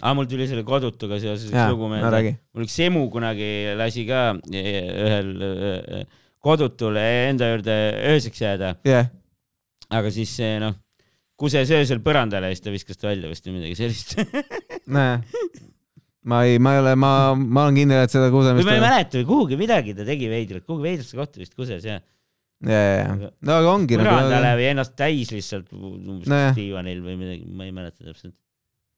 aa, 0.02 0.14
mul 0.16 0.26
tuli 0.30 0.48
selle 0.50 0.64
kodutuga 0.66 1.20
seoses 1.22 1.50
üks 1.50 1.70
lugu 1.70 1.86
no 1.86 1.94
meelde. 1.94 2.36
mul 2.54 2.66
üks 2.66 2.78
emu 2.82 3.06
kunagi 3.12 3.50
lasi 3.78 4.06
ka 4.08 4.26
ühel 4.50 5.34
äh, 5.48 6.06
kodutul 6.44 6.98
enda 7.00 7.52
juurde 7.54 7.76
ööseks 8.12 8.42
jääda, 8.42 8.74
jah, 8.84 9.08
aga 9.94 10.10
siis 10.12 10.34
noh, 10.60 10.76
kuses 11.40 11.70
öösel 11.74 12.02
põrandale 12.04 12.50
ja 12.50 12.56
siis 12.56 12.64
ta 12.64 12.74
viskas 12.74 13.00
ta 13.00 13.10
välja 13.10 13.30
vist 13.30 13.46
või 13.48 13.58
midagi 13.58 13.78
sellist. 13.78 14.16
näe. 14.96 15.20
ma 16.28 16.42
ei, 16.48 16.60
ma 16.62 16.74
ei 16.76 16.82
ole, 16.82 16.94
ma, 17.00 17.12
ma 17.36 17.66
olen 17.66 17.80
kindel, 17.82 18.04
et 18.04 18.12
seda 18.12 18.30
kusemist 18.32 18.68
ma 18.68 18.76
ei 18.76 18.84
mäleta, 18.84 19.24
kuhugi 19.28 19.58
midagi 19.60 19.96
ta 19.96 20.06
tegi 20.08 20.28
veidrat, 20.30 20.66
kuhugi 20.66 20.88
veidrasse 20.90 21.18
kohta 21.18 21.42
vist 21.42 21.56
kuses 21.56 21.84
ja. 21.84 21.98
ja, 22.64 22.78
ja, 22.78 22.94
ja, 23.00 23.32
no 23.44 23.58
aga 23.60 23.74
ongi 23.74 23.98
põrandale 24.00 24.40
nagu, 24.40 24.60
või 24.60 24.70
ennast 24.70 24.96
täis 25.00 25.32
lihtsalt 25.34 25.68
Nojah. 25.72 26.54
diivanil 26.56 27.04
või 27.04 27.18
midagi, 27.20 27.44
ma 27.50 27.68
ei 27.68 27.76
mäleta 27.76 28.04
täpselt. 28.04 28.36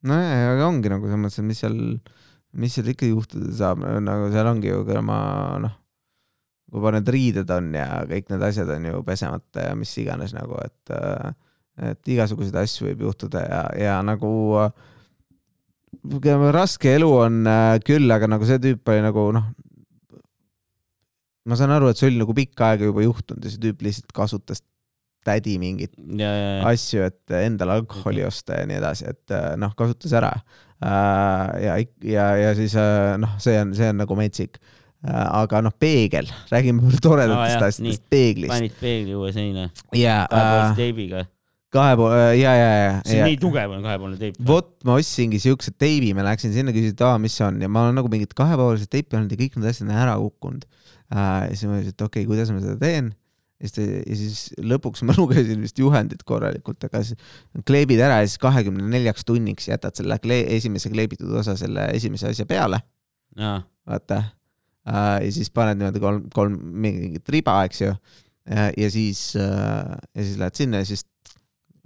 nojah, 0.04 0.52
aga 0.52 0.68
ongi 0.68 0.92
nagu 0.92 1.08
selles 1.08 1.22
mõttes, 1.22 1.40
et 1.40 1.48
mis 1.48 1.62
seal, 1.64 1.78
mis 2.56 2.76
seal 2.76 2.92
ikka 2.92 3.08
juhtuda 3.08 3.52
saab, 3.56 3.82
nagu 4.04 4.30
seal 4.34 4.50
ongi 4.50 4.72
ju, 4.72 4.82
ma 5.04 5.18
noh, 5.62 5.74
kui 6.72 6.92
need 6.92 7.08
riided 7.14 7.50
on 7.54 7.70
ja 7.76 8.02
kõik 8.10 8.30
need 8.32 8.42
asjad 8.42 8.70
on 8.74 8.88
ju 8.90 9.02
pesemata 9.06 9.68
ja 9.70 9.78
mis 9.78 9.92
iganes 10.02 10.34
nagu, 10.36 10.58
et 10.64 10.96
et 11.76 12.08
igasuguseid 12.08 12.56
asju 12.56 12.88
võib 12.88 13.02
juhtuda 13.04 13.42
ja, 13.44 13.62
ja 13.76 13.96
nagu 14.04 14.30
raske 16.54 16.94
elu 16.96 17.10
on 17.12 17.42
äh, 17.50 17.76
küll, 17.84 18.08
aga 18.12 18.28
nagu 18.30 18.46
see 18.48 18.60
tüüp 18.62 18.88
oli 18.88 19.02
nagu 19.04 19.26
noh, 19.36 19.50
ma 21.46 21.58
saan 21.58 21.74
aru, 21.76 21.90
et 21.90 22.00
see 22.00 22.08
oli 22.10 22.22
nagu 22.22 22.34
pikka 22.36 22.72
aega 22.72 22.88
juba 22.88 23.04
juhtunud 23.04 23.44
ja 23.44 23.52
see 23.52 23.60
tüüp 23.62 23.84
lihtsalt 23.84 24.14
kasutas 24.16 24.62
tädi 25.26 25.56
mingit 25.62 25.92
ja, 25.96 26.30
ja, 26.30 26.48
ja. 26.60 26.62
asju, 26.70 27.10
et 27.10 27.36
endale 27.42 27.80
alkoholi 27.80 28.24
osta 28.26 28.60
ja 28.60 28.68
nii 28.68 28.78
edasi, 28.80 29.10
et 29.12 29.34
äh, 29.34 29.52
noh, 29.60 29.74
kasutas 29.78 30.14
ära. 30.16 30.32
ja, 31.62 31.76
ja, 32.04 32.26
ja 32.36 32.50
siis 32.56 32.74
äh, 32.78 33.14
noh, 33.20 33.38
see 33.42 33.56
on, 33.62 33.72
see 33.76 33.92
on 33.92 34.02
nagu 34.02 34.18
metsik. 34.18 34.60
aga 35.06 35.60
noh, 35.62 35.74
peegel, 35.78 36.26
räägime 36.50 36.90
toredatest 37.04 37.54
jah, 37.54 37.64
asjadest, 37.68 38.04
peeglist. 38.10 38.50
panid 38.50 38.76
peegli 38.80 39.14
uue 39.14 39.28
seina 39.34 39.68
ja, 39.94 40.24
kahepoolse 40.30 40.80
teibiga. 40.80 41.20
kahe 41.76 41.98
poole, 42.00 42.16
ja, 42.40 42.54
ja, 42.56 42.70
see 43.04 43.20
ja 43.20 43.26
on, 43.26 43.30
nii 43.30 43.38
tugev 43.38 43.76
on 43.76 43.84
kahepoolne 43.84 44.18
teip. 44.18 44.40
vot 44.48 44.72
ma 44.88 44.96
ostsingi 44.98 45.38
siukse 45.42 45.74
teibi, 45.78 46.10
ma 46.16 46.24
läksin 46.26 46.54
sinna, 46.56 46.74
küsisin, 46.74 46.96
et 46.96 47.04
aa, 47.06 47.20
mis 47.22 47.36
see 47.38 47.46
on 47.46 47.60
ja 47.62 47.70
ma 47.70 47.84
olen 47.86 48.00
nagu 48.00 48.10
mingit 48.10 48.34
kahepoolset 48.38 48.90
teipi 48.90 49.20
olnud 49.20 49.36
ja 49.36 49.40
kõik 49.44 49.60
need 49.60 49.70
asjad 49.70 49.86
on 49.86 49.94
ära 50.00 50.16
kukkunud. 50.24 50.66
ja 51.12 51.28
siis 51.52 51.68
ma 51.70 51.78
ütlesin, 51.78 51.94
et 51.94 52.08
okei 52.08 52.24
okay,, 52.24 52.30
kuidas 52.32 52.50
ma 52.56 52.64
seda 52.64 52.80
teen. 52.82 53.14
Ja 53.62 53.70
siis, 53.70 53.88
ja 54.06 54.18
siis 54.20 54.42
lõpuks 54.72 55.04
ma 55.06 55.16
lugesin 55.20 55.62
vist 55.64 55.78
juhendit 55.80 56.22
korralikult, 56.28 56.82
aga 56.88 57.02
siis 57.06 57.18
kleebid 57.68 58.02
ära 58.04 58.20
ja 58.22 58.28
siis 58.28 58.42
kahekümne 58.42 58.86
neljaks 58.92 59.26
tunniks 59.28 59.70
jätad 59.70 59.96
selle 59.98 60.18
klee-, 60.22 60.46
esimese 60.58 60.92
kleebitud 60.92 61.32
osa 61.40 61.56
selle 61.58 61.88
esimese 61.96 62.30
asja 62.32 62.46
peale, 62.48 62.82
aa, 63.40 63.58
vaata. 63.88 64.22
ja 64.86 65.32
siis 65.34 65.50
paned 65.50 65.80
niimoodi 65.80 66.02
kolm, 66.02 66.30
kolm 66.34 66.60
mingit 66.84 67.28
riba, 67.32 67.58
eks 67.66 67.82
ju. 67.82 67.96
ja 68.76 68.90
siis, 68.92 69.32
ja 69.34 70.22
siis 70.22 70.36
lähed 70.38 70.54
sinna 70.54 70.84
ja 70.84 70.86
siis 70.86 71.02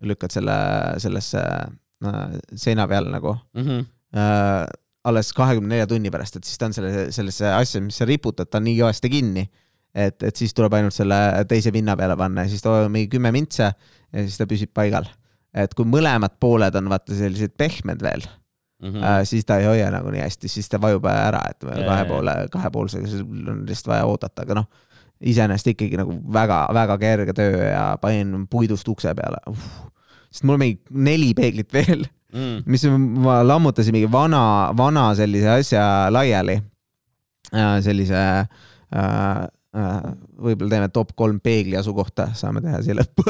lükkad 0.03 0.33
selle, 0.33 0.57
sellesse 1.03 1.41
äh, 1.41 2.37
seina 2.57 2.87
peale 2.89 3.12
nagu 3.12 3.35
mhm. 3.57 3.85
äh, 4.16 4.64
alles 5.05 5.33
kahekümne 5.37 5.75
nelja 5.75 5.89
tunni 5.89 6.12
pärast, 6.12 6.37
et 6.37 6.45
siis 6.45 6.61
ta 6.61 6.68
on 6.68 6.77
selle, 6.77 7.07
sellesse 7.14 7.49
asja, 7.57 7.81
mis 7.81 7.97
sa 7.97 8.05
riputad, 8.09 8.51
ta 8.51 8.61
on 8.61 8.66
nii 8.68 8.77
kõvasti 8.83 9.11
kinni, 9.12 9.47
et, 9.95 10.22
et 10.22 10.36
siis 10.36 10.55
tuleb 10.57 10.74
ainult 10.78 10.95
selle 10.95 11.16
teise 11.51 11.72
pinna 11.74 11.97
peale 11.99 12.16
panna 12.18 12.45
ja 12.47 12.53
siis 12.53 12.62
ta 12.64 12.76
on 12.84 12.93
mingi 12.95 13.11
kümme 13.12 13.32
mintse 13.34 13.70
ja 13.70 14.26
siis 14.26 14.38
ta 14.38 14.47
püsib 14.51 14.72
paigal. 14.74 15.09
et 15.55 15.74
kui 15.74 15.88
mõlemad 15.88 16.36
pooled 16.41 16.76
on 16.78 16.93
vaata 16.93 17.16
sellised 17.16 17.57
pehmed 17.59 18.03
veel 18.03 18.22
mm., 18.82 19.01
äh, 19.03 19.22
siis 19.28 19.47
ta 19.49 19.59
ei 19.59 19.66
hoia 19.66 19.91
nagu 19.91 20.12
nii 20.14 20.22
hästi, 20.22 20.51
siis 20.51 20.70
ta 20.70 20.80
vajub 20.82 21.09
ära, 21.11 21.43
et 21.51 21.66
Jaa, 21.66 21.82
kahe 21.88 22.07
poole, 22.09 22.36
kahepoolsega 22.53 23.11
sul 23.11 23.51
on 23.51 23.64
lihtsalt 23.66 23.93
vaja 23.95 24.07
oodata, 24.07 24.47
aga 24.47 24.61
noh, 24.62 24.70
iseenesest 25.20 25.74
ikkagi 25.74 25.99
nagu 26.01 26.14
väga-väga 26.32 26.97
kerge 27.03 27.34
töö 27.36 27.66
ja 27.66 27.84
panin 28.01 28.47
puidust 28.51 28.88
ukse 28.88 29.12
peale. 29.14 29.43
sest 30.30 30.47
mul 30.47 30.57
on 30.57 30.64
mingi 30.64 30.80
neli 30.91 31.34
peeglit 31.34 31.72
veel 31.74 32.07
Mm. 32.30 32.62
mis 32.70 32.84
ma 33.18 33.41
lammutasin 33.43 33.95
mingi 33.95 34.07
vana, 34.11 34.70
vana 34.78 35.09
sellise 35.18 35.49
asja 35.51 35.84
laiali. 36.14 36.61
sellise 37.82 38.14
äh,, 38.14 38.47
äh, 38.95 39.47
võib-olla 39.71 40.71
teeme 40.73 40.89
top 40.95 41.12
kolm 41.18 41.37
peegli 41.43 41.77
asukohta, 41.79 42.31
saame 42.35 42.62
teha 42.64 42.81
siia 42.83 42.97
lõppu. 42.99 43.23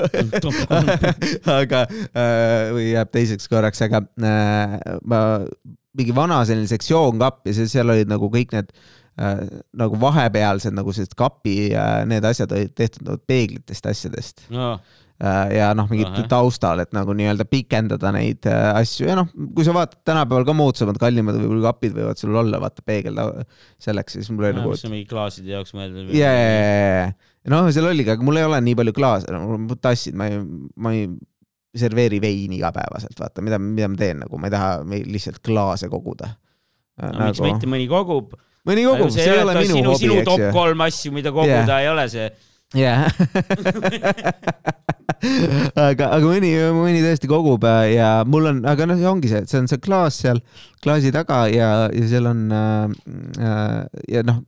Aga 1.60 1.82
äh, 1.90 2.70
või 2.72 2.86
jääb 2.94 3.10
teiseks 3.12 3.50
korraks, 3.50 3.82
aga 3.84 4.00
äh, 4.24 4.78
ma 5.04 5.20
mingi 5.98 6.14
vana 6.16 6.40
selline 6.48 6.70
sektsioonkapp 6.70 7.44
ja 7.50 7.56
see- 7.58 7.68
seal 7.68 7.92
olid 7.92 8.08
nagu 8.08 8.30
kõik 8.32 8.54
need 8.56 8.70
äh, 9.20 9.42
nagu 9.76 9.98
vahepealsed 10.00 10.72
nagu 10.76 10.94
sellised 10.96 11.16
kapi 11.18 11.74
äh, 11.74 12.00
need 12.08 12.24
asjad 12.24 12.52
olid 12.56 12.72
tehtud 12.78 13.04
nagu 13.08 13.20
peeglitest 13.28 13.90
asjadest. 13.92 14.46
No 14.54 14.72
äh, 14.78 14.98
ja 15.20 15.70
noh, 15.76 15.88
mingit 15.90 16.28
taustal, 16.30 16.80
et 16.84 16.94
nagu 16.96 17.14
nii-öelda 17.16 17.44
pikendada 17.48 18.12
neid 18.16 18.46
äh, 18.48 18.70
asju 18.80 19.08
ja 19.10 19.16
noh, 19.18 19.28
kui 19.56 19.66
sa 19.66 19.74
vaatad 19.76 20.00
tänapäeval 20.08 20.46
ka 20.48 20.54
moodsamad, 20.56 21.00
kallimad 21.00 21.36
võib-olla 21.36 21.74
kapid 21.74 21.96
võivad 21.96 22.20
sul 22.20 22.38
olla, 22.40 22.60
vaata 22.62 22.84
peegel 22.86 23.20
selleks, 23.82 24.16
siis 24.16 24.30
mul 24.32 24.48
oli 24.48 24.56
nagu, 24.56 24.76
see 24.80 24.88
on 24.88 24.96
mingi 24.96 25.10
klaaside 25.10 25.52
jaoks 25.52 25.76
mõeldud. 25.76 26.14
ja, 26.16 26.30
ja, 26.32 26.54
ja, 26.54 27.04
ja, 27.04 27.52
noh, 27.52 27.68
seal 27.74 27.90
oligi, 27.90 28.14
aga 28.14 28.24
mul 28.24 28.40
ei 28.40 28.48
ole 28.48 28.62
nii 28.64 28.78
palju 28.80 28.96
klaase, 28.96 29.42
mul 29.44 29.76
tassid, 29.82 30.16
ma 30.16 30.30
ei, 30.30 30.40
ma 30.80 30.94
ei 30.96 31.10
serveeri 31.76 32.20
veini 32.22 32.58
igapäevaselt, 32.58 33.18
vaata, 33.20 33.42
mida, 33.44 33.58
mida 33.62 33.88
ma 33.90 33.98
teen 33.98 34.22
nagu, 34.24 34.38
ma 34.40 34.48
ei 34.48 34.54
taha 34.54 34.70
lihtsalt 34.88 35.42
klaase 35.44 35.90
koguda. 35.92 36.32
no 37.00 37.28
miks 37.28 37.42
mitte, 37.44 37.68
mõni 37.70 37.86
kogub. 37.90 38.32
mõni 38.68 38.84
kogub, 38.88 39.12
see 39.14 39.28
ei 39.28 39.42
ole 39.42 39.54
minu 39.60 39.76
sinu, 39.76 39.92
hobi, 39.92 40.06
sinu 40.06 40.22
top 40.24 40.40
eks 40.40 40.48
ju. 40.48 40.54
kolm 40.56 40.86
asju, 40.88 41.12
mida 41.14 41.32
koguda 41.34 41.66
Jah. 41.68 41.82
ei 41.84 41.90
ole 41.92 42.08
see. 42.12 42.30
jah. 42.74 43.08
aga, 45.80 46.06
aga 46.14 46.20
mõni, 46.24 46.50
mõni 46.76 47.02
tõesti 47.04 47.28
kogub 47.30 47.64
äh, 47.68 47.92
ja 47.96 48.10
mul 48.28 48.48
on, 48.52 48.62
aga 48.68 48.86
noh, 48.88 49.00
ongi 49.10 49.30
see, 49.32 49.42
et 49.44 49.50
see 49.52 49.60
on 49.60 49.68
see 49.70 49.80
klaas 49.82 50.20
seal 50.22 50.40
klaasi 50.84 51.12
taga 51.14 51.42
ja, 51.52 51.70
ja 51.92 52.08
seal 52.10 52.30
on 52.30 52.46
äh, 52.54 52.96
äh, 53.42 53.76
ja 54.16 54.24
noh, 54.26 54.40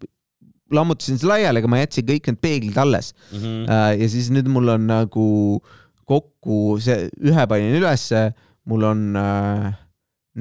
lammutasin 0.72 1.18
selle 1.20 1.34
laiali, 1.36 1.60
aga 1.60 1.68
ma 1.68 1.82
jätsin 1.82 2.06
kõik 2.08 2.30
need 2.30 2.40
peeglid 2.44 2.78
alles 2.80 3.12
Mhm. 3.32 3.66
äh, 3.68 3.92
ja 4.00 4.08
siis 4.12 4.30
nüüd 4.32 4.48
mul 4.52 4.72
on 4.76 4.86
nagu 4.88 5.28
kokku 6.08 6.78
see, 6.82 7.06
ühe 7.24 7.44
panin 7.48 7.76
ülesse, 7.78 8.30
mul 8.68 8.84
on 8.88 9.04
äh, 9.16 9.68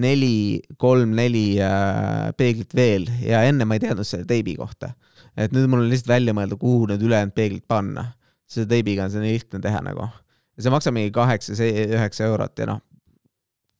neli, 0.01 0.61
kolm-neli 0.79 1.45
äh, 1.63 2.32
peeglit 2.39 2.71
veel 2.75 3.09
ja 3.25 3.43
enne 3.47 3.67
ma 3.67 3.75
ei 3.75 3.84
teadnud 3.84 4.07
selle 4.07 4.25
teibi 4.29 4.55
kohta. 4.59 4.93
Et 5.38 5.53
nüüd 5.55 5.67
mul 5.71 5.86
on 5.86 5.89
lihtsalt 5.91 6.11
välja 6.15 6.34
mõelda, 6.38 6.57
kuhu 6.59 6.88
need 6.91 7.01
ülejäänud 7.01 7.36
peeglid 7.36 7.67
panna. 7.67 8.11
selle 8.51 8.67
teibiga 8.67 9.05
on 9.05 9.11
seda 9.13 9.23
lihtne 9.23 9.61
teha 9.63 9.79
nagu. 9.82 10.09
ja 10.57 10.63
see 10.63 10.71
maksab 10.73 10.93
mingi 10.93 11.11
kaheksa, 11.15 11.53
üheksa 11.55 12.25
eurot 12.27 12.59
ja 12.59 12.65
noh, 12.67 12.82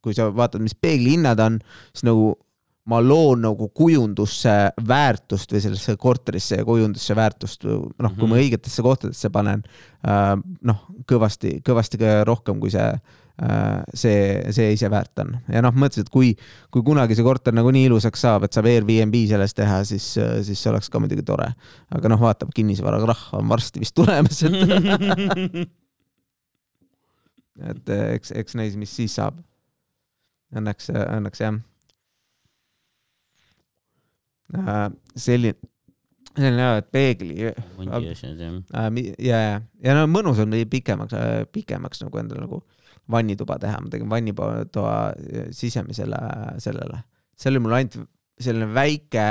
kui 0.02 0.14
sa 0.18 0.30
vaatad, 0.34 0.62
mis 0.64 0.74
peegli 0.76 1.18
hinnad 1.18 1.40
on, 1.40 1.60
siis 1.94 2.06
nagu 2.08 2.32
ma 2.90 2.98
loon 3.04 3.44
nagu 3.46 3.68
kujundusse 3.78 4.54
väärtust 4.88 5.52
või 5.54 5.62
sellesse 5.62 5.94
korterisse 6.02 6.58
ja 6.58 6.66
kujundusse 6.66 7.16
väärtust, 7.16 7.64
noh, 7.68 8.16
kui 8.16 8.28
ma 8.28 8.36
Mhm. 8.36 8.42
õigetesse 8.42 8.82
kohtadesse 8.82 9.30
panen, 9.30 9.62
noh, 10.62 10.80
kõvasti, 11.06 11.62
kõvasti 11.62 12.00
rohkem, 12.26 12.60
kui 12.60 12.72
see, 12.74 12.88
see, 13.94 14.52
see 14.54 14.74
ise 14.76 14.90
väärt 14.92 15.22
on. 15.24 15.34
ja 15.50 15.62
noh, 15.64 15.74
mõtlesin, 15.74 16.06
et 16.06 16.12
kui, 16.14 16.32
kui 16.74 16.84
kunagi 16.86 17.18
see 17.18 17.26
korter 17.26 17.56
nagu 17.56 17.72
nii 17.74 17.88
ilusaks 17.90 18.26
saab, 18.26 18.46
et 18.46 18.56
saab 18.56 18.70
Airbnb 18.70 19.16
sellest 19.30 19.58
teha, 19.58 19.82
siis, 19.88 20.12
siis 20.46 20.62
see 20.62 20.72
oleks 20.72 20.92
ka 20.92 21.02
muidugi 21.02 21.26
tore. 21.26 21.50
aga 21.96 22.12
noh, 22.12 22.22
vaatab, 22.22 22.54
kinnisvarakrahv 22.56 23.40
on 23.40 23.50
varsti 23.52 23.82
vist 23.82 23.96
tulemas, 23.98 24.44
et, 24.46 25.62
et 27.72 27.94
eks, 27.98 28.36
eks 28.44 28.58
näis, 28.60 28.78
mis 28.80 28.94
siis 28.94 29.18
saab. 29.18 29.42
Õnneks, 30.52 30.90
õnneks 30.92 31.40
jah. 31.40 31.62
selline, 35.16 35.56
selline 36.36 36.66
jah, 36.66 36.82
et 36.82 36.90
peegli 36.92 37.38
mingi 37.80 38.10
asjad 38.12 38.42
jah. 38.44 38.58
äh,. 38.76 38.90
ja, 39.24 39.40
ja, 39.40 39.54
ja 39.80 39.96
no 39.96 40.04
mõnus 40.12 40.44
on 40.44 40.52
pikemaks, 40.70 41.16
pikemaks 41.56 42.04
nagu 42.04 42.20
endale 42.20 42.44
nagu 42.44 42.60
vannituba 43.10 43.58
teha, 43.60 43.80
ma 43.82 43.90
tegin 43.90 44.10
vannitoa 44.10 45.14
sisemisele 45.56 46.20
sellele, 46.62 47.02
see 47.38 47.50
oli 47.52 47.60
mul 47.64 47.74
ainult 47.80 47.98
selline 48.42 48.68
väike 48.74 49.26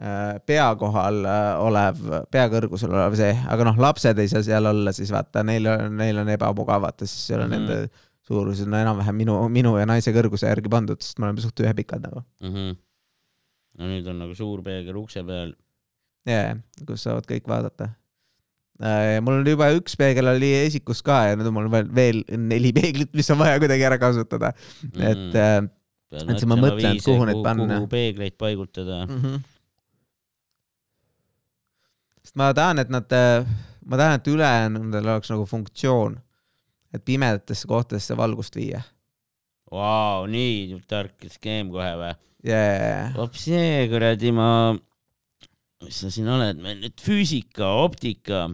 äh, 0.00 0.36
pea 0.46 0.68
kohal 0.80 1.24
äh, 1.28 1.48
olev, 1.64 1.98
pea 2.32 2.46
kõrgusel 2.52 2.92
olev 2.92 3.16
see, 3.18 3.32
aga 3.48 3.66
noh, 3.70 3.80
lapsed 3.80 4.18
ei 4.18 4.28
saa 4.32 4.42
seal 4.46 4.66
olla, 4.70 4.92
siis 4.96 5.10
vaata, 5.12 5.42
neil 5.46 5.66
on, 5.68 5.96
neil 6.00 6.20
on 6.22 6.28
ebamugav, 6.32 6.82
vaata 6.86 7.08
siis 7.08 7.26
seal 7.32 7.44
on 7.44 7.50
Mhm. 7.50 7.66
nende 7.66 8.06
suurus 8.30 8.60
on 8.62 8.74
enam-vähem 8.78 9.16
minu, 9.16 9.34
minu 9.50 9.72
ja 9.80 9.86
naise 9.90 10.12
kõrguse 10.14 10.46
järgi 10.46 10.70
pandud, 10.70 11.00
sest 11.02 11.18
me 11.18 11.26
oleme 11.26 11.42
suht 11.42 11.60
ühepikad 11.64 12.04
nagu. 12.06 12.22
Mhm. 12.44 12.76
no 13.80 13.86
nüüd 13.88 14.06
on 14.12 14.18
nagu 14.20 14.34
suur 14.36 14.62
peegel 14.62 14.96
ukse 14.96 15.22
peal. 15.26 15.54
jaa, 16.28 16.54
kus 16.86 17.02
saavad 17.06 17.26
kõik 17.26 17.46
vaadata. 17.48 17.90
Mul 19.24 19.40
on 19.40 19.50
juba 19.52 19.68
üks 19.76 19.96
peegel 20.00 20.30
oli 20.32 20.50
esikus 20.62 21.02
ka 21.04 21.18
ja 21.28 21.36
nüüd 21.36 21.50
on 21.50 21.56
mul 21.56 21.68
veel, 21.72 21.90
veel 21.94 22.22
neli 22.48 22.72
peeglit, 22.78 23.12
mis 23.16 23.28
on 23.32 23.40
vaja 23.42 23.58
kuidagi 23.60 23.86
ära 23.88 23.98
kasutada, 24.00 24.54
et 24.96 25.36
äh, 25.36 25.58
et 26.10 26.32
siis 26.34 26.48
ma 26.50 26.58
mõtlen, 26.58 26.96
et 26.96 27.04
kuhu 27.06 27.26
need 27.28 27.42
panna. 27.44 27.80
kuhu 27.80 27.90
peegleid 27.90 28.36
paigutada. 28.40 29.04
mm. 29.06 29.20
-hmm. 29.20 29.42
sest 32.24 32.36
ma 32.40 32.52
tahan, 32.54 32.82
et 32.82 32.90
nad, 32.90 33.18
ma 33.84 34.00
tahan, 34.00 34.18
et 34.18 34.32
ülejäänudel 34.32 35.12
oleks 35.14 35.30
nagu 35.30 35.46
funktsioon, 35.46 36.18
et 36.94 37.04
pimedatesse 37.04 37.68
kohtadesse 37.70 38.16
valgust 38.16 38.56
viia 38.56 38.82
Vau, 39.70 40.26
nii 40.26 40.80
tark 40.90 41.28
skeem 41.30 41.70
kohe 41.70 41.92
või? 41.94 42.14
yeah.. 42.46 43.12
hoopis 43.14 43.44
see 43.52 43.86
kuradi 43.92 44.32
ma, 44.34 44.48
mis 45.84 46.00
sa 46.02 46.10
siin 46.10 46.26
oled, 46.28 46.58
meil 46.58 46.80
nüüd 46.82 46.98
füüsika, 46.98 47.68
optika. 47.84 48.48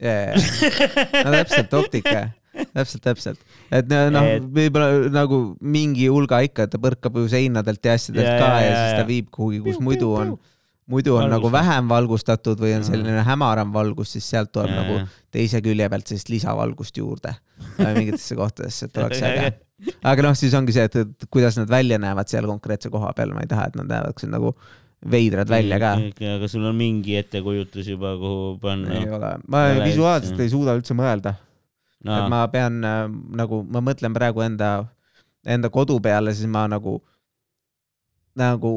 Yeah. 0.00 0.36
no 1.24 1.32
täpselt, 1.34 1.74
optika, 1.76 2.22
täpselt, 2.72 3.02
täpselt, 3.04 3.42
et 3.68 3.90
noh 3.90 4.24
Et-, 4.24 4.46
võib-olla 4.56 5.10
nagu 5.12 5.40
mingi 5.60 6.06
hulga 6.08 6.38
ikka, 6.46 6.64
et 6.64 6.72
ta 6.72 6.80
põrkab 6.80 7.18
ju 7.20 7.26
seinadelt 7.28 7.84
ja 7.84 7.98
asjadelt 7.98 8.24
Ja, 8.24 8.38
ka 8.40 8.46
ja, 8.46 8.54
ja, 8.54 8.62
ja 8.62 8.70
ja, 8.70 8.78
siis 8.78 8.94
ja. 8.94 9.02
ta 9.02 9.10
viib 9.10 9.28
kuhugi, 9.34 9.60
kus 9.66 9.76
Piu, 9.76 9.86
muidu 9.90 10.08
piu, 10.08 10.16
on 10.22 10.32
piu., 10.32 10.50
muidu 10.90 11.14
on 11.14 11.22
Valgus. 11.22 11.36
nagu 11.36 11.52
vähem 11.54 11.88
valgustatud 11.90 12.60
või 12.64 12.74
on 12.78 12.84
selline 12.86 13.22
hämaram 13.26 13.72
valgus, 13.74 14.14
siis 14.16 14.26
sealt 14.32 14.50
tuleb 14.56 14.72
nagu 14.74 14.98
teise 15.30 15.60
külje 15.62 15.86
pealt 15.92 16.10
sellist 16.10 16.32
lisavalgust 16.32 16.98
juurde 16.98 17.34
äh, 17.84 17.92
mingitesse 17.94 18.38
kohtadesse, 18.38 18.88
et 18.88 19.00
oleks 19.04 19.22
äge. 19.26 19.52
aga 20.02 20.26
noh, 20.26 20.36
siis 20.38 20.56
ongi 20.58 20.74
see, 20.76 20.88
et, 20.90 21.00
et 21.04 21.28
kuidas 21.30 21.60
nad 21.60 21.70
välja 21.70 22.00
näevad 22.02 22.30
seal 22.32 22.48
konkreetse 22.50 22.90
koha 22.92 23.12
peal, 23.16 23.34
ma 23.36 23.44
ei 23.44 23.50
taha, 23.50 23.68
et 23.70 23.78
nad 23.78 23.92
näevad 23.92 24.26
nagu 24.32 24.54
veidrad 25.00 25.48
välja 25.48 25.78
ka. 25.80 25.94
aga 26.34 26.48
sul 26.48 26.64
on 26.68 26.76
mingi 26.76 27.16
ettekujutus 27.20 27.88
juba, 27.88 28.14
kuhu 28.20 28.58
panna 28.60 28.98
ei. 28.98 29.08
ole, 29.08 29.32
ma 29.48 29.64
ole 29.70 29.86
visuaalselt 29.88 30.34
üldse. 30.34 30.46
ei 30.46 30.52
suuda 30.52 30.76
üldse 30.76 30.96
mõelda, 30.98 31.34
et 32.00 32.08
no 32.10 32.22
ma 32.32 32.44
pean 32.52 32.80
äh, 32.84 33.02
nagu, 33.40 33.62
ma 33.72 33.82
mõtlen 33.84 34.16
praegu 34.16 34.44
enda, 34.44 34.72
enda 35.46 35.72
kodu 35.72 36.00
peale, 36.04 36.34
siis 36.36 36.50
ma 36.52 36.66
nagu, 36.68 36.98
nagu 38.36 38.74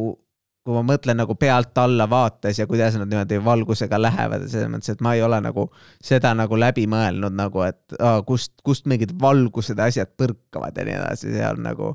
kui 0.64 0.76
ma 0.78 0.84
mõtlen 0.94 1.20
nagu 1.20 1.36
pealt 1.36 1.76
alla 1.82 2.06
vaates 2.08 2.62
ja 2.62 2.68
kuidas 2.70 2.96
nad 2.96 3.10
niimoodi 3.12 3.40
valgusega 3.44 4.00
lähevad 4.00 4.46
ja 4.46 4.52
selles 4.52 4.72
mõttes, 4.72 4.94
et 4.94 5.02
ma 5.04 5.12
ei 5.18 5.24
ole 5.26 5.42
nagu 5.44 5.68
seda 6.00 6.32
nagu 6.40 6.56
läbi 6.60 6.86
mõelnud 6.88 7.36
nagu, 7.36 7.66
et 7.68 7.98
aa, 8.00 8.22
kust, 8.28 8.56
kust 8.64 8.88
mingid 8.88 9.12
valgused 9.20 9.76
ja 9.76 9.90
asjad 9.92 10.14
põrkavad 10.20 10.80
ja 10.80 10.88
nii 10.88 10.96
edasi, 11.02 11.34
on 11.50 11.60
nagu, 11.68 11.90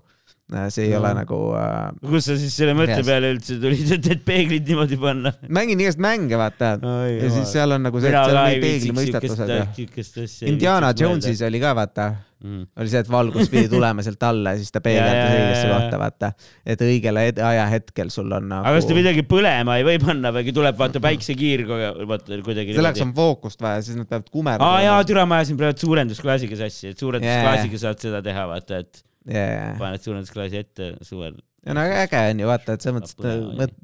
see 0.72 0.86
ei 0.86 0.92
No. 0.94 1.00
ole 1.02 1.10
nagu 1.18 1.38
äh,, 1.60 1.90
kus 2.08 2.28
sa 2.30 2.36
siis 2.40 2.54
selle 2.56 2.72
mõtte 2.78 2.96
Yes. 3.00 3.06
peale 3.06 3.32
üldse 3.34 3.58
tulid, 3.60 3.90
et 3.98 4.06
need 4.12 4.22
peeglid 4.24 4.70
niimoodi 4.70 4.96
panna? 5.00 5.32
mängin 5.48 5.80
igast 5.84 6.00
mänge, 6.00 6.38
vaata. 6.40 6.70
ja 6.80 7.28
siis 7.34 7.52
seal 7.52 7.76
on 7.76 7.84
nagu 7.84 8.00
see, 8.00 8.08
et 8.08 8.16
seal 8.16 8.38
on 8.40 8.48
viitsiks 8.54 8.64
peeglimõistatused 8.64 9.52
ja. 9.52 9.66
Mm. 9.68 10.48
Indiana 10.54 10.94
Jonesis 10.96 11.42
oli 11.44 11.60
ka 11.60 11.74
vaata 11.76 12.08
oli 12.38 12.86
see, 12.90 13.00
et 13.02 13.08
valgus 13.10 13.48
pidi 13.50 13.66
tulema 13.74 14.02
sealt 14.06 14.22
alla 14.28 14.52
ja 14.54 14.60
siis 14.62 14.70
ta 14.72 14.80
peegeldas 14.80 15.32
õigesse 15.34 15.66
kohta, 15.72 15.98
vaata. 15.98 16.30
et 16.64 16.84
õigel 16.86 17.18
ajahetkel 17.18 18.12
sul 18.14 18.30
on 18.36 18.46
nagu. 18.52 18.62
aga 18.68 18.78
kas 18.78 18.86
ta 18.86 18.94
midagi 18.96 19.24
põlema 19.28 19.74
ei 19.80 19.84
või 19.88 19.98
panna 20.04 20.30
või 20.36 20.54
tuleb 20.54 20.78
vaata 20.78 21.02
päiksekiir 21.02 21.64
vaata 22.08 22.38
kuidagi 22.46 22.76
selleks 22.78 23.02
on 23.04 23.12
fookust 23.16 23.60
vaja, 23.64 23.82
siis 23.82 23.98
nad 23.98 24.06
peavad 24.08 24.30
kumerdama. 24.30 24.70
aa 24.70 24.86
jaa, 24.86 25.02
türa, 25.10 25.26
ma 25.28 25.42
ajasin 25.42 25.58
praegu 25.60 25.82
suurendusklaasiga 25.82 26.60
sassi, 26.62 26.94
et 26.94 27.02
suurendusklaasiga 27.04 27.74
Jaa. 27.74 27.84
saad 27.88 28.06
seda 28.06 28.22
teha, 28.24 28.46
vaata, 28.54 28.80
et 28.86 29.02
yeah.. 29.02 29.07
Paned 29.28 30.04
suurendusklaasi 30.04 30.62
ette 30.62 30.90
suvel. 31.06 31.36
no 31.66 31.84
äge 31.84 32.22
on 32.30 32.40
ju 32.40 32.48
vaata, 32.48 32.76
et 32.76 32.84
selles 32.84 32.96
mõttes, 32.98 33.66
et 33.66 33.74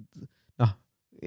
noh, 0.62 0.72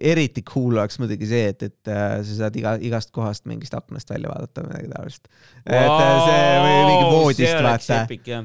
eriti 0.02 0.44
cool 0.48 0.78
oleks 0.78 1.00
muidugi 1.02 1.28
see, 1.30 1.52
et, 1.52 1.64
et 1.68 1.92
äh, 1.92 2.20
sa 2.26 2.38
saad 2.44 2.58
iga, 2.60 2.76
igast 2.84 3.12
kohast 3.16 3.48
mingist 3.50 3.76
aknast 3.78 4.10
välja 4.12 4.32
vaadata 4.32 4.64
või 4.64 4.74
midagi 4.74 4.92
taolist. 4.94 5.30
et 5.66 5.76
äh, 5.76 6.20
see 6.28 6.52
või 6.64 6.80
mingi 6.88 7.10
voodist 7.12 7.62
vaata. 7.66 8.42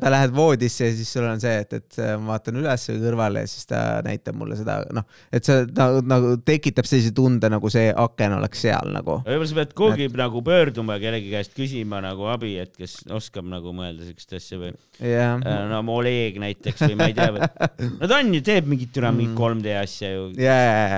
ta 0.00 0.12
lähed 0.14 0.34
voodisse 0.36 0.90
ja 0.90 0.96
siis 0.96 1.12
sul 1.12 1.26
on 1.28 1.42
see, 1.42 1.56
et, 1.64 1.76
et 1.80 2.00
äh, 2.00 2.14
ma 2.20 2.34
vaatan 2.34 2.60
üles 2.62 2.86
või 2.92 3.02
kõrvale 3.04 3.44
ja 3.44 3.50
siis 3.50 3.70
ta 3.70 3.82
näitab 4.06 4.38
mulle 4.40 4.58
seda, 4.58 4.80
noh, 4.96 5.06
et 5.32 5.46
see 5.46 5.66
ta, 5.76 5.88
nagu 6.04 6.36
tekitab 6.46 6.88
sellise 6.88 7.14
tunde, 7.16 7.50
nagu 7.52 7.72
see 7.72 7.90
aken 7.90 8.38
oleks 8.40 8.64
seal 8.66 8.92
nagu. 8.94 9.20
võib-olla 9.26 9.50
sa 9.50 9.60
pead 9.60 9.76
kuhugi 9.78 10.10
nagu 10.20 10.44
pöörduma 10.46 10.98
ja 10.98 11.04
kellegi 11.06 11.32
käest 11.34 11.56
küsima 11.56 12.02
nagu 12.04 12.28
abi, 12.32 12.56
et 12.62 12.74
kes 12.78 13.00
oskab 13.14 13.48
nagu 13.50 13.74
mõelda 13.76 14.08
siukest 14.08 14.38
asja 14.40 14.60
või 14.60 14.74
jah, 15.00 15.40
no 15.70 15.82
Oleg 15.90 16.36
näiteks 16.40 16.84
või 16.86 16.96
ma 16.98 17.08
ei 17.10 17.16
tea, 17.16 17.48
no 18.00 18.08
ta 18.08 18.20
on 18.20 18.34
ju, 18.34 18.42
teeb 18.46 18.68
mingit 18.70 18.92
türa 18.94 19.10
mingit 19.14 19.36
3D 19.38 19.74
asja 19.80 20.12
ju. 20.14 20.26
jaa, 20.40 20.89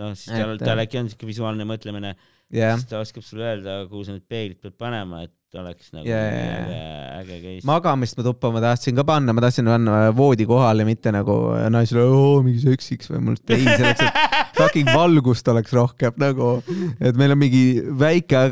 noh, 0.00 0.14
siis 0.16 0.30
tal, 0.36 0.56
tal 0.62 0.84
äkki 0.84 1.00
on 1.02 1.10
siuke 1.12 1.28
visuaalne 1.28 1.66
mõtlemine, 1.68 2.14
jah, 2.54 2.76
siis 2.78 2.88
ta 2.90 3.00
oskab 3.02 3.24
sulle 3.26 3.48
öelda, 3.50 3.82
kuhu 3.90 4.06
sa 4.06 4.14
need 4.16 4.24
peeglid 4.30 4.60
pead 4.62 4.76
panema, 4.80 5.24
et 5.26 5.34
oleks 5.58 5.88
nagu 5.90 6.06
yeah, 6.06 6.28
jaa, 6.30 6.58
äge, 7.18 7.32
äge 7.34 7.38
case. 7.42 7.66
magamist 7.66 8.14
ma 8.20 8.22
tuppa 8.28 8.52
ma 8.54 8.60
tahtsin 8.62 8.94
ka 9.00 9.04
panna, 9.08 9.34
ma 9.34 9.42
tahtsin 9.42 9.66
panna 9.66 9.96
voodi 10.14 10.46
kohale, 10.46 10.84
mitte 10.86 11.10
nagu 11.14 11.34
naisele, 11.74 12.04
oo 12.06 12.36
mingi 12.46 12.62
seksiks 12.62 13.10
või 13.10 13.24
mul, 13.30 13.40
ei 13.50 13.64
selleks, 13.66 14.04
et 14.06 14.20
fucking 14.60 14.92
valgust 14.94 15.50
oleks 15.50 15.74
rohkem 15.74 16.14
nagu, 16.22 16.52
et 17.02 17.18
meil 17.18 17.34
on 17.34 17.40
mingi 17.42 17.64
väike, 18.04 18.44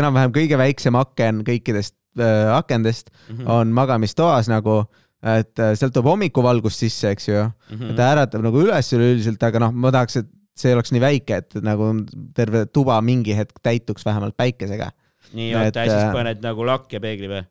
enam-vähem 0.00 0.34
kõige 0.34 0.58
väiksem 0.58 0.98
aken 0.98 1.44
kõikidest 1.46 1.94
äh, 2.18 2.50
akendest 2.58 3.12
Mhm. 3.30 3.46
on 3.46 3.70
magamistoas 3.76 4.48
nagu, 4.50 4.80
et 5.22 5.58
äh, 5.60 5.74
sealt 5.76 5.92
tuleb 5.92 6.06
hommikuvalgust 6.12 6.78
sisse, 6.84 7.10
eks 7.14 7.28
ju, 7.28 7.42
Mhm. 7.70 7.94
ta 7.96 8.10
äratab 8.14 8.42
nagu 8.42 8.62
üles 8.62 8.92
üleüldiselt, 8.96 9.42
aga 9.42 9.58
noh, 9.66 9.72
ma 9.72 9.90
tahaks, 9.92 10.16
et 10.22 10.28
see 10.56 10.72
oleks 10.74 10.92
nii 10.92 11.00
väike, 11.00 11.36
et 11.44 11.54
nagu 11.64 11.92
terve 12.34 12.66
tuba 12.72 13.00
mingi 13.00 13.34
hetk 13.36 13.60
täituks 13.62 14.04
vähemalt 14.04 14.36
päikesega 14.36 14.90
nii, 15.34 15.54
oota, 15.54 15.84
siis 15.86 15.94
äh, 15.94 16.12
paned 16.12 16.40
nagu 16.42 16.64
lakke 16.66 17.00
peegli 17.00 17.28
või? 17.30 17.44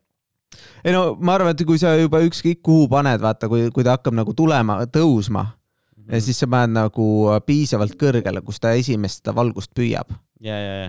ei 0.84 0.92
no 0.94 1.16
ma 1.22 1.36
arvan, 1.38 1.54
et 1.54 1.64
kui 1.66 1.78
sa 1.80 1.94
juba 1.98 2.20
ükskõik 2.26 2.62
kuhu 2.66 2.88
paned, 2.92 3.22
vaata, 3.22 3.48
kui, 3.48 3.70
kui 3.72 3.84
ta 3.86 3.96
hakkab 3.98 4.14
nagu 4.18 4.34
tulema, 4.34 4.82
tõusma 4.90 5.46
Mhm. 6.00 6.14
ja 6.16 6.22
siis 6.26 6.40
sa 6.42 6.48
paned 6.48 6.74
nagu 6.74 7.06
piisavalt 7.46 7.94
kõrgele, 8.02 8.42
kus 8.46 8.60
ta 8.60 8.72
esimest 8.74 9.22
seda 9.24 9.34
valgust 9.38 9.72
püüab. 9.78 10.10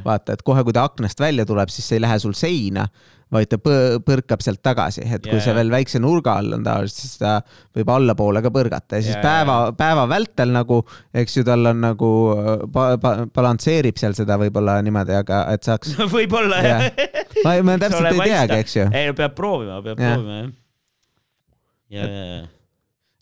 vaata, 0.05 0.33
et 0.33 0.43
kohe, 0.47 0.63
kui 0.65 0.73
ta 0.73 0.85
aknast 0.87 1.19
välja 1.21 1.45
tuleb, 1.45 1.69
siis 1.69 1.85
see 1.89 1.97
ei 1.99 2.01
lähe 2.05 2.19
sul 2.23 2.33
seina, 2.39 2.89
vaid 3.31 3.47
ta 3.53 3.59
põ- 3.63 4.01
põrkab 4.03 4.41
sealt 4.43 4.59
tagasi, 4.67 5.05
et 5.07 5.23
kui 5.23 5.37
Jaa, 5.39 5.45
see 5.45 5.55
veel 5.55 5.71
väikse 5.71 6.01
nurga 6.03 6.35
all 6.41 6.57
on 6.57 6.65
tavaliselt, 6.67 6.99
siis 7.05 7.19
ta 7.21 7.37
võib 7.79 7.93
allapoole 7.95 8.43
ka 8.43 8.51
põrgata 8.55 8.99
ja 8.99 9.05
siis 9.07 9.15
Jaa, 9.15 9.23
päeva, 9.23 9.57
päeva 9.79 10.07
vältel 10.11 10.51
nagu, 10.55 10.81
eks 11.15 11.37
ju, 11.39 11.45
tal 11.47 11.71
on 11.71 11.83
nagu 11.85 12.11
ba, 12.75 12.89
ba, 13.03 13.13
balansseerib 13.31 14.01
seal 14.03 14.17
seda 14.19 14.39
võib-olla 14.41 14.81
niimoodi, 14.83 15.15
aga 15.21 15.45
et 15.55 15.63
saaks, 15.69 15.95
võib-olla 16.17 16.59
Jah. 16.67 16.89
jah. 16.91 17.37
ma, 17.47 17.55
ma 17.71 17.77
täpselt 17.87 18.11
ei 18.17 18.25
teagi, 18.33 18.59
eks 18.65 18.77
ju. 18.81 18.89
ei, 18.91 19.13
peab 19.23 19.37
proovima, 19.39 19.79
peab 19.87 20.03
Jah. 20.03 20.17
proovima 20.19 20.41
jah. 20.43 20.51
ja, 21.91 22.09
ja, 22.11 22.25
ja. 22.41 22.43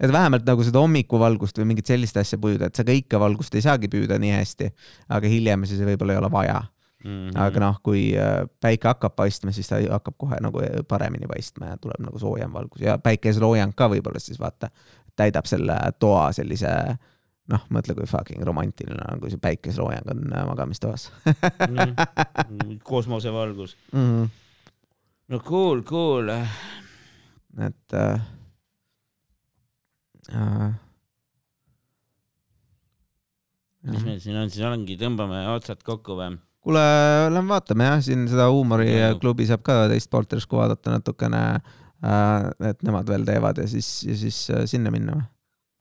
et 0.06 0.12
vähemalt 0.14 0.48
nagu 0.48 0.64
seda 0.66 0.80
hommikuvalgust 0.82 1.60
või 1.60 1.68
mingit 1.74 1.88
sellist 1.92 2.16
asja 2.20 2.40
püüda, 2.40 2.68
et 2.72 2.76
sa 2.80 2.84
kõike 2.88 3.20
valgust 3.20 3.54
ei 3.58 3.64
saagi 3.64 3.88
püüda 3.92 4.16
nii 4.20 4.34
hästi, 4.38 4.72
aga 5.16 5.30
hiljem 5.36 5.64
siis 5.68 5.80
võib-olla 5.84 6.16
ei 6.16 6.20
ole 6.24 6.32
vaja. 6.32 6.58
Mhm. 7.04 7.36
aga 7.38 7.60
noh, 7.62 7.76
kui 7.82 8.08
äh, 8.18 8.40
päike 8.60 8.88
hakkab 8.90 9.14
paistma, 9.16 9.52
siis 9.54 9.68
ta 9.70 9.78
hakkab 9.78 10.16
kohe 10.18 10.40
nagu 10.42 10.62
paremini 10.88 11.28
paistma 11.30 11.72
ja 11.72 11.76
tuleb 11.78 12.00
nagu 12.02 12.18
soojem 12.18 12.52
valgus 12.52 12.82
ja 12.82 12.96
päikeseloojang 12.98 13.74
ka 13.78 13.86
võib-olla 13.92 14.18
siis 14.18 14.40
vaata 14.40 14.70
täidab 15.16 15.46
selle 15.46 15.76
toa 15.98 16.32
sellise 16.34 16.72
noh, 17.52 17.62
mõtle, 17.70 17.94
kui 17.94 18.08
fucking 18.08 18.42
romantiline 18.44 19.04
on, 19.12 19.20
kui 19.22 19.30
see 19.30 19.40
päikeseloojang 19.42 20.10
on 20.10 20.24
äh, 20.32 20.42
magamistoas 20.48 21.08
Mhm. 21.68 22.80
kosmosevalgus. 22.82 23.76
mm. 23.92 24.02
-hmm. 24.02 24.28
no 25.28 25.40
cool, 25.40 25.82
cool. 25.82 26.28
et 27.58 27.94
äh, 27.94 28.20
äh, 30.34 30.74
mis 33.82 34.04
meil 34.04 34.20
siin 34.20 34.36
on, 34.36 34.50
siis 34.50 34.64
ongi, 34.66 34.98
tõmbame 35.00 35.46
otsad 35.54 35.82
kokku 35.86 36.18
või? 36.18 36.38
kuule, 36.64 36.84
lähme 37.32 37.54
vaatame 37.54 37.88
jah, 37.90 38.02
siin 38.04 38.26
seda 38.30 38.48
huumoriklubi 38.52 39.46
saab 39.48 39.64
ka 39.66 39.80
teist 39.92 40.10
poolt 40.10 40.32
järsku 40.34 40.60
vaadata 40.60 40.98
natukene 40.98 41.42
äh,. 41.54 42.70
et 42.70 42.82
nemad 42.86 43.08
veel 43.08 43.26
teevad 43.28 43.62
ja 43.62 43.66
siis, 43.70 43.90
ja 44.08 44.16
siis 44.16 44.44
äh, 44.54 44.64
sinna 44.70 44.92
minna 44.94 45.18
või? 45.18 45.26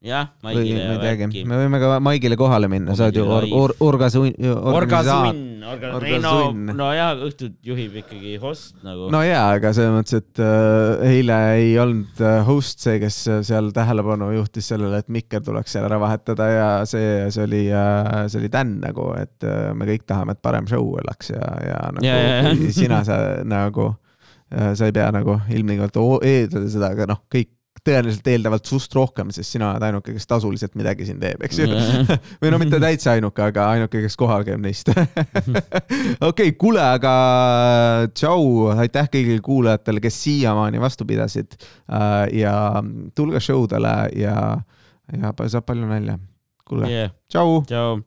jah, 0.04 0.28
Maigile 0.46 0.84
ma 0.86 0.94
ei 0.94 1.00
teagi. 1.02 1.42
Me 1.48 1.56
võime 1.58 1.78
ka 1.82 1.96
Maigile 2.02 2.36
kohale 2.38 2.68
minna, 2.70 2.94
sa 2.94 3.08
oled 3.08 3.16
ju 3.18 3.24
or, 3.26 3.46
or, 3.56 3.74
orgasun-, 3.82 4.30
orgasunn, 4.70 5.40
orga-, 5.66 5.90
ei 6.06 6.20
no 6.22 6.34
no 6.78 6.90
jaa, 6.94 7.16
õhtut 7.26 7.56
juhib 7.66 7.96
ikkagi 8.04 8.36
host 8.42 8.76
nagu. 8.86 9.08
no 9.10 9.24
jaa, 9.26 9.48
aga 9.56 9.72
selles 9.74 9.94
mõttes, 9.96 10.22
et 10.22 10.42
äh, 10.44 11.02
eile 11.10 11.40
ei 11.56 11.74
olnud 11.82 12.22
äh, 12.22 12.38
host 12.46 12.86
see, 12.86 13.00
kes 13.02 13.18
äh, 13.26 13.42
seal 13.46 13.72
tähelepanu 13.74 14.30
juhtis 14.36 14.70
sellele, 14.70 15.02
et 15.02 15.10
mikker 15.18 15.42
tuleks 15.44 15.74
seal 15.74 15.88
ära 15.90 15.98
vahetada 16.02 16.48
ja 16.52 16.70
see, 16.88 17.26
see 17.34 17.48
oli 17.48 17.64
äh,, 17.74 18.24
see 18.30 18.44
oli 18.44 18.54
Dan 18.54 18.78
nagu, 18.84 19.10
et 19.18 19.46
äh, 19.46 19.72
me 19.74 19.90
kõik 19.90 20.06
tahame, 20.06 20.38
et 20.38 20.44
parem 20.46 20.70
show 20.70 20.94
oleks 21.02 21.34
ja, 21.34 21.54
ja 21.66 21.82
nagu 21.98 22.06
Ja, 22.06 22.18
ja, 22.22 22.56
sina 22.72 23.02
sa 23.06 23.18
nagu 23.42 23.90
äh, 24.54 24.72
sa 24.78 24.86
ei 24.86 24.94
pea 24.94 25.10
nagu 25.14 25.40
ilmtingimata 25.50 26.06
eeldada 26.22 26.70
seda, 26.70 26.94
aga 26.94 27.10
noh, 27.10 27.24
kõik 27.34 27.57
tõenäoliselt 27.88 28.28
eeldavalt 28.32 28.68
sust 28.68 28.94
rohkem, 28.96 29.32
sest 29.34 29.54
sina 29.54 29.72
oled 29.72 29.86
ainuke, 29.88 30.14
kes 30.16 30.28
tasuliselt 30.28 30.76
midagi 30.78 31.08
siin 31.08 31.20
teeb, 31.22 31.42
eks 31.46 31.60
ju. 31.62 31.68
või 32.42 32.52
no 32.52 32.60
mitte 32.62 32.80
täitsa 32.82 33.14
ainuke, 33.16 33.42
aga 33.50 33.68
ainuke, 33.74 34.02
kes 34.04 34.18
kohal 34.20 34.44
käib 34.46 34.60
neist. 34.62 34.92
okei, 36.30 36.52
kuule, 36.60 36.82
aga 36.84 37.14
tšau, 38.14 38.74
aitäh 38.84 39.10
kõigile 39.14 39.44
kuulajatele, 39.44 40.02
kes 40.04 40.22
siiamaani 40.26 40.82
vastu 40.82 41.08
pidasid. 41.08 41.58
ja 42.36 42.54
tulge 43.16 43.40
show 43.44 43.66
dele 43.70 43.94
ja, 44.18 44.36
ja 45.14 45.32
saab 45.46 45.66
palju 45.68 45.88
nalja. 45.88 46.18
kuule, 46.68 47.08
tšau. 47.32 47.62
tšau. 47.68 47.98